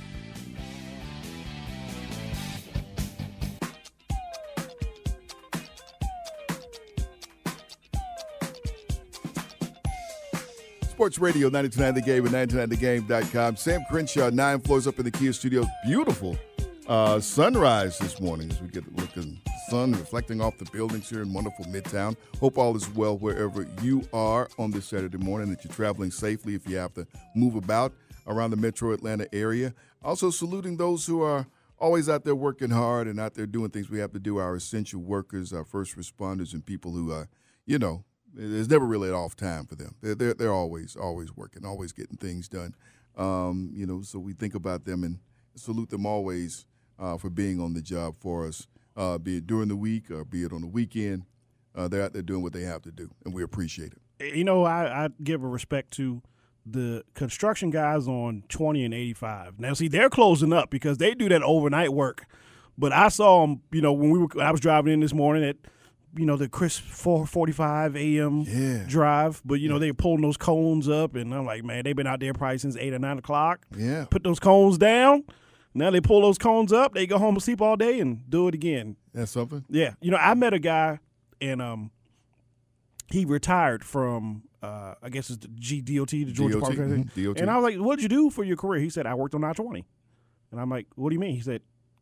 Sports 11.07 11.19
Radio 11.19 11.47
929 11.47 11.93
The 11.93 12.01
Game 12.01 12.25
and 12.25 12.35
929thegame.com. 12.35 13.55
Sam 13.55 13.81
Crenshaw, 13.89 14.29
nine 14.29 14.59
floors 14.59 14.87
up 14.87 14.99
in 14.99 15.05
the 15.05 15.11
Kia 15.11 15.31
studios. 15.31 15.65
Beautiful 15.85 16.37
uh, 16.85 17.21
sunrise 17.21 17.97
this 17.97 18.19
morning 18.19 18.51
as 18.51 18.61
we 18.61 18.67
get 18.67 18.85
a 18.85 18.89
look 18.89 19.15
at 19.15 19.23
the 19.23 19.37
sun 19.69 19.93
reflecting 19.93 20.41
off 20.41 20.57
the 20.57 20.65
buildings 20.65 21.09
here 21.09 21.21
in 21.21 21.31
wonderful 21.31 21.63
Midtown. 21.67 22.17
Hope 22.41 22.57
all 22.57 22.75
is 22.75 22.89
well 22.89 23.17
wherever 23.17 23.65
you 23.81 24.03
are 24.11 24.49
on 24.59 24.71
this 24.71 24.85
Saturday 24.85 25.17
morning, 25.17 25.49
that 25.49 25.63
you're 25.63 25.73
traveling 25.73 26.11
safely 26.11 26.55
if 26.55 26.67
you 26.67 26.75
have 26.75 26.93
to 26.95 27.07
move 27.33 27.55
about 27.55 27.93
around 28.27 28.49
the 28.49 28.57
metro 28.57 28.91
Atlanta 28.91 29.33
area. 29.33 29.73
Also, 30.03 30.29
saluting 30.29 30.75
those 30.75 31.05
who 31.05 31.21
are 31.21 31.47
always 31.79 32.09
out 32.09 32.25
there 32.25 32.35
working 32.35 32.71
hard 32.71 33.07
and 33.07 33.17
out 33.17 33.33
there 33.33 33.47
doing 33.47 33.69
things 33.69 33.89
we 33.89 33.99
have 33.99 34.11
to 34.11 34.19
do, 34.19 34.39
our 34.39 34.57
essential 34.57 34.99
workers, 34.99 35.53
our 35.53 35.63
first 35.63 35.95
responders, 35.95 36.51
and 36.51 36.65
people 36.65 36.91
who, 36.91 37.13
are, 37.13 37.29
you 37.65 37.79
know, 37.79 38.03
there's 38.37 38.69
never 38.69 38.85
really 38.85 39.09
an 39.09 39.15
off 39.15 39.35
time 39.35 39.65
for 39.65 39.75
them. 39.75 39.95
They're, 40.01 40.15
they're, 40.15 40.33
they're 40.33 40.53
always, 40.53 40.95
always 40.95 41.35
working, 41.35 41.65
always 41.65 41.91
getting 41.91 42.17
things 42.17 42.47
done. 42.47 42.75
Um, 43.17 43.71
you 43.73 43.85
know, 43.85 44.01
so 44.01 44.19
we 44.19 44.33
think 44.33 44.53
about 44.53 44.85
them 44.85 45.03
and 45.03 45.19
salute 45.55 45.89
them 45.89 46.05
always 46.05 46.65
uh, 46.99 47.17
for 47.17 47.29
being 47.29 47.59
on 47.59 47.73
the 47.73 47.81
job 47.81 48.15
for 48.19 48.47
us, 48.47 48.67
uh, 48.95 49.17
be 49.17 49.37
it 49.37 49.47
during 49.47 49.69
the 49.69 49.75
week 49.75 50.11
or 50.11 50.23
be 50.23 50.43
it 50.43 50.53
on 50.53 50.61
the 50.61 50.67
weekend. 50.67 51.23
Uh, 51.75 51.87
they're 51.87 52.03
out 52.03 52.13
there 52.13 52.21
doing 52.21 52.41
what 52.41 52.53
they 52.53 52.61
have 52.61 52.81
to 52.83 52.91
do, 52.91 53.09
and 53.23 53.33
we 53.33 53.43
appreciate 53.43 53.93
it. 53.93 54.35
You 54.35 54.43
know, 54.43 54.63
I, 54.63 55.05
I 55.05 55.09
give 55.23 55.43
a 55.43 55.47
respect 55.47 55.91
to 55.93 56.23
the 56.65 57.03
construction 57.13 57.69
guys 57.69 58.07
on 58.07 58.43
20 58.49 58.83
and 58.83 58.93
85. 58.93 59.59
Now, 59.59 59.73
see, 59.73 59.87
they're 59.87 60.09
closing 60.09 60.51
up 60.51 60.69
because 60.69 60.97
they 60.97 61.13
do 61.13 61.29
that 61.29 61.43
overnight 61.43 61.93
work. 61.93 62.25
But 62.77 62.93
I 62.93 63.09
saw 63.09 63.41
them, 63.41 63.61
you 63.71 63.81
know, 63.81 63.93
when 63.93 64.11
we 64.11 64.19
were, 64.19 64.27
I 64.41 64.51
was 64.51 64.59
driving 64.59 64.93
in 64.93 64.99
this 64.99 65.13
morning 65.13 65.43
at, 65.43 65.57
you 66.15 66.25
know, 66.25 66.35
the 66.37 66.47
crisp 66.47 66.83
4:45 66.83 67.95
a.m. 67.95 68.41
Yeah. 68.47 68.83
drive. 68.87 69.41
But 69.45 69.59
you 69.59 69.69
know, 69.69 69.79
they're 69.79 69.93
pulling 69.93 70.21
those 70.21 70.37
cones 70.37 70.87
up, 70.89 71.15
and 71.15 71.33
I'm 71.33 71.45
like, 71.45 71.63
man, 71.63 71.83
they've 71.83 71.95
been 71.95 72.07
out 72.07 72.19
there 72.19 72.33
probably 72.33 72.57
since 72.57 72.75
eight 72.77 72.93
or 72.93 72.99
nine 72.99 73.17
o'clock. 73.17 73.65
Yeah. 73.75 74.05
Put 74.09 74.23
those 74.23 74.39
cones 74.39 74.77
down. 74.77 75.23
Now 75.73 75.91
they 75.91 76.01
pull 76.01 76.21
those 76.21 76.37
cones 76.39 76.73
up. 76.73 76.93
They 76.93 77.05
go 77.05 77.19
home 77.19 77.35
and 77.35 77.43
sleep 77.43 77.61
all 77.61 77.75
day 77.75 77.99
and 77.99 78.27
do 78.29 78.47
it 78.47 78.55
again. 78.55 78.95
That's 79.13 79.31
something. 79.31 79.63
Yeah, 79.69 79.93
you 80.01 80.11
know, 80.11 80.17
I 80.17 80.33
met 80.33 80.53
a 80.53 80.59
guy, 80.59 80.99
and 81.39 81.61
um, 81.61 81.91
he 83.11 83.25
retired 83.25 83.83
from 83.83 84.43
uh, 84.63 84.95
I 85.03 85.09
guess 85.09 85.29
it's 85.29 85.45
the 85.45 85.47
GDOT, 85.49 86.09
the 86.25 86.31
Georgia 86.31 86.59
DOT, 86.59 86.63
Park 86.63 86.75
mhm, 86.75 87.25
DOT. 87.25 87.39
And 87.39 87.49
I 87.49 87.57
was 87.57 87.63
like, 87.63 87.83
"What 87.83 87.97
did 87.97 88.03
you 88.03 88.09
do 88.09 88.29
for 88.29 88.43
your 88.43 88.57
career?" 88.57 88.81
He 88.81 88.89
said, 88.89 89.05
"I 89.05 89.13
worked 89.13 89.35
on 89.35 89.43
I 89.43 89.53
twenty." 89.53 89.85
And 90.51 90.59
I'm 90.59 90.69
like, 90.69 90.87
"What 90.95 91.09
do 91.09 91.13
you 91.13 91.19
mean?" 91.19 91.35
He 91.35 91.41
said, 91.41 91.61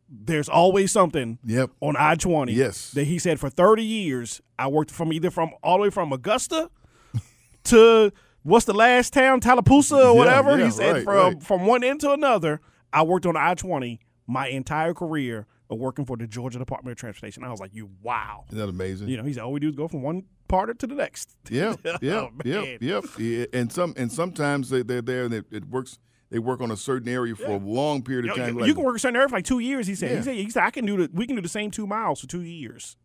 "There's 0.09 0.49
always 0.49 0.91
something 0.91 1.39
Yep. 1.45 1.71
on 1.81 1.95
I 1.97 2.15
twenty." 2.15 2.53
Yes. 2.53 2.91
That 2.91 3.05
he 3.05 3.19
said 3.19 3.39
for 3.39 3.49
30 3.49 3.83
years, 3.83 4.41
I 4.59 4.67
worked 4.67 4.91
from 4.91 5.11
either 5.13 5.31
from 5.31 5.51
all 5.63 5.77
the 5.77 5.83
way 5.83 5.89
from 5.89 6.11
Augusta 6.13 6.69
to 7.65 8.11
what's 8.43 8.65
the 8.65 8.73
last 8.73 9.13
town, 9.13 9.39
Tallapoosa 9.39 9.95
or 10.11 10.15
whatever. 10.15 10.57
yeah, 10.57 10.65
he 10.65 10.71
said 10.71 10.93
right, 10.93 11.03
from 11.03 11.33
right. 11.33 11.43
from 11.43 11.65
one 11.65 11.83
end 11.83 12.01
to 12.01 12.11
another, 12.11 12.61
I 12.93 13.03
worked 13.03 13.25
on 13.25 13.35
I 13.37 13.53
twenty 13.55 13.99
my 14.27 14.47
entire 14.47 14.93
career 14.93 15.47
of 15.69 15.79
working 15.79 16.05
for 16.05 16.15
the 16.17 16.27
Georgia 16.27 16.59
Department 16.59 16.91
of 16.91 16.97
Transportation. 16.99 17.43
I 17.43 17.49
was 17.51 17.59
like, 17.59 17.71
"You 17.73 17.89
wow." 18.03 18.45
Isn't 18.49 18.59
that 18.59 18.69
amazing? 18.69 19.07
You 19.09 19.17
know, 19.17 19.23
he 19.23 19.33
said 19.33 19.43
all 19.43 19.51
we 19.51 19.59
do 19.59 19.69
is 19.69 19.75
go 19.75 19.87
from 19.87 20.01
one 20.03 20.23
part 20.47 20.77
to 20.77 20.87
the 20.87 20.93
next. 20.95 21.35
Yeah, 21.49 21.75
yeah, 22.01 22.27
Oh, 22.27 22.29
yeah. 22.45 23.01
Yeah, 23.17 23.45
And 23.51 23.71
some 23.71 23.93
and 23.97 24.11
sometimes 24.11 24.69
they, 24.69 24.83
they're 24.83 25.01
there 25.01 25.25
and 25.25 25.33
it, 25.33 25.45
it 25.51 25.65
works. 25.65 25.97
They 26.29 26.39
work 26.39 26.59
on 26.61 26.71
a 26.71 26.77
certain 26.77 27.07
area 27.07 27.35
for 27.35 27.45
a 27.51 27.57
long 27.57 28.01
period 28.01 28.29
of 28.29 28.35
time. 28.37 28.55
you, 28.55 28.61
like, 28.61 28.75
can 28.75 28.83
work 28.83 28.95
a 28.95 28.99
certain 28.99 29.15
area 29.15 29.29
for 29.29 29.35
like 29.35 29.45
two 29.45 29.59
years. 29.59 29.87
He 29.87 29.95
said. 29.95 30.09
Yeah. 30.11 30.17
He 30.17 30.23
said. 30.23 30.35
He 30.35 30.49
said 30.49 30.63
I 30.63 30.71
can 30.71 30.85
do 30.85 30.97
the. 30.97 31.09
We 31.13 31.27
can 31.27 31.35
do 31.35 31.41
the 31.41 31.47
same 31.49 31.71
two 31.71 31.85
miles 31.87 32.19
for 32.21 32.27
two 32.27 32.41
years. 32.41 32.97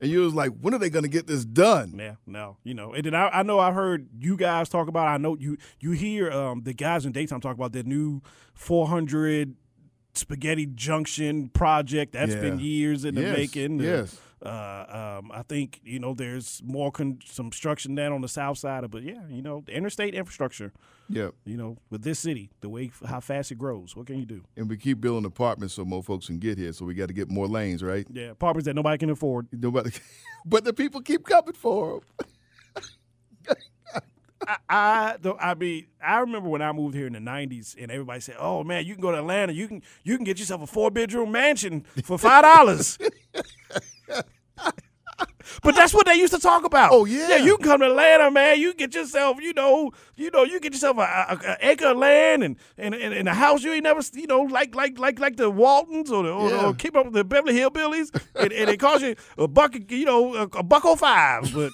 and 0.00 0.10
you 0.10 0.20
was 0.20 0.32
like, 0.34 0.52
when 0.60 0.72
are 0.74 0.78
they 0.78 0.90
going 0.90 1.02
to 1.02 1.08
get 1.10 1.26
this 1.26 1.44
done? 1.44 1.94
Yeah, 1.98 2.14
no, 2.26 2.56
you 2.64 2.72
know, 2.72 2.92
and 2.94 3.04
then 3.04 3.14
I, 3.14 3.28
I 3.28 3.42
know 3.42 3.58
I 3.58 3.72
heard 3.72 4.08
you 4.18 4.36
guys 4.36 4.68
talk 4.68 4.88
about. 4.88 5.08
I 5.08 5.16
know 5.18 5.36
you 5.36 5.56
you 5.80 5.90
hear 5.90 6.30
um, 6.30 6.62
the 6.62 6.72
guys 6.72 7.04
in 7.04 7.12
daytime 7.12 7.40
talk 7.40 7.54
about 7.56 7.72
the 7.72 7.82
new 7.82 8.22
400 8.54 9.54
Spaghetti 10.14 10.66
Junction 10.66 11.48
project. 11.48 12.12
That's 12.12 12.34
Yeah. 12.34 12.40
been 12.40 12.58
years 12.60 13.04
in 13.04 13.14
the 13.14 13.22
Yes, 13.22 13.36
making. 13.36 13.80
yes. 13.80 14.20
Uh, 14.42 15.18
um, 15.18 15.32
I 15.32 15.42
think 15.42 15.80
you 15.82 15.98
know 15.98 16.14
there's 16.14 16.62
more 16.64 16.92
con- 16.92 17.18
some 17.24 17.50
construction 17.50 17.94
down 17.94 18.12
on 18.12 18.20
the 18.20 18.28
south 18.28 18.58
side 18.58 18.84
of, 18.84 18.90
but 18.90 19.02
yeah, 19.02 19.20
you 19.28 19.42
know, 19.42 19.62
the 19.66 19.72
interstate 19.72 20.14
infrastructure. 20.14 20.72
Yeah. 21.08 21.30
You 21.44 21.56
know, 21.56 21.78
with 21.90 22.02
this 22.02 22.18
city, 22.18 22.50
the 22.60 22.68
way 22.68 22.90
how 23.06 23.20
fast 23.20 23.50
it 23.50 23.56
grows, 23.56 23.96
what 23.96 24.06
can 24.06 24.18
you 24.18 24.26
do? 24.26 24.42
And 24.56 24.68
we 24.68 24.76
keep 24.76 25.00
building 25.00 25.24
apartments 25.24 25.74
so 25.74 25.84
more 25.84 26.02
folks 26.02 26.26
can 26.26 26.38
get 26.38 26.58
here. 26.58 26.72
So 26.72 26.84
we 26.84 26.94
got 26.94 27.08
to 27.08 27.14
get 27.14 27.30
more 27.30 27.46
lanes, 27.48 27.82
right? 27.82 28.06
Yeah, 28.10 28.30
apartments 28.30 28.66
that 28.66 28.74
nobody 28.74 28.98
can 28.98 29.10
afford. 29.10 29.48
Nobody, 29.52 29.90
but 30.44 30.64
the 30.64 30.72
people 30.72 31.00
keep 31.00 31.24
coming 31.24 31.54
for 31.54 32.00
them. 32.00 32.26
I, 34.46 34.56
I. 34.68 35.16
I 35.40 35.54
mean, 35.54 35.86
I 36.00 36.18
remember 36.20 36.48
when 36.48 36.62
I 36.62 36.70
moved 36.72 36.94
here 36.94 37.06
in 37.06 37.12
the 37.12 37.18
'90s, 37.18 37.74
and 37.78 37.90
everybody 37.90 38.20
said, 38.20 38.36
"Oh 38.38 38.62
man, 38.62 38.86
you 38.86 38.94
can 38.94 39.02
go 39.02 39.10
to 39.10 39.18
Atlanta. 39.18 39.52
You 39.52 39.66
can 39.66 39.82
you 40.04 40.16
can 40.16 40.24
get 40.24 40.38
yourself 40.38 40.62
a 40.62 40.66
four 40.66 40.90
bedroom 40.90 41.32
mansion 41.32 41.84
for 42.04 42.18
five 42.18 42.44
dollars." 42.44 42.98
but 45.62 45.74
that's 45.74 45.92
what 45.94 46.06
they 46.06 46.14
used 46.14 46.32
to 46.32 46.38
talk 46.38 46.64
about. 46.64 46.90
Oh, 46.92 47.04
yeah. 47.04 47.30
yeah. 47.30 47.36
You 47.36 47.56
can 47.56 47.64
come 47.66 47.80
to 47.80 47.86
Atlanta, 47.86 48.30
man. 48.30 48.60
You 48.60 48.74
get 48.74 48.94
yourself, 48.94 49.38
you 49.40 49.52
know, 49.54 49.90
you 50.16 50.30
know, 50.30 50.44
you 50.44 50.60
get 50.60 50.72
yourself 50.72 50.98
a, 50.98 51.00
a, 51.00 51.38
a 51.52 51.56
acre 51.70 51.86
of 51.88 51.96
land 51.96 52.44
and, 52.44 52.56
and 52.76 52.94
and 52.94 53.12
and 53.14 53.28
a 53.28 53.34
house 53.34 53.62
you 53.64 53.72
ain't 53.72 53.82
never, 53.82 54.00
you 54.12 54.26
know, 54.26 54.42
like 54.42 54.74
like 54.74 54.98
like 54.98 55.18
like 55.18 55.36
the 55.36 55.50
Waltons 55.50 56.10
or 56.12 56.22
the 56.22 56.30
or, 56.30 56.50
Yeah. 56.50 56.66
or 56.66 56.74
keep 56.74 56.94
up 56.96 57.06
with 57.06 57.14
the 57.14 57.24
Beverly 57.24 57.54
Hillbillies, 57.54 58.10
and, 58.36 58.52
and 58.52 58.70
it 58.70 58.78
costs 58.78 59.02
you 59.02 59.16
a 59.36 59.48
buck, 59.48 59.74
you 59.90 60.04
know, 60.04 60.34
a, 60.34 60.42
a 60.42 60.62
buck 60.62 60.84
oh 60.84 60.96
five, 60.96 61.52
but 61.52 61.72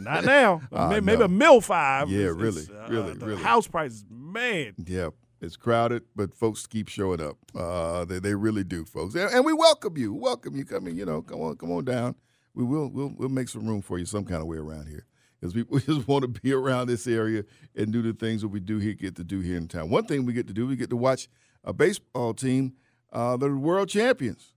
not 0.00 0.24
now. 0.24 0.60
Ah, 0.72 0.88
maybe, 0.90 1.04
maybe 1.06 1.22
a 1.22 1.28
mill 1.28 1.60
five. 1.60 2.08
Yeah, 2.10 2.26
It's- 2.30 2.36
really, 2.36 2.60
it's, 2.62 2.70
uh, 2.70 2.86
really, 2.88 3.14
the 3.14 3.26
really. 3.26 3.42
House 3.42 3.66
prices, 3.66 4.04
man. 4.10 4.74
Yeah, 4.86 5.08
it's 5.40 5.56
crowded, 5.56 6.02
but 6.14 6.34
folks 6.34 6.66
keep 6.66 6.88
showing 6.88 7.20
up. 7.20 7.36
Uh, 7.54 8.04
they, 8.04 8.18
they 8.18 8.34
really 8.34 8.64
do, 8.64 8.84
folks, 8.84 9.14
and, 9.14 9.44
we 9.44 9.52
welcome 9.52 9.96
you. 9.96 10.14
Welcome 10.14 10.56
you. 10.56 10.64
Come 10.64 10.86
in, 10.86 10.96
you 10.96 11.04
know, 11.04 11.22
come 11.22 11.40
on, 11.40 11.56
come 11.56 11.70
on 11.72 11.84
down. 11.84 12.14
We 12.54 12.64
will, 12.64 12.88
we'll, 12.88 13.12
we'll 13.16 13.28
make 13.28 13.48
some 13.48 13.66
room 13.66 13.82
for 13.82 13.98
you 13.98 14.06
some 14.06 14.24
kind 14.24 14.40
of 14.40 14.46
way 14.46 14.56
around 14.56 14.88
here 14.88 15.06
because 15.38 15.54
we, 15.54 15.62
we 15.68 15.80
just 15.80 16.08
want 16.08 16.22
to 16.22 16.28
be 16.28 16.52
around 16.52 16.86
this 16.86 17.06
area 17.06 17.44
and 17.74 17.92
do 17.92 18.02
the 18.02 18.14
things 18.14 18.42
that 18.42 18.48
we 18.48 18.60
do 18.60 18.78
here, 18.78 18.94
get 18.94 19.16
to 19.16 19.24
do 19.24 19.40
here 19.40 19.56
in 19.56 19.68
town. 19.68 19.90
One 19.90 20.06
thing 20.06 20.24
we 20.24 20.32
get 20.32 20.46
to 20.48 20.54
do, 20.54 20.66
we 20.66 20.76
get 20.76 20.90
to 20.90 20.96
watch 20.96 21.28
a 21.64 21.72
baseball 21.72 22.32
team, 22.32 22.74
uh, 23.12 23.36
the 23.36 23.54
world 23.54 23.88
champions. 23.88 24.54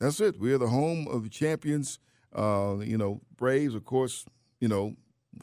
That's 0.00 0.20
it. 0.20 0.38
We 0.38 0.52
are 0.52 0.58
the 0.58 0.68
home 0.68 1.06
of 1.08 1.24
the 1.24 1.28
champions. 1.28 1.98
Uh, 2.34 2.76
you 2.80 2.96
know, 2.96 3.20
Braves, 3.36 3.74
of 3.74 3.84
course. 3.84 4.24
You 4.60 4.68
know, 4.68 4.94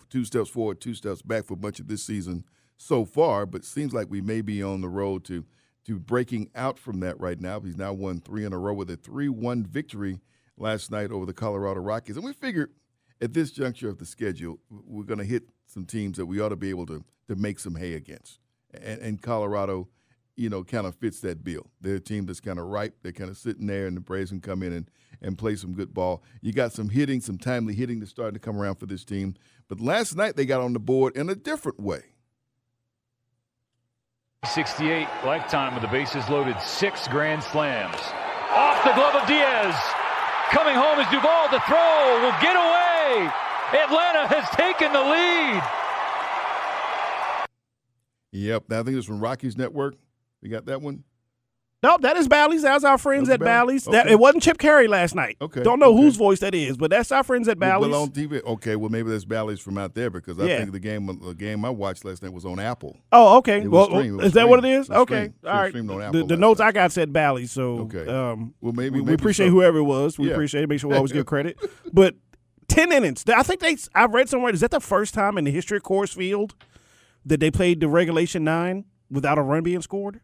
two 0.10 0.26
steps 0.26 0.50
forward, 0.50 0.82
two 0.82 0.94
steps 0.94 1.22
back 1.22 1.46
for 1.46 1.56
much 1.56 1.80
of 1.80 1.88
this 1.88 2.04
season 2.04 2.44
so 2.78 3.06
far, 3.06 3.46
but 3.46 3.64
seems 3.64 3.94
like 3.94 4.10
we 4.10 4.22
may 4.22 4.42
be 4.42 4.62
on 4.62 4.82
the 4.82 4.90
road 4.90 5.24
to 5.26 5.46
to 5.86 6.00
breaking 6.00 6.50
out 6.56 6.80
from 6.80 7.00
that 7.02 7.20
right 7.20 7.40
now. 7.40 7.60
He's 7.60 7.78
now 7.78 7.94
won 7.94 8.20
three 8.20 8.44
in 8.44 8.54
a 8.54 8.58
row 8.58 8.74
with 8.74 8.90
a 8.90 8.96
three-one 8.96 9.64
victory 9.64 10.20
last 10.58 10.90
night 10.90 11.12
over 11.12 11.28
the 11.28 11.34
Colorado 11.34 11.80
Rockies, 11.80 12.16
and 12.16 12.26
we 12.26 12.34
figured 12.34 12.72
at 13.22 13.34
this 13.34 13.52
juncture 13.52 13.90
of 13.90 14.00
the 14.00 14.06
schedule, 14.06 14.60
we're 14.70 15.04
going 15.04 15.20
to 15.20 15.26
hit 15.26 15.44
some 15.68 15.86
teams 15.86 16.18
that 16.18 16.26
we 16.26 16.40
ought 16.40 16.50
to 16.50 16.56
be 16.56 16.70
able 16.70 16.86
to 16.88 17.04
to 17.28 17.36
make 17.36 17.60
some 17.60 17.76
hay 17.76 17.94
against, 17.94 18.40
and, 18.74 19.02
and 19.02 19.22
Colorado. 19.22 19.88
You 20.38 20.50
know, 20.50 20.66
kind 20.66 20.86
of 20.86 20.96
fits 20.96 21.22
that 21.22 21.46
bill. 21.46 21.72
They're 21.80 21.96
a 21.96 22.00
team 22.02 22.26
that's 22.26 22.42
kind 22.42 22.60
of 22.60 22.66
ripe. 22.66 22.98
They're 23.02 23.14
kind 23.14 23.30
of 23.30 23.38
sitting 23.38 23.68
there, 23.68 23.88
and 23.88 23.96
the 23.96 24.02
Braves 24.02 24.32
can 24.32 24.42
come 24.42 24.64
in 24.64 24.74
and, 24.74 24.92
and 25.22 25.38
play 25.38 25.56
some 25.56 25.72
good 25.72 25.94
ball. 25.94 26.24
You 26.42 26.52
got 26.52 26.74
some 26.74 26.90
hitting, 26.90 27.22
some 27.22 27.38
timely 27.38 27.74
hitting 27.74 28.00
that's 28.00 28.12
starting 28.12 28.34
to 28.34 28.40
come 28.42 28.60
around 28.60 28.76
for 28.76 28.86
this 28.86 29.06
team. 29.06 29.36
But 29.70 29.80
last 29.80 30.14
night 30.14 30.36
they 30.36 30.46
got 30.46 30.60
on 30.60 30.74
the 30.74 30.80
board 30.80 31.16
in 31.16 31.30
a 31.30 31.36
different 31.36 31.80
way. 31.80 32.02
68 34.46 35.08
lifetime 35.26 35.74
with 35.74 35.82
the 35.82 35.90
bases 35.90 36.28
loaded, 36.30 36.60
six 36.62 37.08
grand 37.08 37.44
slams. 37.44 38.00
Off 38.52 38.84
the 38.84 38.94
glove 38.94 39.16
of 39.16 39.28
Diaz. 39.28 39.76
Coming 40.52 40.76
home 40.76 41.00
is 41.00 41.08
Duvall. 41.08 41.50
The 41.50 41.60
throw 41.68 42.22
will 42.22 42.36
get 42.42 42.56
away. 42.56 43.30
Atlanta 43.74 44.28
has 44.28 44.48
taken 44.56 44.94
the 44.94 45.02
lead. 45.02 45.62
Yep, 48.32 48.72
I 48.72 48.84
think 48.84 48.98
it's 48.98 49.08
from 49.08 49.20
Rockies 49.20 49.58
Network. 49.58 49.96
We 50.42 50.50
got 50.50 50.66
that 50.66 50.82
one. 50.82 51.04
Nope, 51.86 52.02
that 52.02 52.18
is 52.18 52.28
Bally's. 52.28 52.64
That's 52.64 52.84
our 52.84 52.98
friends 52.98 53.28
That's 53.28 53.42
at 53.42 53.46
Bally's. 53.46 53.86
Bally's. 53.86 54.04
That 54.06 54.12
it 54.12 54.20
wasn't 54.20 54.44
Chip 54.44 54.58
Caray 54.58 54.88
last 54.88 55.14
night. 55.14 55.38
Okay, 55.40 55.62
Don't 55.64 55.80
know 55.80 55.94
okay. 55.94 56.02
whose 56.02 56.16
voice 56.16 56.40
that 56.40 56.56
is, 56.56 56.78
but 56.78 56.90
that's 56.90 57.12
our 57.12 57.24
friends 57.24 57.48
at 57.48 57.60
Bally's. 57.60 57.92
Well, 57.92 58.04
on 58.04 58.10
TV. 58.10 58.42
Okay, 58.44 58.76
well 58.76 58.90
maybe 58.90 59.10
that's 59.12 59.26
Bally's 59.26 59.60
from 59.60 59.78
out 59.78 59.94
there 59.94 60.10
because 60.10 60.40
I 60.40 60.46
Yeah. 60.46 60.58
think 60.60 60.72
the 60.72 60.80
game 60.80 61.06
the 61.24 61.36
game 61.36 61.64
I 61.64 61.70
watched 61.70 62.04
last 62.04 62.24
night 62.24 62.34
was 62.34 62.46
on 62.46 62.60
Apple. 62.60 62.98
Oh, 63.12 63.38
okay. 63.38 63.62
It 63.62 63.70
well, 63.70 63.86
streamed. 63.86 64.24
Is 64.24 64.34
that 64.34 64.50
what 64.50 64.66
it 64.66 64.68
is? 64.70 64.90
It 64.90 64.94
Okay, 64.94 65.32
streamed. 65.42 65.70
Streamed 65.70 65.92
on 65.92 66.12
The, 66.12 66.26
the 66.26 66.38
notes 66.38 66.60
I 66.60 66.72
got 66.72 66.92
said 66.92 67.14
Bally's, 67.14 67.52
so 67.52 67.80
Okay. 67.82 68.08
um, 68.08 68.54
Well, 68.62 68.74
maybe- 68.74 68.96
we, 68.96 69.02
we 69.02 69.06
maybe 69.06 69.16
appreciate 69.16 69.48
so. 69.48 69.52
whoever 69.52 69.78
it 69.78 69.84
was. 69.84 70.18
We 70.18 70.28
Yeah. 70.28 70.34
appreciate 70.34 70.64
it. 70.64 70.70
Make 70.70 70.80
sure 70.80 70.90
we 70.90 70.96
always 70.96 71.12
give 71.12 71.26
credit. 71.28 71.58
But 71.94 72.16
ten 72.68 72.92
innings. 72.92 73.24
I 73.28 73.44
think 73.44 73.60
they. 73.60 73.78
I've 73.94 74.14
read 74.14 74.28
somewhere. 74.28 74.52
Is 74.54 74.62
that 74.62 74.72
the 74.72 74.80
first 74.80 75.14
time 75.14 75.38
in 75.38 75.44
the 75.44 75.52
history 75.52 75.78
of 75.78 75.84
Coors 75.84 76.16
Field 76.16 76.56
that 77.26 77.40
they 77.40 77.52
played 77.52 77.80
the 77.80 77.88
regulation 77.88 78.44
nine 78.44 78.86
without 79.12 79.38
a 79.38 79.42
run 79.42 79.62
being 79.64 79.82
scored? 79.82 80.22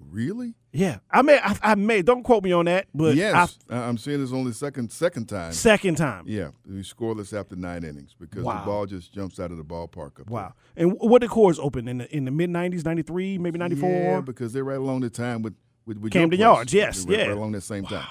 Really? 0.00 0.54
Yeah, 0.72 0.98
I 1.10 1.22
may. 1.22 1.38
I, 1.42 1.56
I 1.62 1.74
may. 1.74 2.02
Don't 2.02 2.22
quote 2.22 2.44
me 2.44 2.52
on 2.52 2.66
that, 2.66 2.86
but 2.94 3.16
yes, 3.16 3.58
I, 3.68 3.76
I'm 3.78 3.98
seeing 3.98 4.20
this 4.20 4.32
only 4.32 4.52
second 4.52 4.92
second 4.92 5.26
time. 5.28 5.52
Second 5.52 5.96
time. 5.96 6.24
Yeah, 6.26 6.50
we 6.66 6.82
scoreless 6.82 7.38
after 7.38 7.56
nine 7.56 7.82
innings 7.82 8.14
because 8.18 8.44
Wow. 8.44 8.60
the 8.60 8.64
ball 8.66 8.86
just 8.86 9.12
jumps 9.12 9.40
out 9.40 9.50
of 9.50 9.56
the 9.56 9.64
ballpark. 9.64 10.20
Up 10.20 10.30
Wow. 10.30 10.54
And 10.76 10.92
what 11.00 11.20
did 11.20 11.30
Coors 11.30 11.58
open 11.60 11.88
in 11.88 11.98
the 11.98 12.16
in 12.16 12.24
the 12.26 12.30
mid 12.30 12.48
nineties, 12.50 12.84
ninety 12.84 13.02
three, 13.02 13.38
maybe 13.38 13.58
'94? 13.58 13.90
Yeah, 13.90 14.20
because 14.20 14.52
they're 14.52 14.62
right 14.64 14.78
along 14.78 15.00
the 15.00 15.10
time 15.10 15.42
with 15.42 15.54
with, 15.84 15.98
with 15.98 16.12
Camden. 16.12 16.38
Yards, 16.38 16.72
yes, 16.72 17.04
right, 17.06 17.18
yeah. 17.18 17.24
right 17.26 17.36
along 17.36 17.52
that 17.52 17.62
same 17.62 17.84
time. 17.84 18.06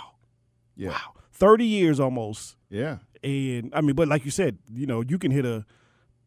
Yeah, 0.76 0.90
Wow. 0.90 1.14
Thirty 1.32 1.66
years 1.66 2.00
almost. 2.00 2.58
yeah. 2.70 2.98
And 3.24 3.72
I 3.74 3.82
mean, 3.82 3.96
but 3.96 4.08
like 4.08 4.26
you 4.26 4.32
said, 4.32 4.60
you 4.72 4.86
know, 4.86 5.02
you 5.02 5.18
can 5.18 5.32
hit 5.32 5.46
a 5.46 5.66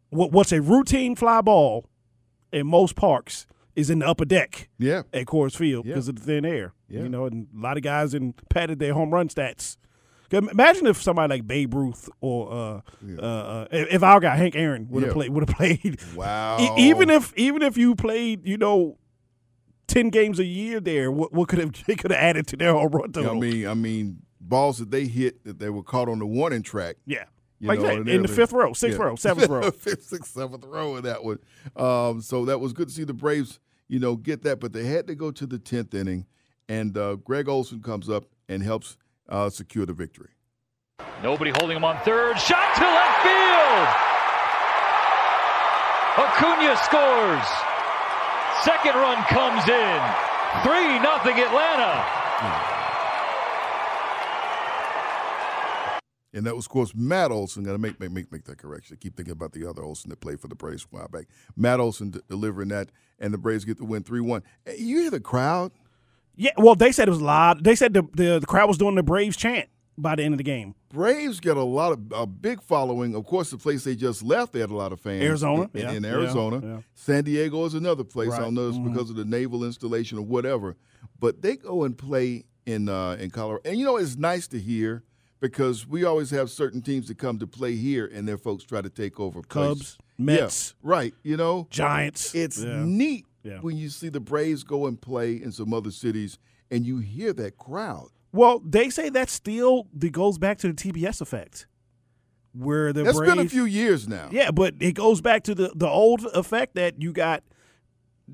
what 0.09 0.33
what's 0.33 0.53
a 0.53 0.61
routine 0.63 1.15
fly 1.17 1.41
ball 1.43 1.87
in 2.53 2.67
most 2.67 2.97
parks 2.97 3.47
is 3.81 3.91
in 3.91 3.99
the 4.01 4.07
upper 4.09 4.25
deck 4.25 4.69
Yeah. 4.79 5.03
at 5.13 5.27
Coors 5.27 5.57
Field 5.57 5.85
Yeah. 5.87 5.95
because 5.95 6.09
of 6.09 6.17
the 6.17 6.23
thin 6.23 6.45
air. 6.45 6.73
Yeah. 6.89 7.03
You 7.03 7.09
know, 7.09 7.27
and 7.27 7.49
a 7.57 7.61
lot 7.61 7.77
of 7.77 7.83
guys 7.83 8.15
in 8.15 8.35
padded 8.49 8.79
their 8.79 8.95
home 8.95 9.11
run 9.13 9.29
stats. 9.29 9.77
Imagine 10.33 10.87
if 10.87 11.03
somebody 11.03 11.29
like 11.29 11.47
Babe 11.49 11.75
Ruth 11.75 12.09
or 12.21 12.53
uh, 12.53 12.81
uh, 13.19 13.23
uh, 13.23 13.67
if 13.73 14.01
our 14.05 14.21
guy 14.21 14.37
Hank 14.37 14.55
Aaron 14.55 14.87
would 14.91 15.03
have 15.03 15.11
Yeah. 15.11 15.15
played 15.15 15.31
would 15.31 15.49
have 15.49 15.57
played. 15.57 15.99
Wow. 16.15 16.59
E- 16.61 16.89
even 16.89 17.11
if 17.11 17.33
even 17.37 17.63
if 17.63 17.77
you 17.77 17.97
played, 17.97 18.47
you 18.47 18.57
know, 18.57 18.97
ten 19.89 20.09
games 20.11 20.39
a 20.39 20.45
year 20.45 20.79
there, 20.79 21.11
what, 21.11 21.33
what 21.33 21.49
could 21.49 21.59
have 21.59 21.73
they 21.87 21.97
could 21.97 22.13
have 22.13 22.21
added 22.21 22.47
to 22.49 22.57
their 22.57 22.73
home 22.75 22.91
run 22.93 23.11
total? 23.13 23.37
I 23.37 23.41
mean, 23.41 23.67
I 23.67 23.75
mean, 23.75 24.19
balls 24.41 24.79
that 24.79 24.93
they 24.93 25.07
hit 25.07 25.43
that 25.45 25.59
they 25.59 25.69
were 25.71 25.83
caught 25.83 26.09
on 26.09 26.21
the 26.21 26.27
warning 26.27 26.63
track. 26.63 26.95
yeah, 27.07 27.25
You 27.59 27.67
like 27.67 27.81
know, 27.81 28.05
that 28.05 28.09
in 28.09 28.23
the 28.23 28.29
fifth 28.29 28.53
row, 28.53 28.73
sixth 28.73 28.99
yeah. 29.01 29.05
row, 29.07 29.17
seventh 29.17 29.49
row. 29.51 29.69
Fifth, 29.73 30.05
sixth, 30.05 30.33
seventh 30.33 30.65
row 30.65 30.95
in 30.95 31.03
that 31.03 31.25
one. 31.25 31.39
Um, 31.75 32.21
so 32.23 32.45
that 32.45 32.61
was 32.61 32.73
good 32.73 32.87
to 32.87 32.95
see 32.95 33.03
the 33.05 33.15
Braves, 33.15 33.59
you 33.91 33.99
know, 33.99 34.15
get 34.15 34.45
that, 34.45 34.61
but 34.61 34.73
they 34.73 34.85
had 34.85 35.09
to 35.09 35.17
go 35.17 35.33
to 35.33 35.47
the 35.47 35.59
tenth 35.59 35.95
inning, 35.95 36.25
and 36.69 36.97
uh, 36.97 37.17
Greg 37.17 37.49
Olson 37.49 37.83
comes 37.83 38.09
up 38.09 38.25
and 38.49 38.63
helps 38.63 38.97
uh, 39.29 39.51
secure 39.51 39.85
the 39.85 39.93
victory. 39.93 40.31
Nobody 41.25 41.51
holding 41.51 41.77
him 41.77 41.83
on 41.83 41.99
third. 42.05 42.39
Shot 42.39 42.75
to 42.77 42.87
left 42.87 43.23
field. 43.27 43.89
Acuna 46.23 46.77
scores. 46.87 47.49
Second 48.63 48.95
run 48.95 49.19
comes 49.25 49.67
in. 49.69 50.01
3 50.63 50.99
nothing 51.01 51.41
Atlanta. 51.41 52.80
And 56.33 56.47
that 56.47 56.55
was, 56.55 56.67
of 56.67 56.71
course, 56.71 56.93
Matt 56.95 57.33
Olson. 57.33 57.65
Got 57.65 57.73
to 57.73 57.79
make, 57.79 57.99
make 57.99 58.13
make 58.13 58.31
make 58.31 58.45
that 58.45 58.59
correction. 58.59 58.97
I 58.99 59.03
keep 59.03 59.17
thinking 59.17 59.33
about 59.33 59.53
the 59.53 59.69
other 59.69 59.83
Olson 59.83 60.11
that 60.11 60.21
played 60.21 60.41
for 60.41 60.49
the 60.49 60.55
Braves 60.55 60.87
a 60.93 60.97
while 60.97 61.09
back. 61.09 61.27
Matt 61.57 61.81
Olson 61.81 62.11
d- 62.11 62.21
delivering 62.29 62.69
that, 62.69 62.91
and 63.19 63.35
the 63.35 63.39
Braves 63.39 63.65
get 63.65 63.79
the 63.79 63.85
win 63.85 64.05
three 64.05 64.21
one. 64.21 64.43
You 64.79 65.01
hear 65.01 65.11
the 65.11 65.21
crowd? 65.21 65.73
Yeah, 66.37 66.53
well, 66.57 66.75
they 66.75 66.93
said 66.93 67.09
it 67.09 67.11
was 67.11 67.21
loud. 67.21 67.65
They 67.65 67.75
said 67.75 67.95
the, 67.95 68.03
the 68.15 68.39
the 68.39 68.47
crowd 68.47 68.69
was 68.69 68.79
doing 68.79 68.95
the 68.95 69.03
Braves 69.03 69.37
chant 69.37 69.69
by 69.99 70.15
the 70.15 70.23
end 70.23 70.35
of 70.35 70.39
the 70.39 70.45
game. 70.45 70.75
Braves 70.89 71.41
got 71.41 71.57
a 71.57 71.63
lot 71.63 71.93
of 71.93 72.01
a 72.13 72.27
big 72.27 72.63
following. 72.63 73.15
Of 73.15 73.27
course, 73.27 73.51
the 73.51 73.59
place 73.59 73.85
they 73.85 73.97
just 73.97 74.23
left, 74.23 74.53
they 74.53 74.61
had 74.61 74.71
a 74.71 74.77
lot 74.77 74.93
of 74.93 75.01
fans. 75.01 75.23
Arizona, 75.23 75.69
in, 75.75 75.81
yeah, 75.81 75.93
in 75.93 76.05
Arizona. 76.05 76.61
yeah. 76.63 76.81
San 76.95 77.25
Diego 77.25 77.65
is 77.65 77.75
another 77.75 78.05
place. 78.05 78.33
I 78.33 78.39
don't 78.39 78.55
know 78.55 78.69
it's 78.69 78.79
mhm. 78.79 78.93
because 78.93 79.11
of 79.11 79.17
the 79.17 79.25
naval 79.25 79.65
installation 79.65 80.19
or 80.19 80.25
whatever, 80.25 80.77
but 81.19 81.43
they 81.43 81.57
go 81.57 81.83
and 81.85 81.99
play 81.99 82.45
in 82.67 82.89
uh, 82.89 83.17
in 83.19 83.31
Colorado. 83.31 83.69
And 83.69 83.79
you 83.79 83.85
know, 83.85 83.97
it's 83.97 84.17
nice 84.17 84.47
to 84.49 84.61
hear 84.61 85.03
because 85.41 85.87
we 85.87 86.05
always 86.05 86.31
have 86.31 86.51
certain 86.51 86.83
teams 86.83 87.09
that 87.09 87.19
come 87.19 87.39
to 87.39 87.47
play 87.47 87.75
here, 87.75 88.07
and 88.13 88.29
their 88.29 88.39
folks 88.39 88.65
try 88.65 88.81
to 88.81 88.91
take 88.91 89.19
over. 89.19 89.43
Cubs, 89.43 89.79
places. 89.81 89.99
Mets. 90.19 90.75
yeah, 90.83 90.91
right? 90.91 91.15
You 91.23 91.37
know, 91.37 91.67
Giants. 91.71 92.35
It's 92.35 92.63
Yeah. 92.63 92.85
neat 92.85 93.25
Yeah. 93.43 93.59
when 93.61 93.77
you 93.77 93.89
see 93.89 94.09
the 94.11 94.21
Braves 94.21 94.63
go 94.65 94.87
and 94.87 95.01
play 95.01 95.33
in 95.35 95.51
some 95.53 95.73
other 95.73 95.91
cities 95.91 96.39
and 96.71 96.85
you 96.87 96.99
hear 96.99 97.33
that 97.33 97.57
crowd. 97.57 98.09
Well, 98.33 98.61
they 98.65 98.91
say 98.91 99.09
that 99.11 99.29
still 99.31 99.89
that 99.95 100.11
goes 100.13 100.39
back 100.39 100.59
to 100.59 100.69
the 100.69 100.75
TBS 100.75 101.21
effect, 101.21 101.67
where 102.53 102.93
the 102.93 103.03
That's 103.03 103.17
Braves, 103.19 103.35
been 103.35 103.45
a 103.47 103.49
few 103.49 103.65
years 103.65 104.07
now. 104.07 104.29
Yeah, 104.31 104.51
but 104.51 104.75
it 104.79 104.93
goes 104.93 105.21
back 105.21 105.43
to 105.45 105.55
the 105.55 105.73
the 105.75 105.89
old 105.89 106.25
effect 106.35 106.75
that 106.77 107.01
you 107.03 107.13
got 107.13 107.43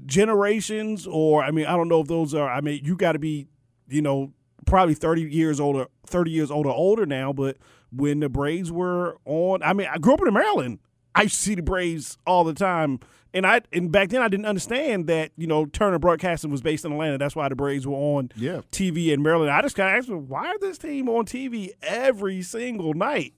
generations, 0.04 1.06
or 1.06 1.42
I 1.42 1.50
mean, 1.50 1.66
I 1.66 1.76
don't 1.76 1.88
know 1.88 2.00
if 2.00 2.08
those 2.08 2.34
are. 2.34 2.48
I 2.50 2.60
mean, 2.60 2.80
you 2.84 2.96
got 2.96 3.12
to 3.12 3.18
be, 3.18 3.46
you 3.88 4.02
know, 4.02 4.32
probably 4.66 4.94
thirty 4.94 5.22
years 5.22 5.58
older, 5.60 5.86
thirty 6.06 6.30
years 6.30 6.50
older, 6.50 6.70
older 6.70 7.06
now. 7.06 7.32
But 7.32 7.56
when 7.90 8.20
the 8.20 8.28
Braves 8.28 8.70
were 8.70 9.16
on, 9.24 9.62
I 9.62 9.72
mean, 9.72 9.88
I 9.90 9.98
grew 9.98 10.14
up 10.14 10.20
in 10.26 10.34
Maryland. 10.34 10.80
I 11.14 11.22
used 11.22 11.36
to 11.36 11.40
see 11.40 11.54
the 11.54 11.62
Braves 11.62 12.18
all 12.26 12.44
the 12.44 12.52
time, 12.52 13.00
and 13.32 13.46
I 13.46 13.62
and 13.72 13.90
back 13.90 14.10
then 14.10 14.20
I 14.20 14.28
didn't 14.28 14.44
understand 14.44 15.06
that 15.06 15.30
you 15.38 15.46
know 15.46 15.64
Turner 15.64 15.98
Broadcasting 15.98 16.50
was 16.50 16.60
based 16.60 16.84
in 16.84 16.92
Atlanta. 16.92 17.16
That's 17.16 17.34
why 17.34 17.48
the 17.48 17.56
Braves 17.56 17.86
were 17.86 17.94
on 17.96 18.30
Yeah. 18.36 18.60
TV 18.70 19.12
in 19.12 19.22
Maryland. 19.22 19.50
I 19.50 19.62
just 19.62 19.76
kind 19.76 19.88
of 19.94 19.98
asked 19.98 20.10
me, 20.10 20.16
why 20.16 20.50
is 20.52 20.60
this 20.60 20.76
team 20.78 21.08
on 21.08 21.24
TV 21.24 21.70
every 21.82 22.42
single 22.42 22.92
night? 22.92 23.32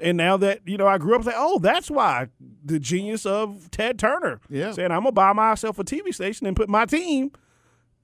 And 0.00 0.16
now 0.16 0.36
that 0.38 0.60
you 0.66 0.76
know, 0.76 0.86
I 0.86 0.98
grew 0.98 1.14
up 1.16 1.22
saying, 1.24 1.36
"Oh, 1.38 1.58
that's 1.58 1.90
why 1.90 2.28
the 2.64 2.78
genius 2.78 3.26
of 3.26 3.70
Ted 3.70 3.98
Turner." 3.98 4.40
Yeah. 4.48 4.70
saying 4.72 4.90
I'm 4.92 5.00
gonna 5.00 5.12
buy 5.12 5.32
myself 5.32 5.78
a 5.80 5.84
TV 5.84 6.12
station 6.14 6.46
and 6.46 6.56
put 6.56 6.68
my 6.68 6.84
team 6.86 7.32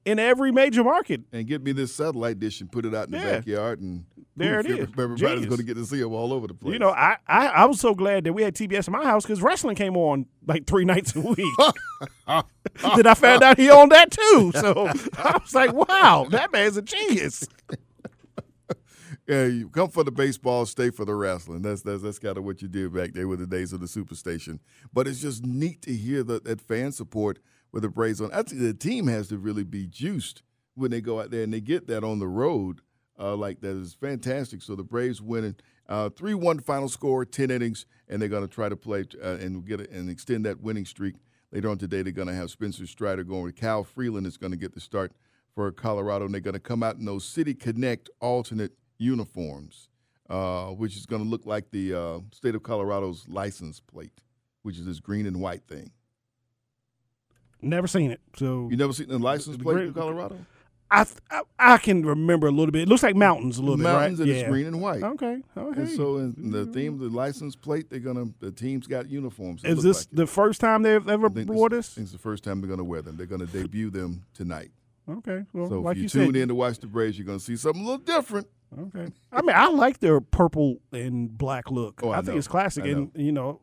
in 0.09 0.19
every 0.19 0.51
major 0.53 0.83
market. 0.85 1.23
And 1.33 1.47
get 1.47 1.63
me 1.63 1.73
this 1.73 1.95
satellite 1.95 2.39
dish 2.39 2.61
and 2.61 2.71
put 2.71 2.85
it 2.85 2.95
out 2.95 3.07
in 3.07 3.13
the 3.13 3.19
Yeah. 3.19 3.37
backyard, 3.37 3.81
and 3.81 4.05
There 4.37 4.61
it 4.61 4.67
is. 4.67 4.89
Everybody's 4.97 5.47
going 5.47 5.57
to 5.59 5.63
get 5.65 5.75
to 5.75 5.85
see 5.85 6.01
them 6.01 6.13
all 6.13 6.33
over 6.33 6.47
the 6.47 6.55
place. 6.55 6.73
You 6.73 6.79
know, 6.79 6.91
I, 6.91 7.17
I 7.27 7.47
I 7.49 7.65
was 7.67 7.81
so 7.81 7.95
glad 7.95 8.25
that 8.25 8.33
we 8.33 8.43
had 8.43 8.55
TBS 8.55 8.87
in 8.87 8.93
my 8.93 9.05
house 9.05 9.25
because 9.25 9.43
wrestling 9.43 9.75
came 9.77 9.97
on 9.97 10.27
like 10.47 10.67
three 10.67 10.85
nights 10.93 11.15
a 11.17 11.21
week. 11.21 11.39
then 12.27 13.07
I 13.07 13.15
found 13.15 13.43
out 13.43 13.59
he 13.59 13.69
owned 13.71 13.91
that 13.93 14.11
too. 14.13 14.53
So 14.55 14.89
I 15.19 15.39
was 15.43 15.55
like, 15.55 15.73
wow, 15.73 16.27
that 16.31 16.53
man's 16.53 16.77
a 16.77 16.83
genius. 16.83 17.47
Yeah, 19.27 19.45
you 19.45 19.69
come 19.69 19.91
for 19.91 20.05
the 20.05 20.11
baseball, 20.11 20.65
stay 20.65 20.89
for 20.89 21.05
the 21.05 21.15
wrestling. 21.15 21.61
That's 21.61 21.83
that's 21.83 22.01
that's 22.03 22.19
kind 22.19 22.39
of 22.39 22.45
what 22.45 22.63
you 22.63 22.69
did 22.69 22.95
back 22.95 23.13
there 23.13 23.29
with 23.29 23.41
the 23.41 23.47
days 23.47 23.75
of 23.75 23.81
the 23.81 23.87
Superstation. 23.87 24.59
But 24.91 25.07
it's 25.07 25.21
just 25.21 25.45
neat 25.45 25.83
to 25.83 25.93
hear 25.93 26.23
that, 26.23 26.45
that 26.45 26.63
fan 26.63 26.93
support 26.93 27.39
with 27.73 27.83
the 27.83 27.89
Braves 27.89 28.21
on. 28.21 28.33
I 28.33 28.43
think 28.43 28.61
the 28.61 28.75
team 28.75 29.07
has 29.09 29.29
to 29.29 29.39
really 29.39 29.65
be 29.65 29.87
juiced 29.87 30.43
when 30.75 30.91
they 30.91 31.01
go 31.01 31.21
out 31.21 31.31
there 31.31 31.43
and 31.43 31.53
they 31.53 31.61
get 31.61 31.87
that 31.89 32.05
on 32.05 32.19
the 32.19 32.29
road 32.29 32.81
uh, 33.19 33.35
like 33.35 33.61
that 33.61 33.77
is 33.77 33.95
fantastic. 33.95 34.63
So 34.63 34.77
the 34.77 34.85
Braves 34.85 35.21
winning 35.21 35.57
uh, 35.89 36.11
three 36.11 36.35
one 36.35 36.61
final 36.61 36.89
score, 36.89 37.25
ten 37.25 37.51
innings, 37.51 37.87
and 38.09 38.21
they're 38.21 38.29
going 38.29 38.47
to 38.47 38.55
try 38.55 38.69
to 38.69 38.77
play 38.77 39.05
uh, 39.23 39.37
and 39.37 39.65
get 39.67 39.81
it, 39.81 39.91
and 39.91 40.09
extend 40.09 40.45
that 40.47 40.61
winning 40.61 40.85
streak. 40.85 41.15
Later 41.51 41.71
on 41.71 41.79
today, 41.79 42.03
they're 42.03 42.13
going 42.13 42.29
to 42.29 42.35
have 42.35 42.51
Spencer 42.51 42.87
Strider 42.87 43.25
going 43.25 43.43
with 43.43 43.57
Kyle 43.57 43.83
Freeland 43.83 44.27
is 44.27 44.37
going 44.37 44.53
to 44.53 44.59
get 44.59 44.75
the 44.75 44.81
start 44.81 45.13
for 45.55 45.73
Colorado, 45.73 46.27
and 46.27 46.35
they're 46.35 46.41
going 46.43 46.55
to 46.55 46.61
come 46.61 46.83
out 46.83 46.97
in 46.97 47.07
those 47.07 47.25
City 47.25 47.55
Connect 47.55 48.11
alternate 48.21 48.73
uniforms, 48.99 49.89
uh, 50.29 50.67
which 50.67 50.95
is 50.95 51.07
going 51.07 51.23
to 51.23 51.29
look 51.29 51.47
like 51.47 51.71
the 51.71 51.95
uh, 51.95 52.19
state 52.33 52.55
of 52.55 52.63
Colorado's 52.63 53.27
license 53.29 53.81
plate, 53.81 54.21
which 54.63 54.79
is 54.79 54.85
this 54.85 55.01
green 55.01 55.27
and 55.27 55.41
white 55.41 55.67
thing. 55.67 55.91
Never 57.61 57.87
seen 57.87 58.11
it. 58.11 58.21
So 58.37 58.69
You 58.71 58.77
never 58.77 58.93
seen 58.93 59.09
the 59.09 59.19
license 59.19 59.57
plate 59.57 59.75
green- 59.75 59.89
in 59.89 59.95
Colorado? 59.95 60.37
I, 60.91 61.05
I 61.31 61.43
I 61.59 61.77
can 61.79 62.05
remember 62.07 62.47
a 62.47 62.51
little 62.51 62.73
bit. 62.73 62.83
It 62.83 62.89
looks 62.89 63.03
like 63.03 63.15
mountains 63.15 63.59
a 63.59 63.61
little 63.61 63.77
Mountains 63.77 64.21
bit, 64.21 64.25
right? 64.27 64.31
and 64.31 64.41
it's 64.41 64.49
green 64.49 64.67
and 64.69 64.81
white. 64.81 65.03
Okay. 65.03 65.43
Oh, 65.55 65.71
And 65.73 65.87
so, 65.87 66.17
in 66.17 66.51
the 66.51 66.65
theme 66.65 66.95
of 66.95 67.01
the 67.01 67.11
license 67.15 67.55
plate, 67.57 67.91
they're 67.91 67.99
gonna 67.99 68.31
the 68.41 68.51
teams 68.51 68.87
got 68.87 69.07
uniforms. 69.11 69.63
Is 69.65 69.83
this 69.83 69.99
like 69.99 70.13
it. 70.13 70.17
the 70.17 70.27
first 70.27 70.63
time 70.63 70.83
they've 70.83 71.07
ever 71.07 71.29
wore 71.29 71.69
this, 71.69 71.89
this? 71.89 71.93
I 71.93 71.95
think 71.97 72.05
it's 72.07 72.13
the 72.13 72.19
first 72.19 72.43
time 72.43 72.63
they're 72.63 72.71
gonna 72.71 72.85
wear 72.85 73.03
them. 73.03 73.19
They're 73.19 73.27
gonna 73.27 73.45
debut 73.45 73.91
them 73.91 74.25
tonight. 74.33 74.71
Okay. 75.11 75.45
Well, 75.53 75.69
So 75.69 75.81
like 75.81 75.93
if 75.93 75.99
you, 75.99 76.03
you 76.05 76.09
tune 76.09 76.27
said, 76.29 76.37
in 76.37 76.49
to 76.49 76.55
watch 76.55 76.79
the 76.79 76.87
Braves, 76.87 77.19
you're 77.19 77.27
gonna 77.27 77.39
see 77.39 77.57
something 77.57 77.83
a 77.83 77.85
little 77.85 77.99
different. 77.99 78.47
Okay. 78.79 79.09
I 79.31 79.43
mean, 79.43 79.57
I 79.57 79.69
like 79.69 80.01
their 80.01 80.23
purple 80.23 80.79
and 80.93 81.37
black 81.37 81.71
look. 81.71 82.01
Oh, 82.03 82.11
I 82.11 82.19
I, 82.19 82.23
think 82.23 82.39
it's 82.39 82.49
classic, 82.49 82.87
and 82.87 83.11
you 83.15 83.33
know, 83.33 83.61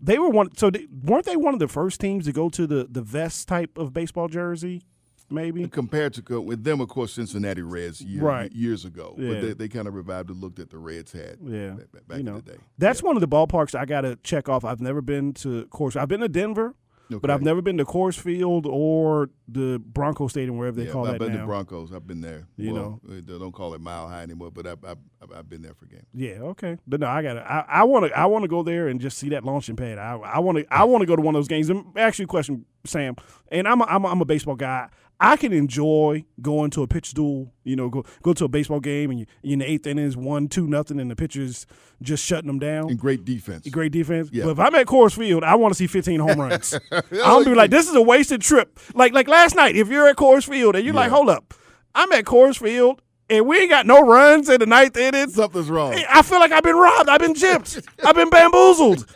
they 0.00 0.18
were 0.18 0.28
one. 0.28 0.54
So 0.56 0.70
they, 0.70 0.86
weren't 1.04 1.24
they 1.26 1.36
one 1.36 1.54
of 1.54 1.60
the 1.60 1.68
first 1.68 2.00
teams 2.00 2.24
to 2.26 2.32
go 2.32 2.48
to 2.50 2.66
the 2.66 2.86
the 2.90 3.02
vest 3.02 3.48
type 3.48 3.76
of 3.78 3.92
baseball 3.92 4.28
jersey? 4.28 4.82
Maybe. 5.28 5.66
Compared 5.66 6.14
to 6.14 6.40
with 6.40 6.62
them, 6.62 6.80
of 6.80 6.88
course, 6.88 7.12
Cincinnati 7.14 7.60
Reds 7.62 8.00
year, 8.00 8.22
Right. 8.22 8.52
years 8.52 8.84
ago, 8.84 9.16
Yeah. 9.18 9.32
but 9.32 9.40
they, 9.42 9.52
they 9.54 9.68
kind 9.68 9.88
of 9.88 9.94
revived 9.94 10.28
the 10.28 10.34
look 10.34 10.54
that 10.54 10.70
the 10.70 10.78
Reds 10.78 11.10
had. 11.10 11.38
Yeah. 11.42 11.74
back, 12.06 12.18
you 12.18 12.22
know, 12.22 12.36
in 12.36 12.44
the 12.44 12.52
day. 12.52 12.58
that's 12.78 13.02
one 13.02 13.16
of 13.16 13.20
the 13.20 13.26
ballparks 13.26 13.74
I 13.74 13.86
got 13.86 14.02
to 14.02 14.14
check 14.22 14.48
off. 14.48 14.64
I've 14.64 14.80
never 14.80 15.00
been 15.02 15.32
to 15.34 15.58
Of 15.58 15.70
course. 15.70 15.96
I've 15.96 16.06
been 16.06 16.20
to 16.20 16.28
Denver, 16.28 16.76
but 17.08 17.30
I've 17.30 17.42
never 17.42 17.62
been 17.62 17.78
to 17.78 17.84
Coors 17.84 18.18
Field 18.18 18.66
or 18.66 19.30
the 19.48 19.78
Bronco 19.78 20.28
Stadium, 20.28 20.56
wherever 20.58 20.76
they 20.76 20.86
yeah, 20.86 20.92
call 20.92 21.06
I've 21.06 21.12
that 21.12 21.18
been 21.20 21.34
now. 21.34 21.40
to 21.42 21.46
Broncos. 21.46 21.92
I've 21.92 22.06
been 22.06 22.20
there. 22.20 22.46
You 22.56 22.74
well, 22.74 23.00
They 23.04 23.20
don't 23.20 23.52
call 23.52 23.74
it 23.74 23.80
Mile 23.80 24.08
High 24.08 24.22
anymore, 24.22 24.50
but 24.50 24.66
I've, 24.66 24.84
I've, 24.84 24.98
I've- 25.22 25.34
I've 25.34 25.48
been 25.48 25.62
there 25.62 25.74
for 25.74 25.86
games. 25.86 26.06
Yeah, 26.14 26.38
okay. 26.52 26.78
But 26.86 27.00
no, 27.00 27.08
I 27.08 27.20
got 27.22 27.34
to 27.34 27.40
I 27.40 27.82
want 27.84 28.06
to 28.06 28.16
I 28.18 28.26
want 28.26 28.42
to 28.44 28.48
go 28.48 28.62
there 28.62 28.86
and 28.88 29.00
just 29.00 29.18
see 29.18 29.28
that 29.30 29.44
launching 29.44 29.74
pad. 29.76 29.98
I 29.98 30.38
want 30.38 30.58
to 30.58 30.66
I 30.72 30.84
want 30.84 31.02
to 31.02 31.06
go 31.06 31.16
to 31.16 31.22
one 31.22 31.34
of 31.34 31.38
those 31.40 31.48
games. 31.48 31.68
And 31.68 31.84
actually, 31.96 32.24
a 32.24 32.28
question, 32.28 32.64
Sam, 32.84 33.16
and 33.50 33.66
I'm 33.66 33.80
a, 33.80 33.84
I'm 33.84 34.04
a, 34.04 34.08
I'm 34.08 34.20
a 34.20 34.24
baseball 34.24 34.54
guy. 34.54 34.88
I 35.18 35.36
can 35.36 35.52
enjoy 35.52 36.24
going 36.42 36.70
to 36.72 36.82
a 36.82 36.86
pitch 36.86 37.14
duel. 37.14 37.52
You 37.64 37.76
know, 37.76 37.88
go 37.88 38.04
go 38.22 38.32
to 38.34 38.44
a 38.44 38.48
baseball 38.48 38.80
game 38.80 39.10
and 39.10 39.20
you're 39.20 39.52
in 39.54 39.60
the 39.60 39.70
eighth 39.70 39.86
inning 39.86 40.04
is 40.04 40.16
one 40.16 40.48
two 40.48 40.66
nothing 40.66 41.00
and 41.00 41.10
the 41.10 41.16
pitcher's 41.16 41.66
just 42.02 42.24
shutting 42.24 42.46
them 42.46 42.58
down. 42.58 42.90
And 42.90 42.98
great 42.98 43.24
defense. 43.24 43.66
Great 43.68 43.92
defense. 43.92 44.28
Yeah. 44.32 44.44
But 44.44 44.50
if 44.50 44.58
I'm 44.60 44.74
at 44.74 44.86
Coors 44.86 45.16
Field, 45.16 45.42
I 45.42 45.54
want 45.54 45.72
to 45.72 45.78
see 45.78 45.86
15 45.86 46.20
home 46.20 46.40
runs. 46.40 46.78
I'm 46.92 47.44
be 47.44 47.54
like, 47.54 47.70
this 47.70 47.88
is 47.88 47.94
a 47.94 48.02
wasted 48.02 48.42
trip. 48.42 48.78
Like 48.94 49.12
like 49.12 49.28
last 49.28 49.56
night, 49.56 49.76
if 49.76 49.88
you're 49.88 50.08
at 50.08 50.16
Coors 50.16 50.48
Field 50.48 50.76
and 50.76 50.84
you're 50.84 50.94
like, 50.94 51.10
hold 51.10 51.30
up, 51.30 51.54
I'm 51.94 52.12
at 52.12 52.24
Coors 52.24 52.58
Field 52.58 53.00
and 53.28 53.46
we 53.46 53.58
ain't 53.58 53.70
got 53.70 53.86
no 53.86 54.00
runs 54.02 54.48
in 54.48 54.60
the 54.60 54.66
ninth 54.66 54.96
inning. 54.96 55.30
Something's 55.30 55.68
wrong. 55.68 55.94
I 56.08 56.22
feel 56.22 56.38
like 56.38 56.52
I've 56.52 56.62
been 56.62 56.76
robbed. 56.76 57.08
I've 57.08 57.20
been 57.20 57.34
gypped. 57.34 57.84
I've 58.04 58.14
been 58.14 58.30
bamboozled. 58.30 59.06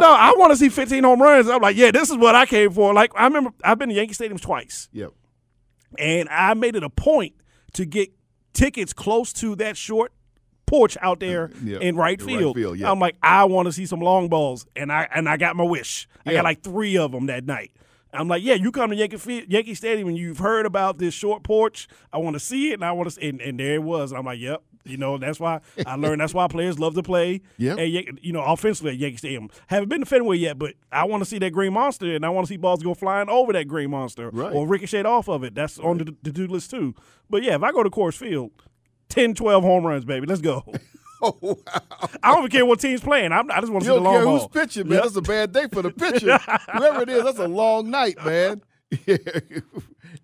No, 0.00 0.12
I 0.12 0.32
want 0.36 0.50
to 0.52 0.56
see 0.56 0.68
15 0.68 1.04
home 1.04 1.20
runs. 1.22 1.48
I'm 1.48 1.60
like, 1.62 1.76
yeah, 1.76 1.90
this 1.90 2.10
is 2.10 2.16
what 2.16 2.34
I 2.34 2.46
came 2.46 2.70
for. 2.72 2.92
Like, 2.94 3.12
I 3.14 3.24
remember 3.24 3.50
I've 3.64 3.78
been 3.78 3.88
to 3.90 3.94
Yankee 3.94 4.14
Stadium 4.14 4.38
twice, 4.38 4.88
Yep. 4.92 5.12
and 5.98 6.28
I 6.28 6.54
made 6.54 6.76
it 6.76 6.82
a 6.82 6.90
point 6.90 7.34
to 7.74 7.84
get 7.84 8.10
tickets 8.52 8.92
close 8.92 9.32
to 9.34 9.54
that 9.56 9.76
short 9.76 10.12
porch 10.66 10.96
out 11.00 11.18
uh, 11.18 11.26
there 11.26 11.50
Yeah, 11.64 11.78
in 11.78 11.96
right 11.96 12.20
in 12.20 12.26
right 12.26 12.38
field. 12.38 12.56
field, 12.56 12.78
yeah. 12.78 12.90
I'm 12.90 12.98
like, 12.98 13.16
I 13.22 13.44
want 13.44 13.66
to 13.66 13.72
see 13.72 13.86
some 13.86 14.00
long 14.00 14.28
balls, 14.28 14.66
and 14.76 14.92
I 14.92 15.08
and 15.14 15.28
I 15.28 15.36
got 15.36 15.56
my 15.56 15.64
wish. 15.64 16.08
I 16.26 16.32
got 16.32 16.44
like 16.44 16.62
three 16.62 16.96
of 16.96 17.12
them 17.12 17.26
that 17.26 17.44
night. 17.44 17.72
I'm 18.12 18.26
like, 18.28 18.42
yeah, 18.42 18.54
you 18.54 18.72
come 18.72 18.90
to 18.90 18.96
Yankee, 18.96 19.44
Yankee 19.48 19.74
Stadium 19.74 20.08
and 20.08 20.18
you've 20.18 20.38
heard 20.38 20.66
about 20.66 20.98
this 20.98 21.14
short 21.14 21.44
porch. 21.44 21.86
I 22.12 22.18
want 22.18 22.34
to 22.34 22.40
see 22.40 22.70
it, 22.70 22.74
and 22.74 22.84
I 22.84 22.90
want 22.92 23.08
to, 23.10 23.28
and, 23.28 23.40
and 23.40 23.58
there 23.60 23.74
it 23.74 23.82
was. 23.84 24.10
And 24.10 24.18
I'm 24.18 24.24
like, 24.24 24.40
yep. 24.40 24.62
You 24.90 24.96
know, 24.98 25.16
that's 25.18 25.40
why 25.40 25.60
I 25.86 25.94
learned. 25.96 26.20
That's 26.20 26.34
why 26.34 26.46
players 26.48 26.78
love 26.78 26.94
to 26.94 27.02
play. 27.02 27.40
Yeah. 27.58 27.76
you 27.76 28.32
know, 28.32 28.42
offensively 28.42 28.92
at 28.92 28.98
Yankee 28.98 29.16
Stadium. 29.18 29.48
Haven't 29.68 29.88
been 29.88 30.00
to 30.00 30.06
Fenway 30.06 30.36
yet, 30.36 30.58
but 30.58 30.74
I 30.92 31.04
want 31.04 31.22
to 31.22 31.28
see 31.28 31.38
that 31.38 31.50
green 31.50 31.72
monster, 31.72 32.14
and 32.14 32.24
I 32.26 32.28
want 32.30 32.46
to 32.46 32.52
see 32.52 32.56
balls 32.56 32.82
go 32.82 32.94
flying 32.94 33.28
over 33.28 33.52
that 33.52 33.68
green 33.68 33.90
monster 33.90 34.30
Right. 34.32 34.52
or 34.52 34.66
ricochet 34.66 35.04
off 35.04 35.28
of 35.28 35.44
it. 35.44 35.54
That's 35.54 35.78
on 35.78 35.98
the 35.98 36.04
to 36.06 36.32
do 36.32 36.46
list 36.46 36.70
too. 36.70 36.94
But 37.28 37.42
yeah, 37.42 37.54
if 37.54 37.62
I 37.62 37.72
go 37.72 37.82
to 37.82 37.90
Coors 37.90 38.16
Field, 38.16 38.50
10, 39.08 39.34
12 39.34 39.62
home 39.64 39.84
runs, 39.86 40.04
baby. 40.04 40.26
Let's 40.26 40.40
go. 40.40 40.64
Oh, 41.22 41.36
wow. 41.42 41.54
I 42.22 42.30
don't 42.30 42.38
even 42.38 42.50
care 42.50 42.64
what 42.64 42.80
team's 42.80 43.02
playing. 43.02 43.30
I'm, 43.30 43.50
I 43.50 43.60
just 43.60 43.70
want 43.70 43.84
to 43.84 43.90
see 43.90 43.94
the 43.94 44.00
long 44.00 44.14
care 44.14 44.24
ball. 44.24 44.38
who's 44.38 44.48
pitching, 44.48 44.88
man. 44.88 44.94
Yep. 44.94 45.02
That's 45.02 45.16
a 45.16 45.20
bad 45.20 45.52
day 45.52 45.66
for 45.70 45.82
the 45.82 45.90
pitcher. 45.92 46.38
Whoever 46.72 47.02
it 47.02 47.10
is, 47.10 47.24
that's 47.24 47.38
a 47.38 47.46
long 47.46 47.90
night, 47.90 48.16
man. 48.24 48.62
Yeah, 49.06 49.18
it 49.18 49.62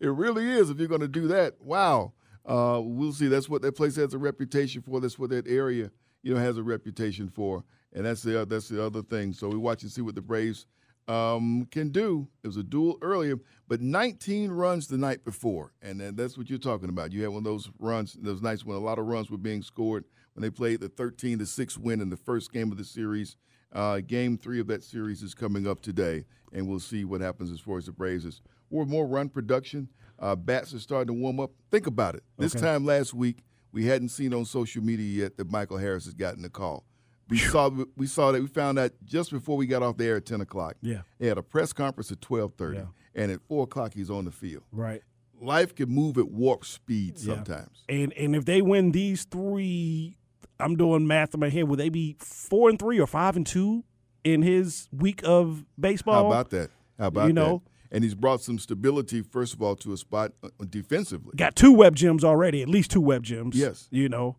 really 0.01 0.51
is. 0.51 0.71
If 0.71 0.79
you're 0.79 0.89
going 0.89 1.03
to 1.03 1.07
do 1.09 1.29
that, 1.29 1.57
wow. 1.61 2.15
Uh, 2.47 2.81
we'll 2.83 3.13
see. 3.13 3.27
That's 3.27 3.49
what 3.49 3.63
that 3.63 3.73
place 3.73 3.97
has 3.97 4.15
a 4.15 4.19
reputation 4.19 4.83
for. 4.83 5.01
That's 5.01 5.19
what 5.19 5.31
that 5.31 5.49
area, 5.49 5.91
you 6.23 6.35
know, 6.35 6.41
has 6.41 6.59
a 6.59 6.63
reputation 6.63 7.29
for. 7.29 7.65
And 7.93 8.05
that's 8.07 8.23
the 8.23 8.45
that's 8.47 8.69
the 8.69 8.85
other 8.85 9.03
thing. 9.03 9.33
So 9.33 9.49
we 9.49 9.57
watch 9.57 9.83
and 9.83 9.91
see 9.91 10.03
what 10.03 10.15
the 10.15 10.23
Braves 10.23 10.67
um, 11.09 11.67
can 11.71 11.91
do. 11.91 12.29
It 12.43 12.47
was 12.47 12.57
a 12.57 12.63
duel 12.63 12.99
earlier, 13.03 13.37
but 13.69 13.81
19 13.81 14.51
runs 14.51 14.89
the 14.89 14.99
night 14.99 15.25
before, 15.25 15.73
and 15.83 16.01
that's 16.17 16.37
what 16.37 16.51
you're 16.51 16.59
talking 16.59 16.89
about. 16.89 17.13
You 17.13 17.23
had 17.23 17.31
one 17.31 17.39
of 17.39 17.45
those 17.45 17.71
runs, 17.79 18.17
those 18.21 18.43
nights 18.43 18.65
when 18.65 18.77
a 18.77 18.81
lot 18.81 18.99
of 18.99 19.07
runs 19.07 19.31
were 19.31 19.39
being 19.39 19.63
scored 19.63 20.05
when 20.35 20.43
they 20.43 20.51
played 20.51 20.81
the 20.81 20.89
13 20.89 21.39
to 21.39 21.47
six 21.47 21.79
win 21.79 22.01
in 22.01 22.11
the 22.11 22.17
first 22.17 22.53
game 22.53 22.71
of 22.71 22.79
the 22.79 22.85
series. 22.85 23.37
Uh, 23.73 24.01
game 24.01 24.39
three 24.39 24.61
of 24.61 24.67
that 24.69 24.83
series 24.83 25.23
is 25.23 25.35
coming 25.35 25.67
up 25.67 25.81
today, 25.81 26.25
and 26.53 26.67
we'll 26.69 26.81
see 26.81 27.05
what 27.05 27.21
happens 27.21 27.51
as 27.51 27.61
far 27.61 27.77
as 27.79 27.87
the 27.87 27.93
Braves 27.93 28.25
is. 28.25 28.41
Or 28.71 28.87
more 28.87 29.07
run 29.07 29.29
production. 29.29 29.89
Uh, 30.19 30.35
bats 30.35 30.73
are 30.73 30.79
starting 30.79 31.09
to 31.09 31.21
warm 31.21 31.41
up. 31.41 31.51
Think 31.71 31.87
about 31.87 32.15
it. 32.15 32.23
This 32.39 32.55
Okay. 32.57 32.65
time 32.65 32.85
last 32.87 33.13
week, 33.13 33.45
we 33.73 33.85
hadn't 33.87 34.09
seen 34.09 34.33
on 34.33 34.45
social 34.45 34.83
media 34.83 35.25
yet 35.25 35.37
that 35.37 35.51
Michael 35.51 35.77
Harris 35.79 36.05
has 36.07 36.15
gotten 36.15 36.43
the 36.43 36.49
call. 36.49 36.85
We 37.29 37.39
saw 37.39 37.71
we 37.97 38.07
saw 38.07 38.31
that 38.33 38.41
we 38.41 38.47
found 38.47 38.79
out 38.79 38.93
just 39.05 39.31
before 39.33 39.57
we 39.57 39.67
got 39.67 39.83
off 39.83 39.97
the 39.97 40.05
air 40.07 40.17
at 40.17 40.27
ten 40.27 40.41
o'clock. 40.41 40.77
Yeah. 40.81 41.03
They 41.19 41.27
had 41.27 41.39
a 41.39 41.43
press 41.43 41.73
conference 41.73 42.11
at 42.13 42.21
twelve 42.21 42.55
thirty, 42.55 42.79
Yeah. 42.79 42.87
and 43.17 43.33
at 43.33 43.41
four 43.43 43.65
o'clock 43.65 43.95
he's 43.95 44.11
on 44.11 44.25
the 44.27 44.31
field. 44.31 44.63
Right. 44.71 45.03
Life 45.41 45.75
can 45.75 45.91
move 45.91 46.17
at 46.19 46.31
warp 46.31 46.65
speed 46.65 47.15
Yeah. 47.19 47.35
sometimes. 47.35 47.83
And 47.89 48.13
and 48.15 48.35
if 48.37 48.45
they 48.45 48.63
win 48.63 48.93
these 48.93 49.25
three, 49.25 50.17
I'm 50.61 50.77
doing 50.77 51.07
math 51.07 51.35
in 51.35 51.41
my 51.41 51.49
head. 51.49 51.65
Would 51.69 51.79
they 51.79 51.89
be 51.89 52.17
four 52.19 52.69
and 52.71 52.79
three 52.79 52.99
or 53.01 53.07
five 53.07 53.37
and 53.37 53.47
two 53.47 53.85
in 54.25 54.43
his 54.43 54.89
week 54.93 55.21
of 55.25 55.65
baseball? 55.79 56.15
How 56.15 56.27
about 56.27 56.51
that? 56.51 56.71
How 56.99 57.07
about 57.09 57.27
You 57.29 57.33
know? 57.33 57.63
that? 57.65 57.71
and 57.97 58.03
he's 58.03 58.15
brought 58.17 58.41
some 58.41 58.59
stability, 58.59 59.23
first 59.23 59.55
of 59.55 59.63
all, 59.63 59.77
to 59.77 59.93
a 59.93 59.97
spot 59.97 60.33
uh, 60.43 60.49
defensively. 60.69 61.33
Got 61.37 61.55
two 61.55 61.73
web 61.73 61.95
gems 61.95 62.25
already, 62.25 62.61
at 62.63 62.69
least 62.69 62.91
two 62.91 63.01
web 63.01 63.23
gems. 63.23 63.57
Yes. 63.57 63.87
You 63.93 64.09
know, 64.09 64.37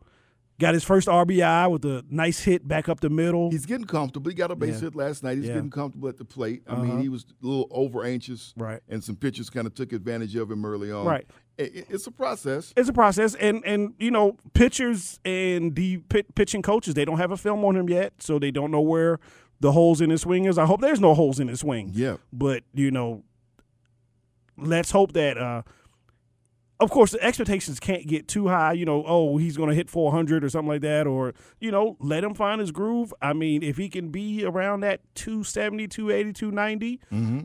got 0.60 0.74
his 0.74 0.84
first 0.84 1.08
RBI 1.08 1.72
with 1.72 1.86
a 1.86 2.04
nice 2.10 2.40
hit 2.42 2.68
back 2.68 2.90
up 2.90 3.00
the 3.00 3.10
middle. 3.10 3.50
He's 3.50 3.66
getting 3.66 3.86
comfortable. 3.88 4.30
He 4.30 4.36
got 4.36 4.52
a 4.52 4.56
base 4.56 4.76
Yeah. 4.76 4.82
hit 4.82 4.96
last 4.96 5.24
night. 5.24 5.38
He's 5.38 5.48
Yeah. 5.48 5.54
getting 5.56 5.70
comfortable 5.70 6.10
at 6.10 6.18
the 6.18 6.26
plate. 6.26 6.64
I 6.68 6.74
Uh-huh. 6.74 6.84
mean, 6.84 7.00
he 7.00 7.08
was 7.10 7.26
a 7.42 7.46
little 7.48 7.68
over 7.72 8.04
anxious, 8.04 8.54
Right. 8.58 8.82
And 8.90 9.02
some 9.04 9.16
pitchers 9.16 9.50
kind 9.50 9.66
of 9.66 9.74
took 9.74 9.94
advantage 9.94 10.36
of 10.36 10.52
him 10.52 10.66
early 10.66 10.92
on. 10.92 11.06
Right. 11.06 11.26
It's 11.58 12.06
a 12.06 12.12
process. 12.12 12.74
It's 12.78 12.90
a 12.90 12.94
process, 12.94 13.34
and 13.36 13.66
and 13.66 13.94
you 14.00 14.12
know, 14.12 14.38
pitchers 14.54 15.20
and 15.26 15.76
the 15.76 15.98
pit, 15.98 16.36
pitching 16.36 16.62
coaches 16.62 16.94
they 16.94 17.06
don't 17.06 17.18
have 17.18 17.32
a 17.32 17.38
film 17.38 17.66
on 17.66 17.76
him 17.76 17.90
yet, 17.90 18.14
so 18.20 18.38
they 18.38 18.52
don't 18.52 18.70
know 18.72 18.82
where 18.82 19.20
the 19.60 19.72
holes 19.72 20.00
in 20.02 20.12
his 20.12 20.22
swing 20.22 20.46
is. 20.46 20.58
I 20.60 20.66
hope 20.66 20.82
there's 20.82 21.00
no 21.00 21.16
holes 21.16 21.40
in 21.40 21.48
his 21.48 21.62
swing. 21.62 21.92
Yeah. 21.94 22.18
but 22.32 22.64
you 22.76 22.92
know, 22.92 23.24
let's 24.58 24.92
hope 24.92 25.14
that. 25.14 25.38
uh 25.38 25.64
of 26.80 26.92
course, 26.92 27.12
the 27.12 27.24
expectations 27.24 27.80
can't 27.80 28.06
get 28.06 28.28
too 28.28 28.48
high. 28.48 28.74
You 28.74 28.86
know, 28.86 29.04
oh, 29.06 29.38
he's 29.38 29.58
going 29.58 29.70
to 29.70 29.76
hit 29.76 29.90
400 29.90 30.44
or 30.44 30.50
something 30.50 30.68
like 30.68 30.82
that, 30.82 31.08
or 31.08 31.34
you 31.60 31.72
know, 31.72 31.98
let 32.00 32.24
him 32.24 32.34
find 32.34 32.62
his 32.62 32.72
groove. 32.72 33.14
I 33.22 33.34
mean, 33.34 33.64
if 33.64 33.78
he 33.78 33.90
can 33.90 34.10
be 34.10 34.46
around 34.46 34.82
that 34.82 35.02
270, 35.16 35.88
280, 35.88 36.34
290, 36.34 37.00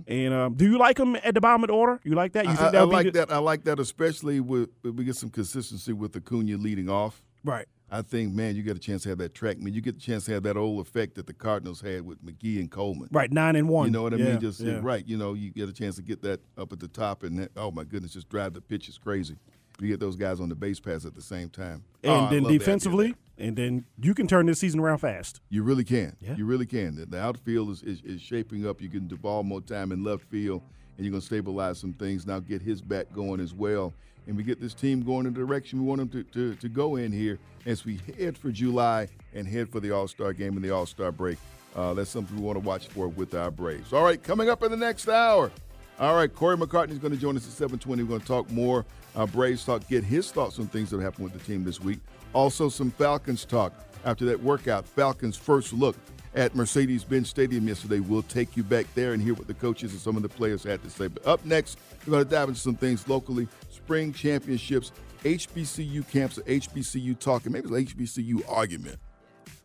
and 0.07 0.35
um, 0.35 0.55
do 0.55 0.71
you 0.71 0.79
like 0.79 0.99
him 0.99 1.17
at 1.17 1.35
the 1.35 1.41
bottom 1.41 1.65
of 1.65 1.69
the 1.69 1.75
order? 1.75 2.01
You 2.05 2.15
like 2.15 2.33
that? 2.33 2.45
You 2.45 2.51
I, 2.53 2.57
think 2.57 2.75
I 2.75 2.85
be 2.85 2.93
like 2.93 3.05
good? 3.05 3.15
that. 3.15 3.33
I 3.33 3.39
like 3.39 3.65
that, 3.65 3.81
especially 3.81 4.41
with 4.41 4.69
we 4.83 5.05
get 5.05 5.17
some 5.17 5.31
consistency 5.31 5.93
with 5.93 6.15
Acuna 6.15 6.57
leading 6.57 6.91
off. 6.91 7.23
Right. 7.45 7.67
I 7.91 8.01
think, 8.01 8.33
man, 8.33 8.57
you 8.57 8.63
get 8.63 8.75
a 8.77 8.81
chance 8.81 9.03
to 9.03 9.11
have 9.11 9.19
that 9.19 9.35
track. 9.35 9.57
I 9.61 9.63
mean, 9.63 9.75
you 9.75 9.83
get 9.83 9.97
the 9.97 10.01
chance 10.01 10.25
to 10.25 10.33
have 10.33 10.45
that 10.45 10.57
old 10.57 10.81
effect 10.87 11.15
that 11.17 11.27
the 11.27 11.35
Cardinals 11.35 11.83
had 11.83 12.03
with 12.07 12.25
McGee 12.25 12.59
and 12.59 12.71
Coleman. 12.71 13.09
Right, 13.13 13.31
nine 13.31 13.55
and 13.55 13.69
one. 13.69 13.87
You 13.87 13.93
know 13.93 14.03
what 14.03 14.15
I 14.15 14.17
Yeah, 14.17 14.25
mean? 14.31 14.41
Just 14.41 14.61
yeah. 14.61 14.81
right. 14.83 15.07
You 15.07 15.19
know, 15.19 15.35
you 15.35 15.51
get 15.51 15.69
a 15.69 15.73
chance 15.75 15.97
to 15.97 16.03
get 16.03 16.23
that 16.23 16.41
up 16.57 16.73
at 16.73 16.81
the 16.81 16.89
top, 16.89 17.23
and 17.23 17.39
that, 17.39 17.51
oh 17.57 17.71
my 17.71 17.85
goodness, 17.85 18.15
just 18.15 18.31
drive 18.31 18.55
the 18.55 18.63
pitches 18.63 18.97
crazy. 18.97 19.37
You 19.79 19.89
get 19.89 20.01
those 20.01 20.17
guys 20.17 20.41
on 20.41 20.49
the 20.49 20.55
base 20.55 20.81
pass 20.81 21.05
at 21.05 21.15
the 21.15 21.21
same 21.23 21.51
time. 21.51 21.83
And 22.03 22.13
Oh, 22.13 22.15
then 22.15 22.21
love 22.23 22.31
the 22.31 22.37
idea 22.39 22.45
of 22.57 22.59
defensively, 22.61 23.15
and 23.37 23.57
then 23.57 23.85
you 24.01 24.15
can 24.15 24.27
turn 24.27 24.47
this 24.47 24.61
season 24.61 24.81
around 24.81 24.99
fast. 24.99 25.41
you 25.51 25.63
really 25.63 25.85
can. 25.85 26.17
Yeah. 26.21 26.35
You 26.37 26.47
really 26.47 26.67
can. 26.67 26.95
The- 26.97 27.05
The 27.07 27.19
outfield 27.21 27.69
is, 27.71 27.83
is, 27.83 28.01
is 28.03 28.23
shaping 28.23 28.67
up. 28.67 28.81
You 28.81 28.89
can 28.89 29.07
Duvall 29.09 29.43
more 29.43 29.61
time 29.61 29.93
in 29.93 30.03
left 30.03 30.25
field, 30.31 30.63
and 30.97 31.05
you're 31.05 31.11
going 31.11 31.21
to 31.21 31.27
stabilize 31.27 31.79
some 31.79 31.93
things. 31.93 32.27
Now 32.27 32.39
get 32.41 32.63
his 32.63 32.81
bat 32.81 33.13
going 33.13 33.41
as 33.41 33.53
well, 33.53 33.93
and 34.27 34.37
we 34.37 34.43
get 34.43 34.61
this 34.61 34.75
team 34.75 35.03
going 35.03 35.27
in 35.27 35.33
the 35.33 35.41
direction 35.41 35.81
we 35.81 35.87
want 35.87 35.99
them 35.99 36.09
to, 36.09 36.23
to, 36.33 36.55
to 36.57 36.69
go 36.69 36.97
in 36.97 37.13
here 37.13 37.39
as 37.67 37.85
we 37.85 37.99
head 38.19 38.37
for 38.37 38.51
July 38.51 39.09
and 39.35 39.47
head 39.47 39.69
for 39.69 39.81
the 39.81 39.91
All 39.91 40.09
Star 40.09 40.33
game 40.33 40.57
and 40.57 40.65
the 40.65 40.71
All 40.71 40.87
Star 40.87 41.13
break. 41.13 41.39
Uh, 41.75 41.95
that's 41.95 42.11
something 42.11 42.37
we 42.37 42.43
want 42.43 42.57
to 42.57 42.65
watch 42.65 42.89
for 42.89 43.09
with 43.09 43.35
our 43.35 43.51
Braves. 43.51 43.93
All 43.93 44.05
right, 44.05 44.23
coming 44.23 44.49
up 44.49 44.63
in 44.63 44.71
the 44.71 44.77
next 44.77 45.09
hour. 45.09 45.51
All 45.99 46.15
right, 46.15 46.33
Corey 46.33 46.57
McCartney 46.57 46.91
is 46.91 46.99
going 46.99 47.13
to 47.13 47.19
join 47.19 47.37
us 47.37 47.47
at 47.47 47.53
720. 47.53 48.03
We're 48.03 48.09
going 48.09 48.21
to 48.21 48.27
talk 48.27 48.51
more 48.51 48.85
uh, 49.15 49.27
Braves 49.27 49.65
talk, 49.65 49.87
get 49.89 50.05
his 50.05 50.31
thoughts 50.31 50.59
on 50.59 50.67
things 50.67 50.91
that 50.91 51.01
happened 51.01 51.25
with 51.31 51.33
the 51.33 51.47
team 51.47 51.65
this 51.65 51.81
week. 51.81 52.01
Also, 52.33 52.69
some 52.69 52.91
Falcons 52.91 53.45
talk 53.45 53.73
after 54.05 54.25
that 54.25 54.43
workout. 54.43 54.87
Falcons' 54.87 55.37
first 55.37 55.73
look 55.73 55.97
at 56.35 56.55
Mercedes-Benz 56.55 57.29
Stadium 57.29 57.69
yesterday. 57.69 58.01
We'll 58.01 58.23
take 58.23 58.57
you 58.57 58.63
back 58.63 58.87
there 58.95 59.13
and 59.13 59.23
hear 59.23 59.35
what 59.35 59.47
the 59.47 59.55
coaches 59.55 59.93
and 59.93 60.01
some 60.01 60.17
of 60.17 60.23
the 60.23 60.29
players 60.29 60.63
had 60.63 60.83
to 60.83 60.91
say. 60.91 61.09
But 61.09 61.27
up 61.27 61.45
next, 61.45 61.79
we're 62.07 62.13
going 62.13 62.25
to 62.25 62.31
dive 62.31 62.49
into 62.49 62.61
some 62.61 62.77
things 62.77 63.07
locally. 63.09 63.49
Spring 63.71 64.13
championships, 64.13 64.93
HBCU 65.25 66.09
camps, 66.11 66.39
or 66.39 66.43
HBCU 66.43 67.19
talking, 67.19 67.53
maybe 67.53 67.69
it's 67.69 67.77
an 67.77 68.25
HBCU 68.25 68.43
argument 68.49 68.99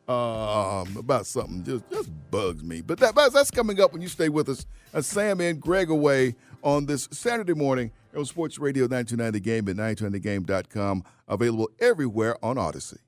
um, 0.08 0.96
about 0.98 1.26
something 1.26 1.64
just 1.64 1.90
just 1.90 2.10
bugs 2.32 2.64
me. 2.64 2.82
But 2.82 3.00
that, 3.00 3.16
that's 3.16 3.52
coming 3.52 3.82
up 3.82 3.94
when 3.94 4.02
you 4.02 4.08
stay 4.08 4.30
with 4.30 4.50
us. 4.50 4.66
Uh, 4.94 5.02
Sam 5.02 5.42
and 5.42 5.60
Greg 5.60 5.90
away 5.90 6.36
on 6.64 6.86
this 6.86 7.10
Saturday 7.12 7.54
morning 7.54 7.92
on 8.16 8.26
Sports 8.26 8.58
Radio 8.58 8.84
929 8.84 9.34
The 9.34 9.40
Game 9.40 9.68
at 9.70 9.76
929thegame.com. 9.76 11.04
Available 11.28 11.70
everywhere 11.80 12.38
on 12.44 12.58
Odyssey. 12.58 13.00